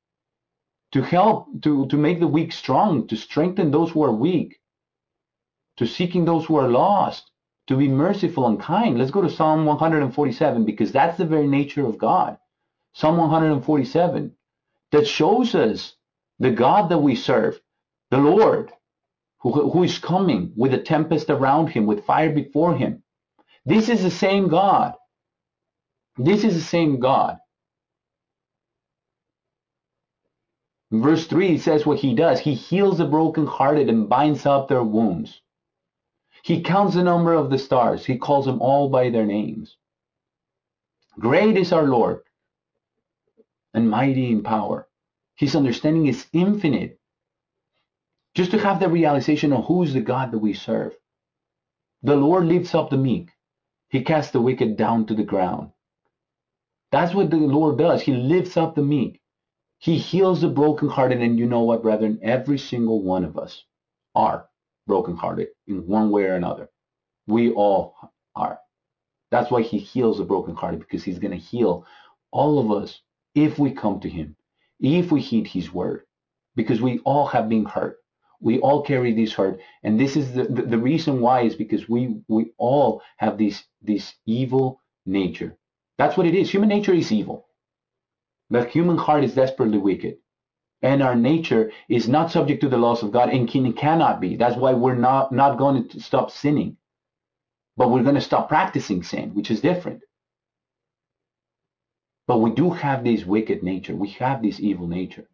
to 0.93 1.03
help 1.03 1.49
to, 1.63 1.87
to 1.89 1.97
make 1.97 2.21
the 2.21 2.27
weak 2.27 2.53
strong, 2.53 3.07
to 3.09 3.17
strengthen 3.17 3.71
those 3.71 3.91
who 3.91 4.03
are 4.05 4.13
weak, 4.13 4.61
to 5.77 5.87
seeking 5.87 6.25
those 6.25 6.47
who 6.47 6.57
are 6.57 6.69
lost, 6.69 7.31
to 7.67 7.77
be 7.77 7.89
merciful 7.89 8.47
and 8.47 8.61
kind. 8.61 8.99
Let's 8.99 9.11
go 9.11 9.23
to 9.23 9.31
Psalm 9.31 9.67
147 9.67 10.65
because 10.65 10.93
that's 10.93 11.19
the 11.19 11.27
very 11.27 11.47
nature 11.47 11.87
of 11.87 11.99
God. 11.99 12.39
Psalm 12.95 13.17
147 13.19 14.33
that 14.93 15.07
shows 15.07 15.55
us 15.55 15.95
the 16.39 16.51
God 16.51 16.89
that 16.91 16.99
we 16.99 17.17
serve, 17.17 17.61
the 18.11 18.19
Lord, 18.19 18.73
who, 19.41 19.71
who 19.71 19.83
is 19.83 19.99
coming 19.99 20.53
with 20.57 20.73
a 20.73 20.79
tempest 20.79 21.29
around 21.29 21.69
him, 21.69 21.87
with 21.87 22.07
fire 22.07 22.31
before 22.31 22.77
him. 22.77 23.03
This 23.65 23.89
is 23.89 24.03
the 24.03 24.11
same 24.11 24.49
God. 24.49 24.95
This 26.17 26.45
is 26.45 26.55
the 26.55 26.61
same 26.63 27.01
God 27.01 27.39
verse 30.91 31.27
3 31.27 31.59
says 31.59 31.85
what 31.85 31.99
he 31.99 32.15
does. 32.15 32.41
He 32.41 32.55
heals 32.55 32.99
the 32.99 33.07
brokenhearted 33.07 33.89
and 33.89 34.09
binds 34.09 34.47
up 34.47 34.69
their 34.69 34.83
wounds. 34.83 35.41
He 36.43 36.63
counts 36.63 36.95
the 36.95 37.03
number 37.03 37.33
of 37.33 37.51
the 37.51 37.59
stars. 37.59 38.05
He 38.07 38.19
calls 38.19 38.47
them 38.47 38.63
all 38.63 38.89
by 38.89 39.11
their 39.11 39.27
names. 39.27 39.77
Great 41.19 41.57
is 41.57 41.73
our 41.73 41.87
Lord 41.87 42.21
and 43.75 43.91
mighty 43.91 44.31
in 44.31 44.43
power. 44.43 44.89
His 45.35 45.55
understanding 45.55 46.07
is 46.07 46.27
infinite. 46.33 46.99
Just 48.35 48.51
to 48.53 48.59
have 48.59 48.81
the 48.81 48.89
realization 48.89 49.53
of 49.53 49.65
who 49.65 49.83
is 49.83 49.93
the 49.93 50.01
God 50.01 50.31
that 50.31 50.39
we 50.39 50.55
serve. 50.55 50.95
The 52.03 52.17
Lord 52.17 52.47
lifts 52.47 52.75
up 52.75 52.91
the 52.91 52.97
meek. 52.97 53.31
He 53.89 54.03
casts 54.03 54.33
the 54.33 54.41
wicked 54.41 54.77
down 54.77 55.07
to 55.07 55.15
the 55.15 55.25
ground. 55.25 55.73
That's 56.91 57.15
what 57.15 57.31
the 57.31 57.37
Lord 57.37 57.79
does. 57.79 58.03
He 58.03 58.13
lifts 58.13 58.57
up 58.57 58.75
the 58.75 58.83
meek. 58.83 59.21
He 59.79 59.99
heals 59.99 60.41
the 60.41 60.49
brokenhearted. 60.49 61.21
And 61.21 61.39
you 61.39 61.47
know 61.47 61.63
what, 61.63 61.83
brethren? 61.83 62.19
Every 62.23 62.59
single 62.59 63.03
one 63.03 63.25
of 63.25 63.39
us 63.39 63.65
are 64.15 64.49
brokenhearted 64.87 65.49
in 65.67 65.87
one 65.87 66.11
way 66.11 66.25
or 66.25 66.35
another. 66.35 66.69
We 67.27 67.53
all 67.53 67.95
are. 68.35 68.59
That's 69.31 69.51
why 69.51 69.63
he 69.63 69.79
heals 69.79 70.19
the 70.19 70.25
brokenhearted 70.25 70.81
because 70.81 71.05
he's 71.05 71.19
going 71.19 71.33
to 71.33 71.37
heal 71.37 71.85
all 72.31 72.59
of 72.59 72.71
us 72.83 73.01
if 73.35 73.59
we 73.59 73.71
come 73.73 74.01
to 74.01 74.09
him, 74.09 74.37
if 74.81 75.11
we 75.13 75.21
heed 75.21 75.47
his 75.47 75.73
word, 75.73 76.03
because 76.55 76.81
we 76.81 77.01
all 77.01 77.27
have 77.27 77.49
been 77.49 77.65
hurt. 77.65 77.99
We 78.41 78.61
all 78.61 78.83
carry 78.83 79.15
this 79.15 79.33
hurt. 79.33 79.61
And 79.83 79.99
this 79.99 80.17
is 80.17 80.33
the, 80.33 80.45
the, 80.45 80.63
the 80.63 80.79
reason 80.79 81.21
why 81.21 81.43
is 81.43 81.55
because 81.57 81.89
we, 81.89 82.21
we 82.29 82.53
all 82.59 83.03
have 83.17 83.39
this, 83.39 83.65
this 83.83 84.15
evil 84.27 84.81
nature. 85.07 85.57
That's 85.99 86.17
what 86.17 86.27
it 86.27 86.35
is. 86.35 86.51
Human 86.51 86.69
nature 86.69 86.93
is 86.93 87.11
evil. 87.13 87.46
The 88.51 88.65
human 88.65 88.97
heart 88.99 89.25
is 89.25 89.35
desperately 89.35 89.79
wicked. 89.79 90.19
And 90.83 91.03
our 91.03 91.17
nature 91.17 91.73
is 91.89 92.09
not 92.09 92.31
subject 92.31 92.61
to 92.61 92.69
the 92.69 92.77
laws 92.77 93.03
of 93.03 93.11
God 93.11 93.31
and 93.31 93.49
can, 93.49 93.73
cannot 93.73 94.21
be. 94.21 94.37
That's 94.37 94.57
why 94.57 94.75
we're 94.75 94.95
not, 94.95 95.33
not 95.33 95.59
going 95.59 95.89
to 95.89 96.01
stop 96.01 96.31
sinning. 96.31 96.77
But 97.77 97.91
we're 97.91 98.03
going 98.03 98.15
to 98.15 98.21
stop 98.21 98.49
practicing 98.49 99.03
sin, 99.03 99.35
which 99.35 99.51
is 99.51 99.61
different. 99.61 100.03
But 102.27 102.39
we 102.39 102.51
do 102.51 102.71
have 102.71 103.05
this 103.05 103.25
wicked 103.25 103.63
nature. 103.63 103.95
We 103.95 104.11
have 104.11 104.43
this 104.43 104.61
evil 104.61 104.87
nature. 104.87 105.29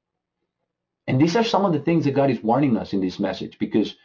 And 1.07 1.21
these 1.21 1.37
are 1.37 1.45
some 1.45 1.65
of 1.65 1.73
the 1.73 1.81
things 1.81 2.05
that 2.05 2.15
God 2.15 2.31
is 2.31 2.43
warning 2.43 2.77
us 2.77 2.93
in 2.93 3.01
this 3.01 3.19
message 3.19 3.59
because 3.59 3.97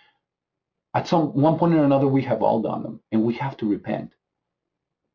at 0.93 1.07
some 1.07 1.33
one 1.33 1.59
point 1.59 1.75
or 1.75 1.83
another 1.83 2.07
we 2.07 2.23
have 2.23 2.41
all 2.41 2.61
done 2.61 2.83
them 2.83 3.01
and 3.11 3.23
we 3.23 3.35
have 3.35 3.55
to 3.57 3.69
repent. 3.69 4.13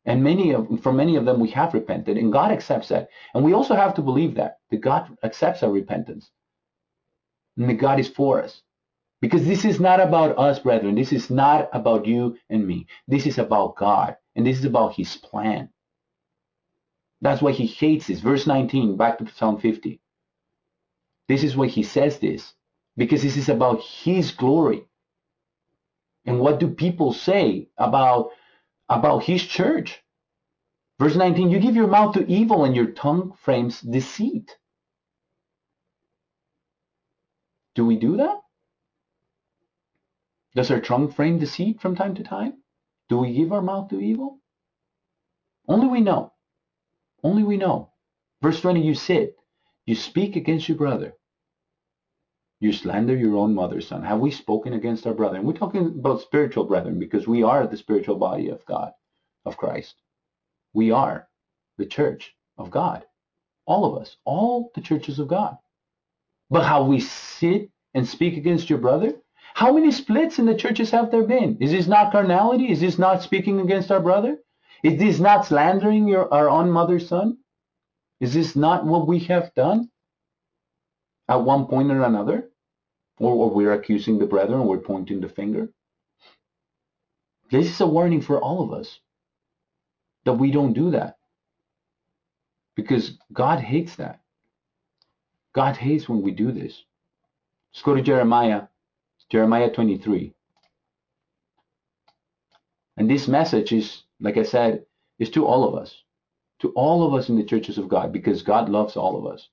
And 0.05 0.23
many 0.25 0.53
of 0.53 0.81
for 0.83 0.93
many 0.93 1.17
of 1.17 1.25
them 1.25 1.39
we 1.39 1.51
have 1.51 1.75
repented 1.75 2.17
and 2.17 2.33
God 2.33 2.51
accepts 2.51 2.89
that. 2.89 3.09
And 3.35 3.45
we 3.45 3.53
also 3.53 3.75
have 3.75 3.95
to 3.95 4.03
believe 4.03 4.35
that, 4.35 4.59
that 4.71 4.81
God 4.81 5.17
accepts 5.23 5.63
our 5.63 5.71
repentance. 5.71 6.31
And 7.57 7.69
that 7.69 7.75
God 7.75 8.01
is 8.01 8.09
for 8.09 8.43
us. 8.43 8.63
Because 9.21 9.45
this 9.47 9.65
is 9.65 9.79
not 9.79 10.01
about 10.01 10.37
us, 10.37 10.59
brethren. 10.59 10.97
This 10.97 11.13
is 11.13 11.31
not 11.31 11.69
about 11.73 12.07
you 12.07 12.37
and 12.51 12.67
me. 12.67 12.89
This 13.07 13.27
is 13.27 13.39
about 13.39 13.77
God. 13.77 14.17
And 14.35 14.45
this 14.45 14.59
is 14.59 14.65
about 14.65 14.97
his 14.97 15.17
plan. 15.17 15.69
That's 17.21 17.41
why 17.41 17.53
he 17.53 17.67
hates 17.67 18.09
this. 18.09 18.19
Verse 18.19 18.49
19, 18.49 18.97
back 18.97 19.19
to 19.19 19.29
Psalm 19.29 19.61
50. 19.61 20.01
This 21.29 21.45
is 21.45 21.57
why 21.57 21.69
he 21.69 21.85
says 21.85 22.19
this. 22.19 22.55
Because 22.97 23.23
this 23.23 23.37
is 23.37 23.49
about 23.49 23.81
his 23.81 24.33
glory. 24.33 24.85
And 26.27 26.41
what 26.41 26.59
do 26.59 26.69
people 26.69 27.13
say 27.13 27.69
about, 27.79 28.31
about 28.89 29.25
his 29.25 29.43
church? 29.43 30.03
Verse 30.99 31.17
19, 31.17 31.51
you 31.51 31.59
give 31.59 31.75
your 31.75 31.89
mouth 31.89 32.15
to 32.15 32.31
evil 32.31 32.65
and 32.65 32.77
your 32.77 32.87
tongue 32.87 33.33
frames 33.43 33.81
deceit. 33.81 34.57
Do 37.75 37.87
we 37.87 37.97
do 37.97 38.19
that? 38.19 38.43
Does 40.55 40.71
our 40.71 40.81
tongue 40.81 41.11
frame 41.11 41.39
deceit 41.39 41.81
from 41.81 41.97
time 41.97 42.15
to 42.17 42.23
time? 42.23 42.63
Do 43.09 43.19
we 43.19 43.33
give 43.33 43.53
our 43.53 43.63
mouth 43.63 43.89
to 43.91 44.01
evil? 44.01 44.41
Only 45.67 45.89
we 45.89 46.01
know. 46.01 46.33
Only 47.23 47.43
we 47.43 47.57
know. 47.57 47.93
Verse 48.43 48.61
20, 48.61 48.83
you 48.83 48.95
sit, 48.95 49.37
you 49.87 49.95
speak 49.95 50.37
against 50.37 50.69
your 50.69 50.77
brother. 50.77 51.15
You 52.63 52.73
slander 52.73 53.17
your 53.17 53.39
own 53.39 53.57
mother's 53.57 53.89
son. 53.89 54.05
Have 54.05 54.21
we 54.21 54.31
spoken 54.31 54.73
against 54.73 55.05
our 55.05 55.15
brother? 55.15 55.43
We're 55.43 55.53
talking 55.53 55.85
about 55.85 56.21
spiritual 56.21 56.63
brethren 56.63 57.01
because 57.01 57.27
we 57.27 57.43
are 57.43 57.67
the 57.67 57.77
spiritual 57.77 58.15
body 58.15 58.51
of 58.51 58.65
God, 58.67 58.93
of 59.45 59.57
Christ. 59.57 59.97
We 60.73 60.93
are 60.93 61.29
the 61.77 61.87
church 61.87 62.37
of 62.57 62.71
God. 62.71 63.05
All 63.67 63.85
of 63.85 64.01
us, 64.01 64.17
all 64.25 64.71
the 64.77 64.81
churches 64.81 65.19
of 65.19 65.27
God. 65.27 65.59
But 66.51 66.63
how 66.63 66.85
we 66.85 67.01
sit 67.01 67.69
and 67.95 68.07
speak 68.07 68.37
against 68.37 68.71
your 68.71 68.79
brother? 68.79 69.17
How 69.55 69.73
many 69.73 69.91
splits 69.91 70.39
in 70.39 70.47
the 70.47 70.55
churches 70.55 70.93
have 70.93 71.11
there 71.11 71.25
been? 71.27 71.57
Is 71.61 71.73
this 71.73 71.89
not 71.89 72.13
carnality? 72.13 72.71
Is 72.71 72.81
this 72.81 72.97
not 72.97 73.25
speaking 73.25 73.59
against 73.59 73.91
our 73.91 73.99
brother? 74.01 74.39
Is 74.85 75.01
this 75.01 75.19
not 75.19 75.47
slandering 75.47 76.07
your, 76.07 76.33
our 76.33 76.49
own 76.49 76.71
mother's 76.71 77.09
son? 77.09 77.39
Is 78.21 78.35
this 78.35 78.55
not 78.55 78.87
what 78.87 79.09
we 79.09 79.19
have 79.19 79.53
done 79.55 79.91
at 81.29 81.43
one 81.43 81.67
point 81.67 81.91
or 81.91 82.05
another? 82.05 82.51
Or, 83.19 83.35
or 83.35 83.51
we're 83.51 83.73
accusing 83.73 84.19
the 84.19 84.27
brethren, 84.27 84.67
we're 84.67 84.79
pointing 84.79 85.21
the 85.21 85.29
finger? 85.29 85.69
This 87.51 87.69
is 87.69 87.81
a 87.81 87.87
warning 87.87 88.23
for 88.23 88.41
all 88.41 88.63
of 88.63 88.73
us 88.73 89.01
that 90.25 90.35
we 90.35 90.51
don't 90.51 90.73
do 90.73 90.93
that. 90.93 91.19
Because 92.77 93.19
God 93.33 93.61
hates 93.61 93.97
that. 93.97 94.21
God 95.55 95.77
hates 95.77 96.09
when 96.09 96.23
we 96.23 96.33
do 96.33 96.53
this. 96.53 96.85
Let's 97.73 97.83
go 97.83 97.95
to 97.95 98.03
Jeremiah, 98.03 98.63
Jeremiah 99.31 99.71
23. 99.73 100.35
And 102.97 103.11
this 103.11 103.29
message 103.29 103.73
is, 103.73 104.05
like 104.21 104.39
I 104.39 104.43
said, 104.45 104.87
is 105.19 105.31
to 105.31 105.47
all 105.47 105.69
of 105.69 105.75
us, 105.75 106.03
to 106.61 106.71
all 106.71 107.07
of 107.07 107.15
us 107.15 107.29
in 107.29 107.37
the 107.37 107.45
churches 107.45 107.79
of 107.79 107.89
God, 107.89 108.13
because 108.13 108.43
God 108.43 108.69
loves 108.69 108.97
all 108.97 109.19
of 109.19 109.33
us. 109.33 109.49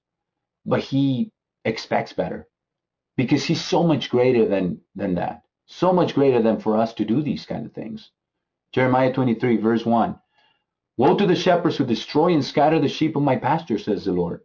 But 0.65 0.81
He 0.81 1.31
expects 1.65 2.13
better 2.13 2.48
because 3.19 3.43
He's 3.43 3.61
so 3.61 3.83
much 3.83 4.09
greater 4.09 4.47
than, 4.47 4.79
than 4.95 5.15
that, 5.15 5.41
so 5.65 5.91
much 5.91 6.15
greater 6.15 6.41
than 6.41 6.57
for 6.57 6.77
us 6.77 6.93
to 6.93 7.03
do 7.03 7.21
these 7.21 7.45
kind 7.45 7.65
of 7.65 7.73
things. 7.73 8.11
Jeremiah 8.71 9.11
23, 9.11 9.57
verse 9.57 9.85
1. 9.85 10.17
Woe 10.95 11.17
to 11.17 11.27
the 11.27 11.35
shepherds 11.35 11.75
who 11.75 11.85
destroy 11.85 12.33
and 12.33 12.45
scatter 12.45 12.79
the 12.79 12.87
sheep 12.87 13.17
of 13.17 13.23
my 13.23 13.35
pasture, 13.35 13.77
says 13.77 14.05
the 14.05 14.13
Lord. 14.13 14.39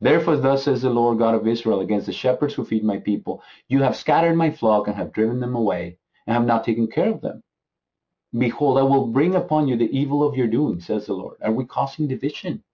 Therefore, 0.00 0.36
thus 0.36 0.64
says 0.64 0.82
the 0.82 0.90
Lord 0.90 1.18
God 1.18 1.36
of 1.36 1.46
Israel 1.46 1.80
against 1.80 2.06
the 2.06 2.12
shepherds 2.12 2.54
who 2.54 2.64
feed 2.64 2.82
my 2.82 2.98
people 2.98 3.40
You 3.68 3.82
have 3.82 3.96
scattered 3.96 4.34
my 4.34 4.50
flock 4.50 4.88
and 4.88 4.96
have 4.96 5.12
driven 5.12 5.38
them 5.38 5.54
away, 5.54 5.98
and 6.26 6.34
have 6.34 6.46
not 6.46 6.64
taken 6.64 6.88
care 6.88 7.10
of 7.10 7.20
them. 7.20 7.40
Behold, 8.36 8.78
I 8.78 8.82
will 8.82 9.06
bring 9.06 9.36
upon 9.36 9.68
you 9.68 9.76
the 9.76 9.96
evil 9.96 10.26
of 10.26 10.36
your 10.36 10.48
doing, 10.48 10.80
says 10.80 11.06
the 11.06 11.12
Lord. 11.14 11.36
Are 11.40 11.52
we 11.52 11.66
causing 11.66 12.08
division? 12.08 12.64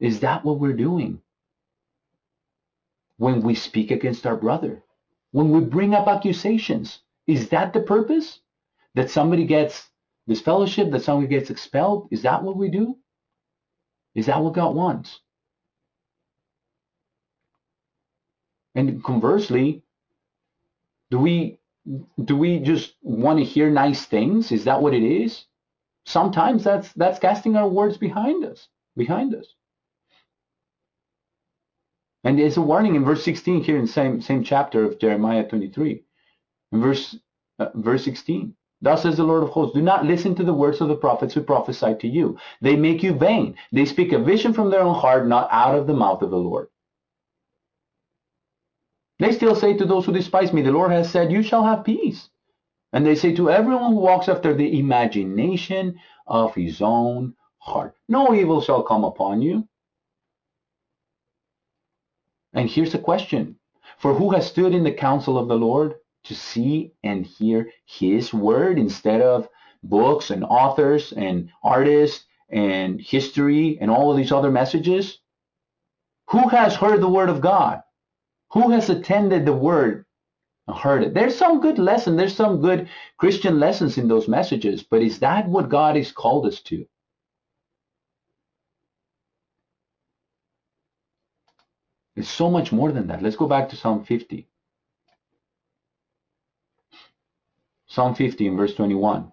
Is 0.00 0.18
that 0.20 0.44
what 0.44 0.58
we're 0.58 0.72
doing? 0.88 1.22
When 3.18 3.42
we 3.42 3.54
speak 3.54 3.90
against 3.90 4.26
our 4.26 4.36
brother, 4.36 4.82
when 5.32 5.50
we 5.50 5.60
bring 5.60 5.94
up 5.94 6.08
accusations, 6.08 7.00
is 7.26 7.50
that 7.50 7.72
the 7.72 7.80
purpose? 7.80 8.40
That 8.94 9.10
somebody 9.10 9.44
gets 9.44 9.88
disfellowship, 10.26 10.90
that 10.92 11.02
somebody 11.02 11.28
gets 11.28 11.50
expelled? 11.50 12.08
Is 12.10 12.22
that 12.22 12.42
what 12.42 12.56
we 12.56 12.68
do? 12.70 12.96
Is 14.14 14.26
that 14.26 14.42
what 14.42 14.54
God 14.54 14.74
wants? 14.74 15.20
And 18.74 19.02
conversely, 19.04 19.82
do 21.10 21.18
we 21.18 21.58
do 22.24 22.36
we 22.36 22.60
just 22.60 22.94
want 23.02 23.38
to 23.38 23.44
hear 23.44 23.70
nice 23.70 24.04
things? 24.04 24.52
Is 24.52 24.64
that 24.64 24.82
what 24.82 24.94
it 24.94 25.02
is? 25.02 25.44
Sometimes 26.06 26.64
that's 26.64 26.92
that's 26.92 27.18
casting 27.18 27.56
our 27.56 27.68
words 27.68 27.96
behind 27.96 28.44
us, 28.44 28.68
behind 28.96 29.34
us. 29.34 29.46
And 32.24 32.38
there's 32.38 32.56
a 32.56 32.62
warning 32.62 32.94
in 32.96 33.04
verse 33.04 33.24
16 33.24 33.62
here 33.62 33.76
in 33.76 33.82
the 33.82 33.92
same 33.92 34.20
same 34.20 34.42
chapter 34.44 34.84
of 34.84 34.98
Jeremiah 34.98 35.48
23. 35.48 36.02
In 36.72 36.80
verse 36.80 37.16
uh, 37.58 37.68
verse 37.74 38.04
16. 38.04 38.54
Thus 38.80 39.02
says 39.02 39.16
the 39.16 39.24
Lord 39.24 39.42
of 39.42 39.50
hosts, 39.50 39.74
do 39.74 39.82
not 39.82 40.04
listen 40.04 40.34
to 40.36 40.44
the 40.44 40.54
words 40.54 40.80
of 40.80 40.88
the 40.88 40.96
prophets 40.96 41.34
who 41.34 41.42
prophesy 41.42 41.96
to 41.96 42.06
you. 42.06 42.38
They 42.60 42.76
make 42.76 43.02
you 43.02 43.12
vain. 43.12 43.56
They 43.72 43.84
speak 43.84 44.12
a 44.12 44.18
vision 44.20 44.52
from 44.52 44.70
their 44.70 44.82
own 44.82 44.94
heart, 44.94 45.26
not 45.26 45.48
out 45.50 45.74
of 45.74 45.88
the 45.88 45.94
mouth 45.94 46.22
of 46.22 46.30
the 46.30 46.38
Lord. 46.38 46.68
They 49.18 49.32
still 49.32 49.56
say 49.56 49.76
to 49.76 49.84
those 49.84 50.06
who 50.06 50.12
despise 50.12 50.52
me, 50.52 50.62
the 50.62 50.70
Lord 50.70 50.92
has 50.92 51.10
said, 51.10 51.32
you 51.32 51.42
shall 51.42 51.64
have 51.64 51.84
peace. 51.84 52.30
And 52.92 53.04
they 53.04 53.16
say 53.16 53.34
to 53.34 53.50
everyone 53.50 53.92
who 53.92 53.98
walks 53.98 54.28
after 54.28 54.54
the 54.54 54.78
imagination 54.78 55.98
of 56.26 56.54
his 56.54 56.80
own 56.80 57.34
heart, 57.58 57.96
no 58.08 58.32
evil 58.32 58.60
shall 58.60 58.84
come 58.84 59.04
upon 59.04 59.42
you. 59.42 59.66
And 62.52 62.68
here's 62.68 62.94
a 62.94 62.98
question. 62.98 63.56
For 63.98 64.14
who 64.14 64.30
has 64.30 64.46
stood 64.46 64.74
in 64.74 64.84
the 64.84 64.92
counsel 64.92 65.38
of 65.38 65.48
the 65.48 65.56
Lord? 65.56 65.94
to 66.24 66.34
see 66.34 66.92
and 67.02 67.24
hear 67.24 67.70
his 67.86 68.34
word 68.34 68.78
instead 68.78 69.20
of 69.22 69.48
books 69.82 70.30
and 70.30 70.44
authors 70.44 71.12
and 71.12 71.50
artists 71.62 72.26
and 72.50 73.00
history 73.00 73.78
and 73.80 73.90
all 73.90 74.10
of 74.10 74.16
these 74.16 74.32
other 74.32 74.50
messages? 74.50 75.18
Who 76.30 76.48
has 76.48 76.74
heard 76.74 77.00
the 77.00 77.08
word 77.08 77.30
of 77.30 77.40
God? 77.40 77.82
Who 78.52 78.70
has 78.70 78.90
attended 78.90 79.46
the 79.46 79.54
word 79.54 80.04
and 80.66 80.76
heard 80.76 81.02
it? 81.02 81.14
There's 81.14 81.36
some 81.36 81.60
good 81.60 81.78
lesson. 81.78 82.16
There's 82.16 82.36
some 82.36 82.60
good 82.60 82.88
Christian 83.16 83.58
lessons 83.58 83.96
in 83.96 84.08
those 84.08 84.28
messages, 84.28 84.82
but 84.82 85.02
is 85.02 85.20
that 85.20 85.48
what 85.48 85.70
God 85.70 85.96
has 85.96 86.12
called 86.12 86.46
us 86.46 86.60
to? 86.62 86.86
It's 92.18 92.28
so 92.28 92.50
much 92.50 92.72
more 92.72 92.90
than 92.90 93.06
that. 93.06 93.22
Let's 93.22 93.36
go 93.36 93.46
back 93.46 93.68
to 93.68 93.76
Psalm 93.76 94.04
50. 94.04 94.48
Psalm 97.86 98.16
50 98.16 98.44
in 98.48 98.56
verse 98.56 98.74
21. 98.74 99.32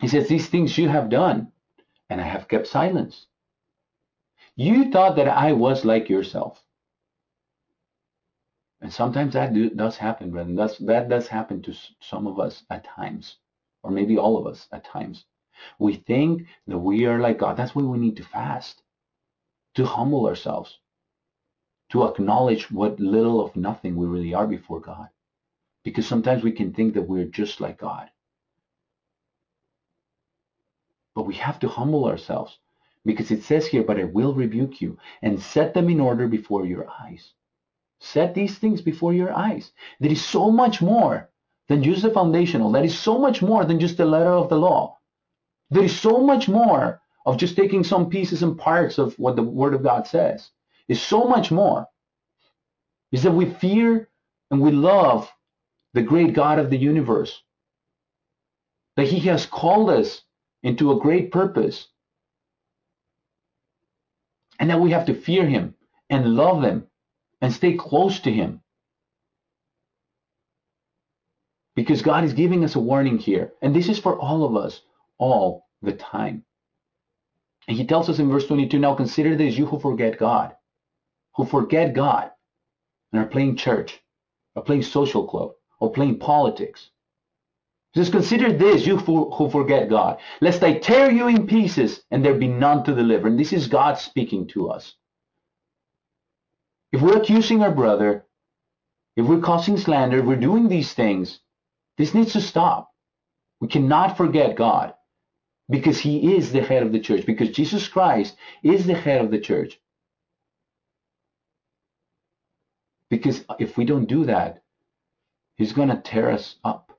He 0.00 0.08
says, 0.08 0.28
These 0.28 0.48
things 0.48 0.78
you 0.78 0.88
have 0.88 1.10
done, 1.10 1.52
and 2.08 2.22
I 2.22 2.24
have 2.24 2.48
kept 2.48 2.66
silence. 2.66 3.26
You 4.54 4.90
thought 4.90 5.16
that 5.16 5.28
I 5.28 5.52
was 5.52 5.84
like 5.84 6.08
yourself. 6.08 6.64
And 8.80 8.90
sometimes 8.90 9.34
that 9.34 9.52
do, 9.52 9.68
does 9.68 9.98
happen, 9.98 10.30
brethren. 10.30 10.56
That's, 10.56 10.78
that 10.78 11.10
does 11.10 11.28
happen 11.28 11.60
to 11.64 11.74
some 12.00 12.26
of 12.26 12.40
us 12.40 12.64
at 12.70 12.84
times, 12.84 13.36
or 13.82 13.90
maybe 13.90 14.16
all 14.16 14.38
of 14.38 14.46
us 14.46 14.68
at 14.72 14.86
times. 14.86 15.26
We 15.78 15.96
think 15.96 16.46
that 16.66 16.78
we 16.78 17.04
are 17.04 17.20
like 17.20 17.36
God. 17.36 17.58
That's 17.58 17.74
why 17.74 17.82
we 17.82 17.98
need 17.98 18.16
to 18.16 18.24
fast, 18.24 18.82
to 19.74 19.84
humble 19.84 20.26
ourselves, 20.26 20.78
to 21.90 22.04
acknowledge 22.04 22.70
what 22.70 22.98
little 23.00 23.44
of 23.44 23.56
nothing 23.56 23.96
we 23.96 24.06
really 24.06 24.34
are 24.34 24.46
before 24.46 24.80
God. 24.80 25.08
Because 25.84 26.06
sometimes 26.06 26.42
we 26.42 26.52
can 26.52 26.72
think 26.72 26.94
that 26.94 27.08
we're 27.08 27.24
just 27.26 27.60
like 27.60 27.78
God. 27.78 28.08
But 31.14 31.26
we 31.26 31.34
have 31.34 31.58
to 31.60 31.68
humble 31.68 32.06
ourselves 32.06 32.58
because 33.04 33.30
it 33.30 33.44
says 33.44 33.66
here, 33.66 33.84
but 33.84 33.98
I 33.98 34.04
will 34.04 34.34
rebuke 34.34 34.82
you 34.82 34.98
and 35.22 35.40
set 35.40 35.72
them 35.72 35.88
in 35.88 36.00
order 36.00 36.26
before 36.26 36.66
your 36.66 36.88
eyes. 37.00 37.32
Set 38.00 38.34
these 38.34 38.58
things 38.58 38.82
before 38.82 39.14
your 39.14 39.32
eyes. 39.32 39.72
There 40.00 40.12
is 40.12 40.22
so 40.22 40.50
much 40.50 40.82
more 40.82 41.30
than 41.68 41.82
just 41.82 42.02
the 42.02 42.10
foundational. 42.10 42.72
That 42.72 42.84
is 42.84 42.98
so 42.98 43.18
much 43.18 43.40
more 43.42 43.64
than 43.64 43.80
just 43.80 43.96
the 43.96 44.04
letter 44.04 44.32
of 44.32 44.48
the 44.48 44.58
law. 44.58 44.98
There 45.70 45.84
is 45.84 45.98
so 45.98 46.20
much 46.20 46.48
more 46.48 47.00
of 47.24 47.38
just 47.38 47.56
taking 47.56 47.82
some 47.82 48.10
pieces 48.10 48.42
and 48.42 48.58
parts 48.58 48.98
of 48.98 49.18
what 49.18 49.36
the 49.36 49.42
Word 49.42 49.74
of 49.74 49.82
God 49.82 50.06
says. 50.06 50.50
It's 50.88 51.00
so 51.00 51.24
much 51.24 51.50
more. 51.50 51.86
Is 53.12 53.22
that 53.22 53.32
we 53.32 53.46
fear 53.46 54.08
and 54.50 54.60
we 54.60 54.70
love 54.72 55.30
the 55.94 56.02
great 56.02 56.34
God 56.34 56.58
of 56.58 56.70
the 56.70 56.76
universe. 56.78 57.42
That 58.96 59.08
He 59.08 59.20
has 59.28 59.46
called 59.46 59.90
us 59.90 60.22
into 60.62 60.92
a 60.92 61.00
great 61.00 61.30
purpose. 61.30 61.88
And 64.58 64.70
that 64.70 64.80
we 64.80 64.90
have 64.92 65.06
to 65.06 65.14
fear 65.14 65.46
Him 65.46 65.74
and 66.08 66.34
love 66.34 66.62
Him 66.62 66.86
and 67.40 67.52
stay 67.52 67.74
close 67.74 68.20
to 68.20 68.32
Him. 68.32 68.60
Because 71.74 72.00
God 72.02 72.24
is 72.24 72.32
giving 72.32 72.64
us 72.64 72.74
a 72.74 72.80
warning 72.80 73.18
here. 73.18 73.52
And 73.60 73.74
this 73.74 73.88
is 73.88 73.98
for 73.98 74.18
all 74.18 74.44
of 74.44 74.56
us, 74.56 74.80
all 75.18 75.66
the 75.82 75.92
time. 75.92 76.44
And 77.68 77.76
He 77.76 77.86
tells 77.86 78.08
us 78.08 78.18
in 78.18 78.30
verse 78.30 78.46
22 78.46 78.78
now 78.78 78.94
consider 78.94 79.36
this, 79.36 79.58
you 79.58 79.66
who 79.66 79.78
forget 79.78 80.18
God, 80.18 80.54
who 81.36 81.44
forget 81.44 81.94
God 81.94 82.30
and 83.12 83.22
are 83.22 83.28
playing 83.28 83.56
church, 83.56 84.00
or 84.54 84.62
playing 84.62 84.82
social 84.82 85.26
club, 85.26 85.52
or 85.78 85.92
playing 85.92 86.18
politics. 86.18 86.90
Just 87.94 88.12
consider 88.12 88.52
this, 88.52 88.86
you 88.86 88.98
who 88.98 89.50
forget 89.50 89.88
God, 89.88 90.18
lest 90.40 90.62
I 90.62 90.78
tear 90.78 91.10
you 91.10 91.28
in 91.28 91.46
pieces 91.46 92.02
and 92.10 92.24
there 92.24 92.34
be 92.34 92.48
none 92.48 92.84
to 92.84 92.94
deliver. 92.94 93.28
And 93.28 93.38
this 93.38 93.52
is 93.52 93.68
God 93.68 93.98
speaking 93.98 94.46
to 94.48 94.68
us. 94.68 94.94
If 96.92 97.00
we're 97.00 97.16
accusing 97.18 97.62
our 97.62 97.70
brother, 97.70 98.26
if 99.16 99.26
we're 99.26 99.40
causing 99.40 99.78
slander, 99.78 100.18
if 100.18 100.26
we're 100.26 100.36
doing 100.36 100.68
these 100.68 100.92
things, 100.92 101.40
this 101.96 102.12
needs 102.12 102.32
to 102.34 102.40
stop. 102.40 102.90
We 103.60 103.68
cannot 103.68 104.16
forget 104.18 104.56
God 104.56 104.94
because 105.70 105.98
he 105.98 106.36
is 106.36 106.52
the 106.52 106.60
head 106.60 106.82
of 106.82 106.92
the 106.92 107.00
church, 107.00 107.24
because 107.24 107.50
Jesus 107.50 107.88
Christ 107.88 108.36
is 108.62 108.86
the 108.86 108.94
head 108.94 109.24
of 109.24 109.30
the 109.30 109.40
church. 109.40 109.80
Because 113.08 113.44
if 113.58 113.76
we 113.76 113.84
don't 113.84 114.06
do 114.06 114.24
that, 114.26 114.62
he's 115.54 115.72
going 115.72 115.88
to 115.88 116.00
tear 116.00 116.30
us 116.30 116.56
up 116.64 116.98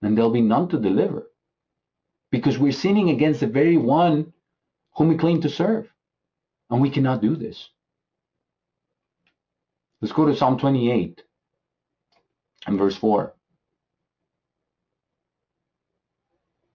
and 0.00 0.16
there'll 0.16 0.30
be 0.30 0.40
none 0.40 0.68
to 0.68 0.78
deliver 0.78 1.28
because 2.30 2.58
we're 2.58 2.72
sinning 2.72 3.10
against 3.10 3.40
the 3.40 3.46
very 3.46 3.76
one 3.76 4.32
whom 4.96 5.08
we 5.08 5.16
claim 5.16 5.40
to 5.42 5.48
serve. 5.48 5.88
And 6.70 6.80
we 6.80 6.90
cannot 6.90 7.20
do 7.20 7.36
this. 7.36 7.68
Let's 10.00 10.14
go 10.14 10.24
to 10.24 10.34
Psalm 10.34 10.58
28 10.58 11.22
and 12.66 12.78
verse 12.78 12.96
4. 12.96 13.34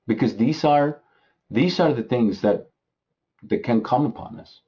Because 0.06 0.38
these 0.38 0.64
are 0.64 1.02
these 1.50 1.80
are 1.80 1.94
the 1.94 2.04
things 2.04 2.42
that 2.42 2.70
that 3.44 3.64
can 3.64 3.84
come 3.84 4.06
upon 4.06 4.40
us. 4.40 4.62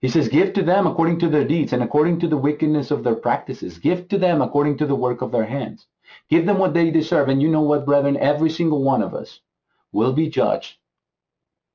He 0.00 0.08
says, 0.08 0.28
Give 0.28 0.52
to 0.52 0.62
them 0.62 0.86
according 0.86 1.18
to 1.20 1.28
their 1.28 1.44
deeds 1.44 1.72
and 1.72 1.82
according 1.82 2.20
to 2.20 2.28
the 2.28 2.36
wickedness 2.36 2.90
of 2.90 3.02
their 3.02 3.16
practices. 3.16 3.78
Give 3.78 4.06
to 4.08 4.18
them 4.18 4.40
according 4.42 4.78
to 4.78 4.86
the 4.86 4.94
work 4.94 5.22
of 5.22 5.32
their 5.32 5.46
hands. 5.46 5.86
Give 6.30 6.46
them 6.46 6.58
what 6.58 6.74
they 6.74 6.90
deserve. 6.90 7.28
And 7.28 7.42
you 7.42 7.48
know 7.48 7.62
what, 7.62 7.84
brethren? 7.84 8.16
Every 8.16 8.50
single 8.50 8.82
one 8.82 9.02
of 9.02 9.14
us 9.14 9.40
will 9.92 10.12
be 10.12 10.28
judged 10.28 10.76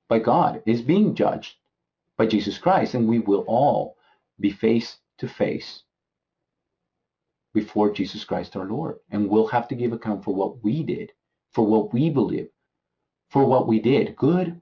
by 0.08 0.20
God, 0.20 0.64
is 0.66 0.82
being 0.82 1.16
judged 1.16 1.56
by 2.18 2.26
Jesus 2.28 2.58
Christ, 2.58 2.94
and 2.94 3.08
we 3.08 3.20
will 3.20 3.44
all 3.48 3.98
be 4.40 4.52
face 4.52 4.98
to 5.18 5.28
face 5.28 5.84
before 7.54 7.92
Jesus 7.92 8.24
Christ 8.24 8.56
our 8.56 8.66
Lord. 8.66 9.00
And 9.12 9.30
we'll 9.30 9.48
have 9.48 9.68
to 9.68 9.76
give 9.76 9.92
account 9.92 10.24
for 10.24 10.34
what 10.34 10.64
we 10.64 10.84
did, 10.84 11.12
for 11.52 11.66
what 11.66 11.94
we 11.94 12.10
believe, 12.10 12.50
for 13.30 13.46
what 13.46 13.68
we 13.68 13.80
did, 13.80 14.16
good 14.16 14.62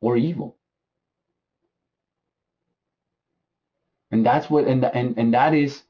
or 0.00 0.16
evil. 0.16 0.56
And 4.14 4.24
that's 4.24 4.48
what 4.48 4.68
and 4.68 4.84
and, 4.84 5.18
and 5.18 5.34
that 5.34 5.54
is 5.54 5.82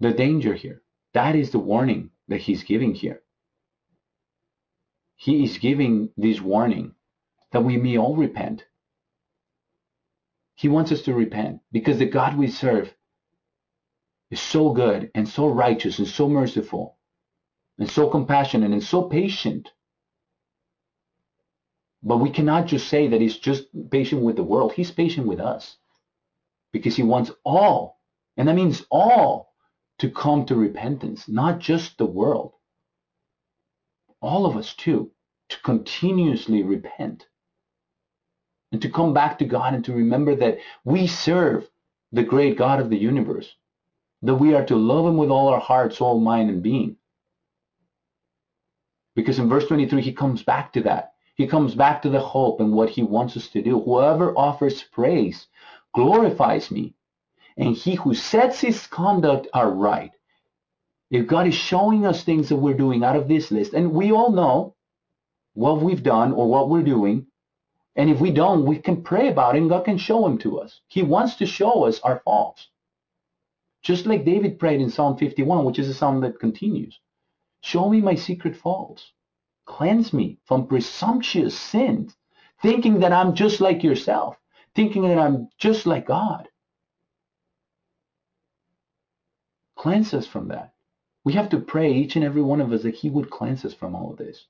the 0.00 0.12
danger 0.12 0.52
here. 0.52 0.82
That 1.14 1.34
is 1.34 1.50
the 1.50 1.58
warning 1.58 2.10
that 2.28 2.42
he's 2.42 2.62
giving 2.62 2.92
here. 2.92 3.22
He 5.14 5.44
is 5.44 5.56
giving 5.56 6.10
this 6.18 6.38
warning 6.38 6.94
that 7.52 7.64
we 7.64 7.78
may 7.78 7.96
all 7.96 8.14
repent. 8.14 8.66
He 10.54 10.68
wants 10.68 10.92
us 10.92 11.00
to 11.04 11.14
repent 11.14 11.62
because 11.72 11.96
the 11.96 12.04
God 12.18 12.36
we 12.36 12.48
serve 12.48 12.92
is 14.30 14.38
so 14.38 14.74
good 14.74 15.10
and 15.14 15.26
so 15.26 15.48
righteous 15.48 15.98
and 15.98 16.06
so 16.06 16.28
merciful 16.28 16.98
and 17.78 17.90
so 17.90 18.10
compassionate 18.10 18.72
and 18.72 18.84
so 18.84 19.04
patient. 19.04 19.72
But 22.02 22.18
we 22.18 22.28
cannot 22.28 22.66
just 22.66 22.88
say 22.88 23.08
that 23.08 23.22
he's 23.22 23.38
just 23.38 23.68
patient 23.90 24.20
with 24.20 24.36
the 24.36 24.44
world. 24.52 24.74
He's 24.74 24.90
patient 24.90 25.26
with 25.26 25.40
us 25.40 25.78
because 26.72 26.96
he 26.96 27.02
wants 27.02 27.30
all, 27.44 28.00
and 28.36 28.48
that 28.48 28.54
means 28.54 28.84
all, 28.90 29.52
to 29.98 30.10
come 30.10 30.44
to 30.46 30.54
repentance, 30.54 31.28
not 31.28 31.58
just 31.58 31.96
the 31.96 32.06
world. 32.06 32.52
All 34.20 34.46
of 34.46 34.56
us 34.56 34.74
too, 34.74 35.10
to 35.48 35.60
continuously 35.62 36.62
repent 36.62 37.26
and 38.72 38.82
to 38.82 38.90
come 38.90 39.14
back 39.14 39.38
to 39.38 39.44
God 39.44 39.74
and 39.74 39.84
to 39.84 39.92
remember 39.92 40.34
that 40.36 40.58
we 40.84 41.06
serve 41.06 41.68
the 42.12 42.22
great 42.22 42.58
God 42.58 42.80
of 42.80 42.90
the 42.90 42.98
universe 42.98 43.54
that 44.22 44.34
we 44.34 44.54
are 44.54 44.64
to 44.66 44.76
love 44.76 45.06
him 45.06 45.16
with 45.16 45.30
all 45.30 45.48
our 45.48 45.60
heart, 45.60 45.94
soul, 45.94 46.20
mind, 46.20 46.50
and 46.50 46.62
being. 46.62 46.96
Because 49.14 49.38
in 49.38 49.48
verse 49.48 49.66
23, 49.66 50.02
he 50.02 50.12
comes 50.12 50.42
back 50.42 50.72
to 50.72 50.82
that. 50.82 51.14
He 51.34 51.46
comes 51.46 51.74
back 51.74 52.02
to 52.02 52.10
the 52.10 52.20
hope 52.20 52.60
and 52.60 52.72
what 52.72 52.90
he 52.90 53.02
wants 53.02 53.36
us 53.36 53.48
to 53.48 53.62
do. 53.62 53.80
Whoever 53.80 54.36
offers 54.36 54.82
praise 54.82 55.46
glorifies 55.96 56.70
me. 56.70 56.94
And 57.56 57.74
he 57.74 57.94
who 57.94 58.14
sets 58.14 58.60
his 58.60 58.86
conduct 58.86 59.48
aright. 59.54 60.12
If 61.10 61.26
God 61.26 61.46
is 61.46 61.54
showing 61.54 62.04
us 62.04 62.22
things 62.22 62.50
that 62.50 62.56
we're 62.56 62.76
doing 62.76 63.02
out 63.02 63.16
of 63.16 63.28
this 63.28 63.50
list, 63.50 63.72
and 63.72 63.92
we 63.92 64.12
all 64.12 64.30
know 64.30 64.74
what 65.54 65.80
we've 65.80 66.02
done 66.02 66.32
or 66.32 66.48
what 66.48 66.68
we're 66.68 66.82
doing, 66.82 67.26
and 67.96 68.10
if 68.10 68.20
we 68.20 68.30
don't, 68.30 68.66
we 68.66 68.76
can 68.76 69.02
pray 69.02 69.28
about 69.28 69.56
it 69.56 69.60
and 69.60 69.70
God 69.70 69.86
can 69.86 69.96
show 69.96 70.22
them 70.22 70.36
to 70.38 70.60
us. 70.60 70.80
He 70.86 71.02
wants 71.02 71.36
to 71.36 71.46
show 71.46 71.84
us 71.84 71.98
our 72.00 72.20
faults. 72.26 72.68
Just 73.82 74.04
like 74.04 74.26
David 74.26 74.58
prayed 74.58 74.82
in 74.82 74.90
Psalm 74.90 75.16
51, 75.16 75.64
which 75.64 75.78
is 75.78 75.88
a 75.88 75.94
psalm 75.94 76.20
that 76.20 76.40
continues. 76.40 77.00
Show 77.62 77.88
me 77.88 78.02
my 78.02 78.16
secret 78.16 78.54
faults. 78.54 79.12
Cleanse 79.64 80.12
me 80.12 80.38
from 80.44 80.66
presumptuous 80.66 81.58
sins, 81.58 82.14
thinking 82.60 83.00
that 83.00 83.12
I'm 83.12 83.34
just 83.34 83.62
like 83.62 83.82
yourself, 83.82 84.36
thinking 84.76 85.02
that 85.08 85.18
I'm 85.18 85.48
just 85.58 85.86
like 85.86 86.06
God. 86.06 86.48
Cleanse 89.76 90.14
us 90.14 90.26
from 90.26 90.48
that. 90.48 90.74
We 91.24 91.32
have 91.32 91.48
to 91.50 91.60
pray, 91.60 91.92
each 91.92 92.16
and 92.16 92.24
every 92.24 92.42
one 92.42 92.60
of 92.60 92.72
us, 92.72 92.82
that 92.82 92.94
He 92.94 93.10
would 93.10 93.30
cleanse 93.30 93.64
us 93.64 93.74
from 93.74 93.96
all 93.96 94.12
of 94.12 94.18
this. 94.18 94.46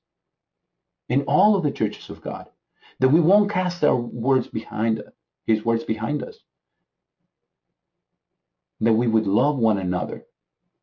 In 1.09 1.23
all 1.23 1.55
of 1.55 1.63
the 1.63 1.71
churches 1.71 2.09
of 2.09 2.21
God, 2.21 2.47
that 2.99 3.09
we 3.09 3.21
won't 3.21 3.51
cast 3.51 3.83
our 3.83 3.95
words 3.95 4.47
behind 4.47 4.99
us, 4.99 5.13
His 5.47 5.65
words 5.65 5.85
behind 5.85 6.21
us, 6.23 6.37
that 8.81 8.93
we 8.93 9.07
would 9.07 9.27
love 9.27 9.57
one 9.57 9.79
another, 9.79 10.25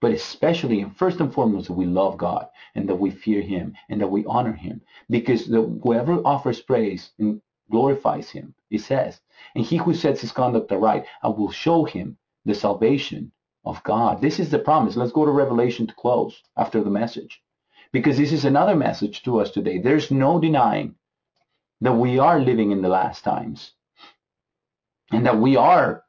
but 0.01 0.13
especially 0.13 0.81
and 0.81 0.97
first 0.97 1.21
and 1.21 1.33
foremost 1.33 1.69
that 1.69 1.75
we 1.75 1.87
love 1.87 2.19
God 2.19 2.49
and 2.75 2.89
that 2.89 2.97
we 2.97 3.11
fear 3.11 3.43
Him 3.43 3.75
and 3.89 4.01
that 4.01 4.09
we 4.11 4.25
honor 4.27 4.53
Him. 4.55 4.81
Because 5.11 5.47
the, 5.47 5.63
whoever 5.83 6.15
offers 6.27 6.61
praise 6.61 7.11
and 7.19 7.41
glorifies 7.71 8.31
him, 8.31 8.55
he 8.69 8.79
says. 8.79 9.21
And 9.55 9.65
he 9.65 9.77
who 9.77 9.95
sets 9.95 10.21
his 10.21 10.33
conduct 10.33 10.73
aright, 10.73 11.07
I 11.23 11.29
will 11.29 11.51
show 11.51 11.85
him 11.85 12.17
the 12.45 12.55
salvation 12.55 13.33
of 13.65 13.83
God. 13.83 14.21
This 14.21 14.39
is 14.39 14.51
the 14.51 14.59
promise. 14.59 14.97
Let's 14.97 15.13
go 15.13 15.25
to 15.25 15.31
Revelation 15.31 15.87
to 15.87 15.95
close 15.95 16.43
after 16.57 16.83
the 16.83 16.91
message. 16.91 17.43
Because 17.93 18.17
this 18.19 18.33
is 18.33 18.45
another 18.45 18.75
message 18.77 19.23
to 19.23 19.41
us 19.41 19.51
today. 19.51 19.79
There's 19.79 20.11
no 20.11 20.41
denying 20.41 20.97
that 21.81 21.95
we 21.95 22.19
are 22.19 22.41
living 22.41 22.73
in 22.73 22.83
the 22.83 22.89
last 22.89 23.25
times. 23.25 23.73
And 25.11 25.27
that 25.27 25.39
we 25.39 25.57
are, 25.57 26.05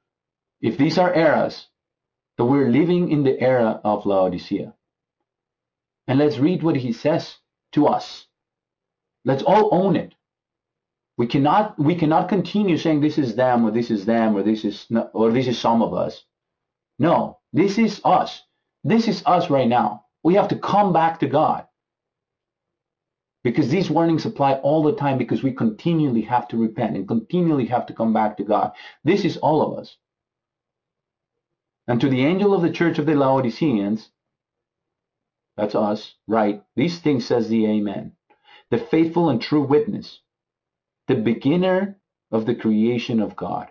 if 0.61 0.77
these 0.77 0.97
are 0.97 1.13
eras, 1.13 1.67
that 2.37 2.45
we're 2.45 2.69
living 2.69 3.11
in 3.11 3.23
the 3.23 3.39
era 3.39 3.79
of 3.83 4.05
Laodicea. 4.05 4.73
And 6.07 6.19
let's 6.19 6.37
read 6.37 6.63
what 6.63 6.75
he 6.75 6.91
says 6.91 7.37
to 7.73 7.87
us. 7.87 8.25
Let's 9.23 9.43
all 9.43 9.69
own 9.71 9.95
it. 9.95 10.13
We 11.17 11.27
cannot 11.27 11.79
we 11.79 11.95
cannot 11.95 12.29
continue 12.29 12.77
saying 12.77 13.01
this 13.01 13.17
is 13.17 13.35
them 13.35 13.65
or 13.65 13.71
this 13.71 13.89
is 13.89 14.05
them 14.05 14.35
or 14.35 14.43
this 14.43 14.65
is 14.65 14.85
not, 14.89 15.11
or 15.13 15.31
this 15.31 15.47
is 15.47 15.57
some 15.59 15.81
of 15.81 15.93
us. 15.93 16.23
No, 16.99 17.39
this 17.53 17.77
is 17.77 18.01
us. 18.03 18.41
This 18.83 19.07
is 19.07 19.23
us 19.25 19.49
right 19.49 19.67
now. 19.67 20.05
We 20.23 20.35
have 20.35 20.49
to 20.49 20.57
come 20.57 20.93
back 20.93 21.19
to 21.19 21.27
God. 21.27 21.67
Because 23.43 23.69
these 23.69 23.91
warnings 23.91 24.25
apply 24.25 24.55
all 24.55 24.81
the 24.83 24.95
time 24.95 25.17
because 25.17 25.43
we 25.43 25.53
continually 25.53 26.23
have 26.23 26.47
to 26.49 26.57
repent 26.57 26.95
and 26.95 27.07
continually 27.07 27.67
have 27.67 27.85
to 27.85 27.93
come 27.93 28.11
back 28.11 28.37
to 28.37 28.43
God. 28.43 28.71
This 29.03 29.23
is 29.23 29.37
all 29.37 29.61
of 29.61 29.77
us. 29.77 29.97
And 31.87 32.01
to 32.01 32.09
the 32.09 32.25
angel 32.25 32.53
of 32.53 32.63
the 32.63 32.71
church 32.71 32.97
of 32.97 33.05
the 33.05 33.13
Laodiceans, 33.13 34.09
that's 35.55 35.75
us, 35.75 36.15
right? 36.27 36.63
These 36.75 36.99
things 36.99 37.25
says 37.25 37.47
the 37.47 37.67
Amen. 37.67 38.13
The 38.71 38.79
faithful 38.79 39.29
and 39.29 39.39
true 39.41 39.61
witness, 39.61 40.21
the 41.07 41.15
beginner 41.15 41.97
of 42.31 42.45
the 42.45 42.55
creation 42.55 43.19
of 43.19 43.35
God. 43.35 43.67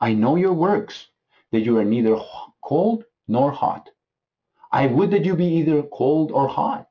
I 0.00 0.14
know 0.14 0.36
your 0.36 0.52
works, 0.52 1.08
that 1.52 1.60
you 1.60 1.78
are 1.78 1.84
neither 1.84 2.18
cold 2.62 3.04
nor 3.28 3.52
hot. 3.52 3.88
I 4.72 4.86
would 4.86 5.12
that 5.12 5.24
you 5.24 5.36
be 5.36 5.46
either 5.58 5.82
cold 5.82 6.32
or 6.32 6.48
hot. 6.48 6.88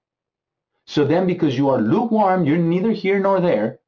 So 0.87 1.05
then, 1.05 1.27
because 1.27 1.57
you 1.57 1.69
are 1.69 1.81
lukewarm, 1.81 2.45
you're 2.45 2.57
neither 2.57 2.91
here 2.91 3.19
nor 3.19 3.41
there, 3.41 3.79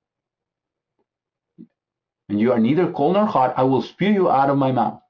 and 2.30 2.40
you 2.40 2.52
are 2.52 2.60
neither 2.60 2.92
cold 2.92 3.14
nor 3.14 3.26
hot, 3.26 3.54
I 3.58 3.64
will 3.64 3.82
spew 3.82 4.10
you 4.10 4.30
out 4.30 4.50
of 4.50 4.58
my 4.58 4.72
mouth. 4.72 5.02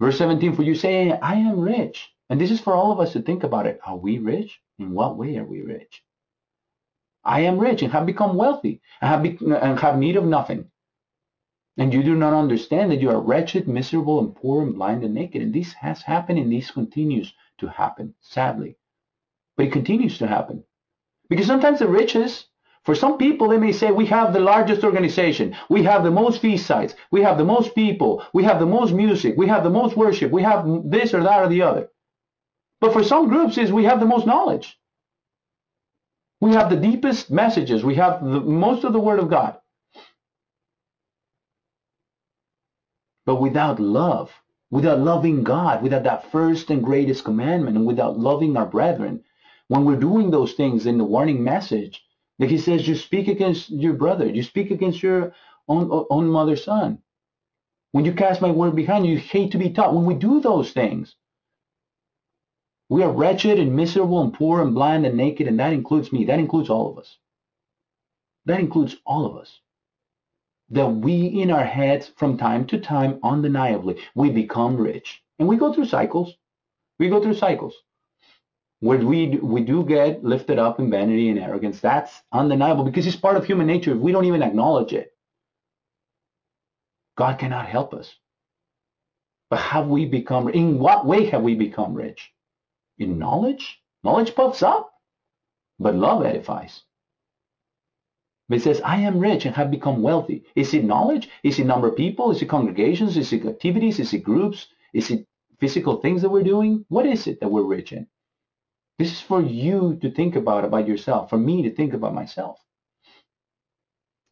Verse 0.00 0.18
17, 0.18 0.54
for 0.54 0.62
you 0.62 0.74
say, 0.74 1.12
I 1.12 1.34
am 1.34 1.60
rich. 1.60 2.10
And 2.30 2.40
this 2.40 2.50
is 2.50 2.60
for 2.60 2.74
all 2.74 2.92
of 2.92 3.00
us 3.00 3.12
to 3.14 3.22
think 3.22 3.42
about 3.44 3.66
it. 3.66 3.80
Are 3.84 3.96
we 3.96 4.18
rich? 4.18 4.60
In 4.78 4.92
what 4.92 5.16
way 5.16 5.36
are 5.36 5.44
we 5.44 5.62
rich? 5.62 6.02
I 7.24 7.40
am 7.40 7.58
rich 7.58 7.82
and 7.82 7.92
have 7.92 8.06
become 8.06 8.36
wealthy 8.36 8.80
and 9.00 9.08
have, 9.08 9.22
be- 9.22 9.38
and 9.54 9.78
have 9.78 9.98
need 9.98 10.16
of 10.16 10.24
nothing. 10.24 10.70
And 11.76 11.94
you 11.94 12.02
do 12.02 12.16
not 12.16 12.32
understand 12.32 12.90
that 12.90 13.00
you 13.00 13.10
are 13.10 13.20
wretched, 13.20 13.68
miserable, 13.68 14.18
and 14.18 14.34
poor, 14.34 14.62
and 14.62 14.74
blind, 14.74 15.04
and 15.04 15.14
naked. 15.14 15.42
And 15.42 15.54
this 15.54 15.72
has 15.74 16.02
happened, 16.02 16.38
and 16.38 16.52
this 16.52 16.72
continues 16.72 17.32
to 17.58 17.68
happen, 17.68 18.14
sadly. 18.20 18.76
But 19.56 19.66
it 19.66 19.72
continues 19.72 20.18
to 20.18 20.26
happen. 20.26 20.64
Because 21.28 21.46
sometimes 21.46 21.78
the 21.78 21.86
riches, 21.86 22.46
for 22.84 22.94
some 22.94 23.18
people, 23.18 23.48
they 23.48 23.58
may 23.58 23.72
say, 23.72 23.92
we 23.92 24.06
have 24.06 24.32
the 24.32 24.40
largest 24.40 24.82
organization. 24.82 25.54
We 25.68 25.82
have 25.84 26.02
the 26.02 26.10
most 26.10 26.40
feast 26.40 26.66
sites. 26.66 26.94
We 27.10 27.22
have 27.22 27.38
the 27.38 27.44
most 27.44 27.74
people. 27.74 28.24
We 28.32 28.44
have 28.44 28.58
the 28.58 28.66
most 28.66 28.92
music. 28.92 29.34
We 29.36 29.46
have 29.48 29.62
the 29.62 29.70
most 29.70 29.96
worship. 29.96 30.32
We 30.32 30.42
have 30.42 30.66
this 30.84 31.14
or 31.14 31.22
that 31.22 31.42
or 31.42 31.48
the 31.48 31.62
other. 31.62 31.90
But 32.80 32.92
for 32.92 33.04
some 33.04 33.28
groups 33.28 33.58
is 33.58 33.72
we 33.72 33.84
have 33.84 34.00
the 34.00 34.06
most 34.06 34.26
knowledge. 34.26 34.78
We 36.40 36.52
have 36.52 36.70
the 36.70 36.76
deepest 36.76 37.30
messages. 37.30 37.84
We 37.84 37.96
have 37.96 38.22
the, 38.22 38.40
most 38.40 38.84
of 38.84 38.92
the 38.92 39.00
word 39.00 39.18
of 39.18 39.30
God. 39.30 39.58
But 43.26 43.40
without 43.40 43.80
love, 43.80 44.32
without 44.70 45.00
loving 45.00 45.42
God, 45.44 45.82
without 45.82 46.04
that 46.04 46.30
first 46.30 46.70
and 46.70 46.82
greatest 46.84 47.24
commandment, 47.24 47.76
and 47.76 47.86
without 47.86 48.18
loving 48.18 48.56
our 48.56 48.66
brethren, 48.66 49.24
when 49.68 49.84
we're 49.84 49.96
doing 49.96 50.30
those 50.30 50.54
things 50.54 50.86
in 50.86 50.98
the 50.98 51.04
warning 51.04 51.42
message, 51.44 52.02
like 52.38 52.50
he 52.50 52.58
says, 52.58 52.86
you 52.86 52.94
speak 52.94 53.28
against 53.28 53.68
your 53.70 53.94
brother, 53.94 54.26
you 54.26 54.42
speak 54.42 54.70
against 54.70 55.02
your 55.02 55.34
own, 55.68 56.06
own 56.10 56.28
mother, 56.28 56.56
son. 56.56 56.98
When 57.92 58.04
you 58.04 58.12
cast 58.12 58.40
my 58.40 58.50
word 58.50 58.76
behind 58.76 59.06
you, 59.06 59.14
you 59.14 59.18
hate 59.18 59.52
to 59.52 59.58
be 59.58 59.70
taught. 59.70 59.94
When 59.94 60.06
we 60.06 60.14
do 60.14 60.40
those 60.40 60.72
things, 60.72 61.16
we 62.88 63.02
are 63.02 63.12
wretched 63.12 63.58
and 63.58 63.74
miserable 63.74 64.22
and 64.22 64.32
poor 64.32 64.62
and 64.62 64.74
blind 64.74 65.06
and 65.06 65.16
naked, 65.16 65.46
and 65.46 65.60
that 65.60 65.72
includes 65.72 66.12
me. 66.12 66.24
That 66.24 66.38
includes 66.38 66.70
all 66.70 66.90
of 66.90 66.98
us. 66.98 67.18
That 68.46 68.60
includes 68.60 68.96
all 69.04 69.26
of 69.26 69.36
us. 69.36 69.60
That 70.70 70.86
we 70.88 71.26
in 71.26 71.50
our 71.50 71.64
heads 71.64 72.12
from 72.16 72.38
time 72.38 72.66
to 72.68 72.78
time 72.80 73.18
undeniably 73.22 73.98
we 74.14 74.30
become 74.30 74.76
rich. 74.76 75.22
And 75.38 75.48
we 75.48 75.56
go 75.56 75.72
through 75.72 75.86
cycles. 75.86 76.34
We 76.98 77.08
go 77.08 77.22
through 77.22 77.34
cycles. 77.34 77.74
Where 78.80 78.98
we 78.98 79.38
we 79.42 79.62
do 79.62 79.84
get 79.84 80.24
lifted 80.24 80.58
up 80.58 80.78
in 80.78 80.90
vanity 80.90 81.30
and 81.30 81.38
arrogance 81.38 81.80
that's 81.80 82.22
undeniable 82.32 82.84
because 82.84 83.06
it's 83.06 83.16
part 83.16 83.36
of 83.36 83.44
human 83.44 83.66
nature. 83.66 83.92
If 83.92 83.98
we 83.98 84.12
don't 84.12 84.26
even 84.26 84.42
acknowledge 84.42 84.92
it 84.92 85.12
god 87.18 87.38
cannot 87.38 87.66
help 87.66 87.92
us. 87.92 88.14
But 89.50 89.60
have 89.60 89.88
we 89.88 90.06
become 90.06 90.48
in 90.48 90.78
what 90.78 91.06
way 91.06 91.26
have 91.26 91.42
we 91.42 91.54
become 91.54 91.94
rich 91.94 92.32
in 92.98 93.18
knowledge 93.18 93.80
knowledge 94.04 94.34
puffs 94.34 94.62
up 94.62 94.92
but 95.78 95.94
love 95.94 96.24
edifies 96.24 96.82
but 98.48 98.58
it 98.58 98.62
says, 98.62 98.80
I 98.80 99.00
am 99.00 99.18
rich 99.18 99.44
and 99.44 99.54
have 99.54 99.70
become 99.70 100.00
wealthy. 100.00 100.44
Is 100.56 100.72
it 100.72 100.84
knowledge? 100.84 101.28
Is 101.42 101.58
it 101.58 101.66
number 101.66 101.88
of 101.88 101.96
people? 101.96 102.30
Is 102.30 102.40
it 102.40 102.48
congregations? 102.48 103.16
Is 103.16 103.32
it 103.32 103.44
activities? 103.44 104.00
Is 104.00 104.14
it 104.14 104.24
groups? 104.24 104.68
Is 104.94 105.10
it 105.10 105.26
physical 105.60 105.96
things 105.96 106.22
that 106.22 106.30
we're 106.30 106.42
doing? 106.42 106.86
What 106.88 107.04
is 107.04 107.26
it 107.26 107.40
that 107.40 107.50
we're 107.50 107.64
rich 107.64 107.92
in? 107.92 108.06
This 108.98 109.12
is 109.12 109.20
for 109.20 109.42
you 109.42 109.98
to 110.00 110.10
think 110.10 110.34
about 110.34 110.64
about 110.64 110.88
yourself, 110.88 111.28
for 111.30 111.36
me 111.38 111.62
to 111.62 111.74
think 111.74 111.92
about 111.92 112.14
myself. 112.14 112.58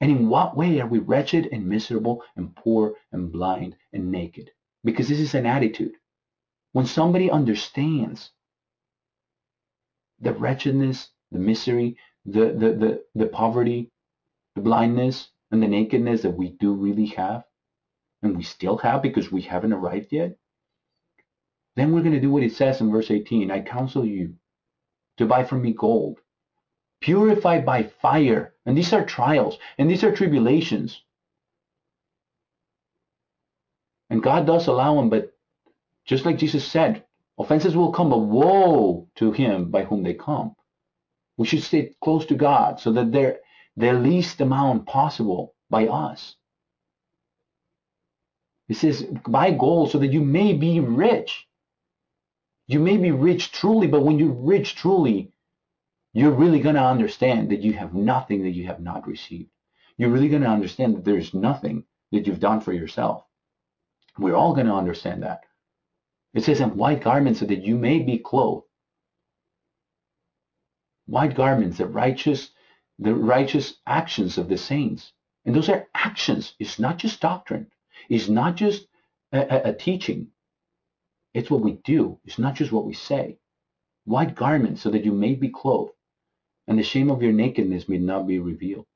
And 0.01 0.11
in 0.11 0.29
what 0.29 0.57
way 0.57 0.81
are 0.81 0.89
we 0.89 0.99
wretched 0.99 1.49
and 1.53 1.67
miserable 1.69 2.23
and 2.37 2.55
poor 2.57 2.95
and 3.13 3.31
blind 3.31 3.77
and 3.93 4.11
naked? 4.11 4.51
Because 4.83 5.09
this 5.09 5.21
is 5.21 5.35
an 5.35 5.47
attitude. 5.47 5.95
When 6.73 6.87
somebody 6.87 7.31
understands 7.31 8.31
the 10.21 10.33
wretchedness, 10.33 11.11
the 11.33 11.39
misery, 11.39 11.97
the, 12.25 12.47
the, 12.47 12.73
the, 12.73 13.05
the 13.15 13.27
poverty, 13.27 13.91
the 14.55 14.63
blindness 14.63 15.31
and 15.51 15.63
the 15.63 15.69
nakedness 15.69 16.23
that 16.23 16.37
we 16.37 16.51
do 16.51 16.75
really 16.75 17.07
have, 17.07 17.45
and 18.23 18.37
we 18.37 18.43
still 18.43 18.79
have 18.79 19.03
because 19.03 19.31
we 19.31 19.43
haven't 19.43 19.73
arrived 19.73 20.09
yet, 20.11 20.37
then 21.77 21.93
we're 21.93 22.01
going 22.01 22.15
to 22.15 22.21
do 22.21 22.31
what 22.31 22.43
it 22.43 22.55
says 22.55 22.81
in 22.81 22.91
verse 22.91 23.11
18 23.11 23.51
I 23.51 23.61
counsel 23.61 24.05
you 24.05 24.35
to 25.19 25.27
buy 25.27 25.45
from 25.45 25.63
me 25.63 25.73
gold, 25.73 26.19
purified 27.01 27.65
by 27.65 27.85
fire. 27.85 28.55
And 28.65 28.77
these 28.77 28.93
are 28.93 29.05
trials, 29.05 29.59
and 29.79 29.89
these 29.89 30.03
are 30.03 30.15
tribulations. 30.15 31.03
And 34.11 34.23
God 34.23 34.47
does 34.47 34.67
allow 34.67 34.97
them, 34.97 35.11
but 35.11 35.33
just 36.05 36.25
like 36.25 36.39
Jesus 36.39 36.67
said, 36.67 37.05
offenses 37.39 37.77
will 37.77 37.93
come, 37.93 38.11
but 38.11 38.19
woe 38.19 39.09
to 39.17 39.33
him 39.33 39.71
by 39.71 39.85
whom 39.85 40.03
they 40.03 40.15
come. 40.15 40.55
We 41.37 41.47
should 41.47 41.63
stay 41.63 41.95
close 42.03 42.27
to 42.27 42.35
God 42.35 42.81
so 42.81 42.93
that 42.93 43.13
they're 43.13 43.39
the 43.77 43.93
least 43.93 44.41
amount 44.41 44.87
possible 44.87 45.55
by 45.69 45.87
us. 45.87 46.37
It 48.69 48.77
says, 48.77 49.03
buy 49.29 49.53
gold 49.53 49.91
so 49.91 49.99
that 49.99 50.13
you 50.13 50.23
may 50.23 50.53
be 50.53 50.81
rich. 50.81 51.47
You 52.67 52.81
may 52.81 52.97
be 52.97 53.13
rich 53.13 53.53
truly, 53.53 53.87
but 53.87 54.03
when 54.03 54.19
you're 54.19 54.33
rich 54.33 54.75
truly, 54.75 55.33
you're 56.13 56.33
really 56.33 56.61
going 56.61 56.75
to 56.75 56.83
understand 56.83 57.51
that 57.51 57.61
you 57.61 57.75
have 57.75 57.95
nothing 57.95 58.43
that 58.43 58.51
you 58.51 58.67
have 58.67 58.81
not 58.81 59.07
received. 59.07 59.51
You're 59.99 60.11
really 60.11 60.29
going 60.29 60.43
to 60.43 60.49
understand 60.49 60.97
that 60.97 61.05
there's 61.05 61.33
nothing 61.33 61.85
that 62.13 62.27
you've 62.27 62.41
done 62.41 62.61
for 62.61 62.73
yourself. 62.73 63.25
We're 64.19 64.35
all 64.35 64.55
going 64.55 64.67
to 64.67 64.73
understand 64.73 65.23
that. 65.23 65.41
It 66.37 66.45
says, 66.45 66.61
in 66.61 66.77
white 66.77 67.03
garments 67.03 67.41
so 67.41 67.47
that 67.47 67.65
you 67.65 67.77
may 67.79 67.99
be 68.01 68.19
clothed. 68.19 68.67
White 71.07 71.35
garments, 71.35 71.79
the 71.79 71.87
righteous 71.87 72.51
the 72.99 73.15
righteous 73.15 73.79
actions 73.87 74.39
of 74.39 74.49
the 74.49 74.59
saints. 74.59 75.13
And 75.47 75.55
those 75.55 75.69
are 75.71 75.89
actions. 75.95 76.55
It's 76.59 76.79
not 76.79 76.99
just 76.99 77.21
doctrine. 77.21 77.71
It's 78.11 78.29
not 78.29 78.57
just 78.57 78.87
a, 79.33 79.41
a, 79.41 79.71
a 79.71 79.75
teaching. 79.75 80.29
It's 81.35 81.51
what 81.51 81.63
we 81.63 81.73
do. 81.85 82.21
It's 82.25 82.39
not 82.39 82.55
just 82.55 82.73
what 82.73 82.87
we 82.87 82.95
say. 82.95 83.39
White 84.05 84.35
garments 84.35 84.83
so 84.83 84.91
that 84.91 85.05
you 85.05 85.13
may 85.13 85.35
be 85.35 85.49
clothed, 85.49 85.93
and 86.69 86.79
the 86.79 86.83
shame 86.83 87.11
of 87.11 87.23
your 87.23 87.33
nakedness 87.33 87.89
may 87.89 87.99
not 87.99 88.27
be 88.27 88.39
revealed, 88.39 88.87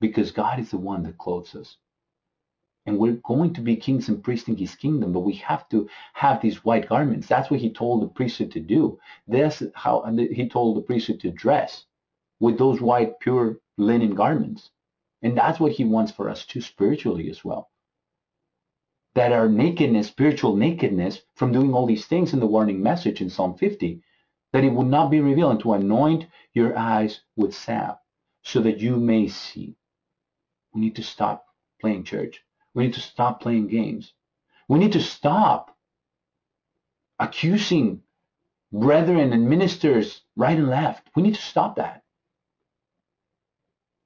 because 0.00 0.30
God 0.30 0.60
is 0.60 0.70
the 0.70 0.78
one 0.78 1.02
that 1.04 1.18
clothes 1.18 1.54
us. 1.54 1.76
And 2.88 2.96
we're 2.96 3.20
going 3.22 3.52
to 3.52 3.60
be 3.60 3.76
kings 3.76 4.08
and 4.08 4.24
priests 4.24 4.48
in 4.48 4.56
his 4.56 4.74
kingdom, 4.74 5.12
but 5.12 5.20
we 5.20 5.34
have 5.34 5.68
to 5.68 5.86
have 6.14 6.40
these 6.40 6.64
white 6.64 6.88
garments. 6.88 7.26
That's 7.26 7.50
what 7.50 7.60
he 7.60 7.70
told 7.70 8.00
the 8.00 8.08
priesthood 8.08 8.50
to 8.52 8.60
do. 8.60 8.98
That's 9.26 9.62
how 9.74 10.04
he 10.16 10.48
told 10.48 10.78
the 10.78 10.80
priesthood 10.80 11.20
to 11.20 11.30
dress 11.30 11.84
with 12.40 12.56
those 12.56 12.80
white, 12.80 13.20
pure 13.20 13.60
linen 13.76 14.14
garments. 14.14 14.70
And 15.20 15.36
that's 15.36 15.60
what 15.60 15.72
he 15.72 15.84
wants 15.84 16.12
for 16.12 16.30
us 16.30 16.46
too, 16.46 16.62
spiritually 16.62 17.28
as 17.28 17.44
well. 17.44 17.70
That 19.14 19.32
our 19.32 19.50
nakedness, 19.50 20.06
spiritual 20.06 20.56
nakedness, 20.56 21.20
from 21.34 21.52
doing 21.52 21.74
all 21.74 21.84
these 21.84 22.06
things 22.06 22.32
in 22.32 22.40
the 22.40 22.46
warning 22.46 22.82
message 22.82 23.20
in 23.20 23.28
Psalm 23.28 23.58
50, 23.58 24.00
that 24.54 24.64
it 24.64 24.72
would 24.72 24.86
not 24.86 25.10
be 25.10 25.20
revealed, 25.20 25.50
and 25.50 25.60
to 25.60 25.74
anoint 25.74 26.26
your 26.54 26.74
eyes 26.78 27.20
with 27.36 27.54
salve, 27.54 27.98
so 28.44 28.62
that 28.62 28.78
you 28.78 28.96
may 28.96 29.28
see. 29.28 29.76
We 30.72 30.80
need 30.80 30.96
to 30.96 31.02
stop 31.02 31.44
playing 31.82 32.04
church. 32.04 32.42
We 32.78 32.84
need 32.84 32.94
to 32.94 33.00
stop 33.00 33.40
playing 33.40 33.66
games. 33.66 34.12
We 34.68 34.78
need 34.78 34.92
to 34.92 35.02
stop 35.02 35.76
accusing 37.18 38.02
brethren 38.70 39.32
and 39.32 39.50
ministers 39.50 40.20
right 40.36 40.56
and 40.56 40.68
left. 40.68 41.08
We 41.16 41.24
need 41.24 41.34
to 41.34 41.42
stop 41.42 41.74
that. 41.74 42.04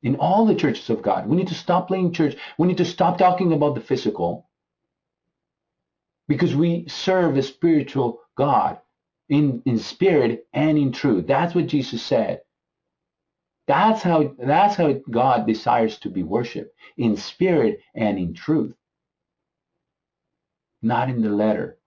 In 0.02 0.16
all 0.16 0.46
the 0.46 0.54
churches 0.54 0.88
of 0.88 1.02
God, 1.02 1.26
we 1.28 1.36
need 1.36 1.48
to 1.48 1.54
stop 1.54 1.86
playing 1.86 2.14
church. 2.14 2.38
We 2.56 2.66
need 2.66 2.78
to 2.78 2.86
stop 2.86 3.18
talking 3.18 3.52
about 3.52 3.74
the 3.74 3.82
physical 3.82 4.48
because 6.26 6.54
we 6.56 6.86
serve 6.88 7.36
a 7.36 7.42
spiritual 7.42 8.22
God 8.38 8.78
in, 9.28 9.60
in 9.66 9.78
spirit 9.80 10.46
and 10.54 10.78
in 10.78 10.92
truth. 10.92 11.26
That's 11.26 11.54
what 11.54 11.66
Jesus 11.66 12.02
said. 12.02 12.40
That's 13.66 14.02
how 14.02 14.34
that's 14.38 14.76
how 14.76 14.92
God 15.10 15.46
desires 15.46 15.98
to 15.98 16.10
be 16.10 16.22
worshipped 16.22 16.76
in 16.96 17.16
spirit 17.16 17.80
and 17.94 18.18
in 18.18 18.34
truth. 18.34 18.74
Not 20.82 21.08
in 21.08 21.22
the 21.22 21.30
letter, 21.30 21.78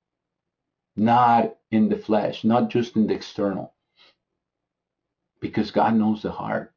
not 0.96 1.58
in 1.72 1.90
the 1.90 1.98
flesh, 1.98 2.46
not 2.46 2.70
just 2.70 2.96
in 2.96 3.08
the 3.08 3.14
external. 3.14 3.74
Because 5.42 5.72
God 5.72 5.96
knows 5.96 6.22
the 6.22 6.32
heart. 6.32 6.74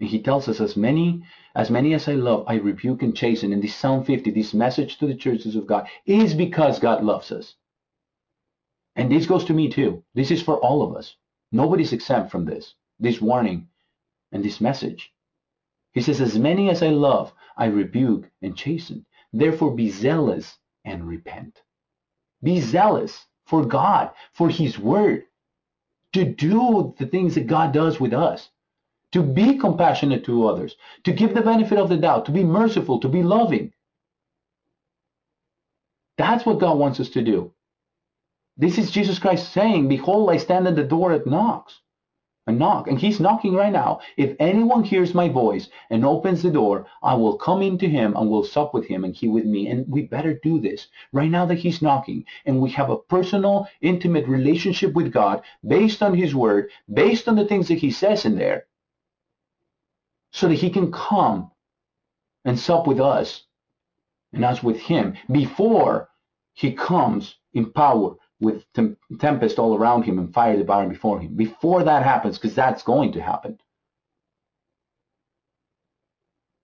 And 0.00 0.08
he 0.08 0.22
tells 0.22 0.48
us 0.48 0.60
as 0.62 0.76
many 0.76 1.22
as 1.54 1.70
many 1.70 1.92
as 1.92 2.08
I 2.08 2.14
love, 2.14 2.44
I 2.48 2.54
rebuke 2.54 3.02
and 3.02 3.14
chasten. 3.14 3.52
And 3.52 3.62
this 3.62 3.74
Psalm 3.74 4.04
50, 4.04 4.30
this 4.30 4.54
message 4.54 4.96
to 4.98 5.06
the 5.06 5.14
churches 5.14 5.56
of 5.56 5.66
God 5.66 5.86
is 6.06 6.32
because 6.32 6.78
God 6.78 7.04
loves 7.04 7.30
us. 7.32 7.54
And 8.96 9.12
this 9.12 9.26
goes 9.26 9.44
to 9.44 9.52
me 9.52 9.68
too. 9.68 10.02
This 10.14 10.30
is 10.30 10.42
for 10.42 10.56
all 10.58 10.82
of 10.82 10.96
us. 10.96 11.16
Nobody's 11.52 11.92
exempt 11.92 12.30
from 12.30 12.46
this, 12.46 12.74
this 12.98 13.20
warning 13.20 13.68
and 14.32 14.44
this 14.44 14.60
message. 14.60 15.12
He 15.92 16.00
says, 16.00 16.20
As 16.20 16.38
many 16.38 16.70
as 16.70 16.82
I 16.82 16.88
love, 16.88 17.32
I 17.56 17.66
rebuke 17.66 18.30
and 18.42 18.56
chasten. 18.56 19.06
Therefore 19.32 19.74
be 19.74 19.90
zealous 19.90 20.58
and 20.84 21.06
repent. 21.06 21.62
Be 22.42 22.60
zealous 22.60 23.26
for 23.44 23.64
God, 23.64 24.10
for 24.32 24.48
His 24.48 24.78
word, 24.78 25.24
to 26.12 26.24
do 26.24 26.94
the 26.98 27.06
things 27.06 27.34
that 27.34 27.46
God 27.46 27.72
does 27.72 28.00
with 28.00 28.12
us, 28.12 28.50
to 29.12 29.22
be 29.22 29.58
compassionate 29.58 30.24
to 30.24 30.46
others, 30.46 30.76
to 31.04 31.12
give 31.12 31.34
the 31.34 31.42
benefit 31.42 31.78
of 31.78 31.88
the 31.88 31.96
doubt, 31.96 32.26
to 32.26 32.32
be 32.32 32.44
merciful, 32.44 33.00
to 33.00 33.08
be 33.08 33.22
loving. 33.22 33.72
That's 36.16 36.44
what 36.44 36.60
God 36.60 36.78
wants 36.78 37.00
us 37.00 37.10
to 37.10 37.22
do. 37.22 37.52
This 38.56 38.78
is 38.78 38.90
Jesus 38.90 39.18
Christ 39.18 39.52
saying, 39.52 39.88
Behold, 39.88 40.30
I 40.30 40.36
stand 40.36 40.66
at 40.68 40.76
the 40.76 40.84
door 40.84 41.12
and 41.12 41.26
knocks 41.26 41.80
knock. 42.58 42.88
And 42.88 42.98
he's 42.98 43.20
knocking 43.20 43.54
right 43.54 43.72
now. 43.72 44.00
If 44.16 44.36
anyone 44.38 44.84
hears 44.84 45.14
my 45.14 45.28
voice 45.28 45.68
and 45.90 46.04
opens 46.04 46.42
the 46.42 46.50
door, 46.50 46.86
I 47.02 47.14
will 47.14 47.36
come 47.36 47.62
into 47.62 47.86
him 47.86 48.16
and 48.16 48.28
will 48.30 48.44
sup 48.44 48.74
with 48.74 48.86
him 48.86 49.04
and 49.04 49.14
he 49.14 49.28
with 49.28 49.44
me. 49.44 49.68
And 49.68 49.86
we 49.88 50.02
better 50.02 50.38
do 50.42 50.60
this 50.60 50.88
right 51.12 51.30
now 51.30 51.46
that 51.46 51.58
he's 51.58 51.82
knocking. 51.82 52.24
And 52.46 52.60
we 52.60 52.70
have 52.70 52.90
a 52.90 52.98
personal, 52.98 53.68
intimate 53.80 54.26
relationship 54.26 54.94
with 54.94 55.12
God 55.12 55.42
based 55.66 56.02
on 56.02 56.14
his 56.14 56.34
word, 56.34 56.70
based 56.92 57.28
on 57.28 57.36
the 57.36 57.46
things 57.46 57.68
that 57.68 57.78
he 57.78 57.90
says 57.90 58.24
in 58.24 58.36
there, 58.36 58.66
so 60.32 60.48
that 60.48 60.54
he 60.54 60.70
can 60.70 60.92
come 60.92 61.50
and 62.44 62.58
sup 62.58 62.86
with 62.86 63.00
us 63.00 63.44
and 64.32 64.44
us 64.44 64.62
with 64.62 64.78
him 64.78 65.16
before 65.30 66.08
he 66.52 66.72
comes 66.72 67.36
in 67.52 67.72
power 67.72 68.16
with 68.40 68.64
tem- 68.72 68.96
tempest 69.18 69.58
all 69.58 69.76
around 69.76 70.04
him 70.04 70.18
and 70.18 70.32
fire 70.32 70.56
devouring 70.56 70.88
before 70.88 71.20
him. 71.20 71.34
Before 71.36 71.84
that 71.84 72.02
happens, 72.02 72.38
because 72.38 72.54
that's 72.54 72.82
going 72.82 73.12
to 73.12 73.22
happen. 73.22 73.60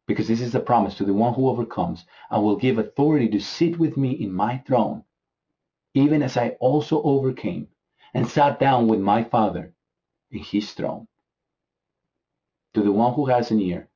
Because 0.06 0.28
this 0.28 0.40
is 0.40 0.52
the 0.52 0.60
promise 0.60 0.96
to 0.96 1.04
the 1.04 1.12
one 1.12 1.34
who 1.34 1.48
overcomes. 1.48 2.04
I 2.30 2.38
will 2.38 2.56
give 2.56 2.78
authority 2.78 3.28
to 3.30 3.40
sit 3.40 3.78
with 3.78 3.96
me 3.96 4.12
in 4.12 4.32
my 4.32 4.58
throne, 4.66 5.04
even 5.94 6.22
as 6.22 6.36
I 6.36 6.50
also 6.60 7.02
overcame 7.02 7.68
and 8.14 8.26
sat 8.26 8.58
down 8.58 8.88
with 8.88 9.00
my 9.00 9.24
Father 9.24 9.74
in 10.30 10.38
his 10.38 10.72
throne. 10.72 11.08
To 12.74 12.82
the 12.82 12.92
one 12.92 13.14
who 13.14 13.26
has 13.26 13.50
an 13.50 13.60
ear, 13.60 13.88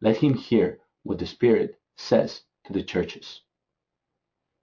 let 0.00 0.18
him 0.18 0.34
hear 0.34 0.80
what 1.02 1.18
the 1.18 1.26
Spirit 1.26 1.78
says 1.96 2.42
to 2.64 2.72
the 2.72 2.82
churches. 2.82 3.42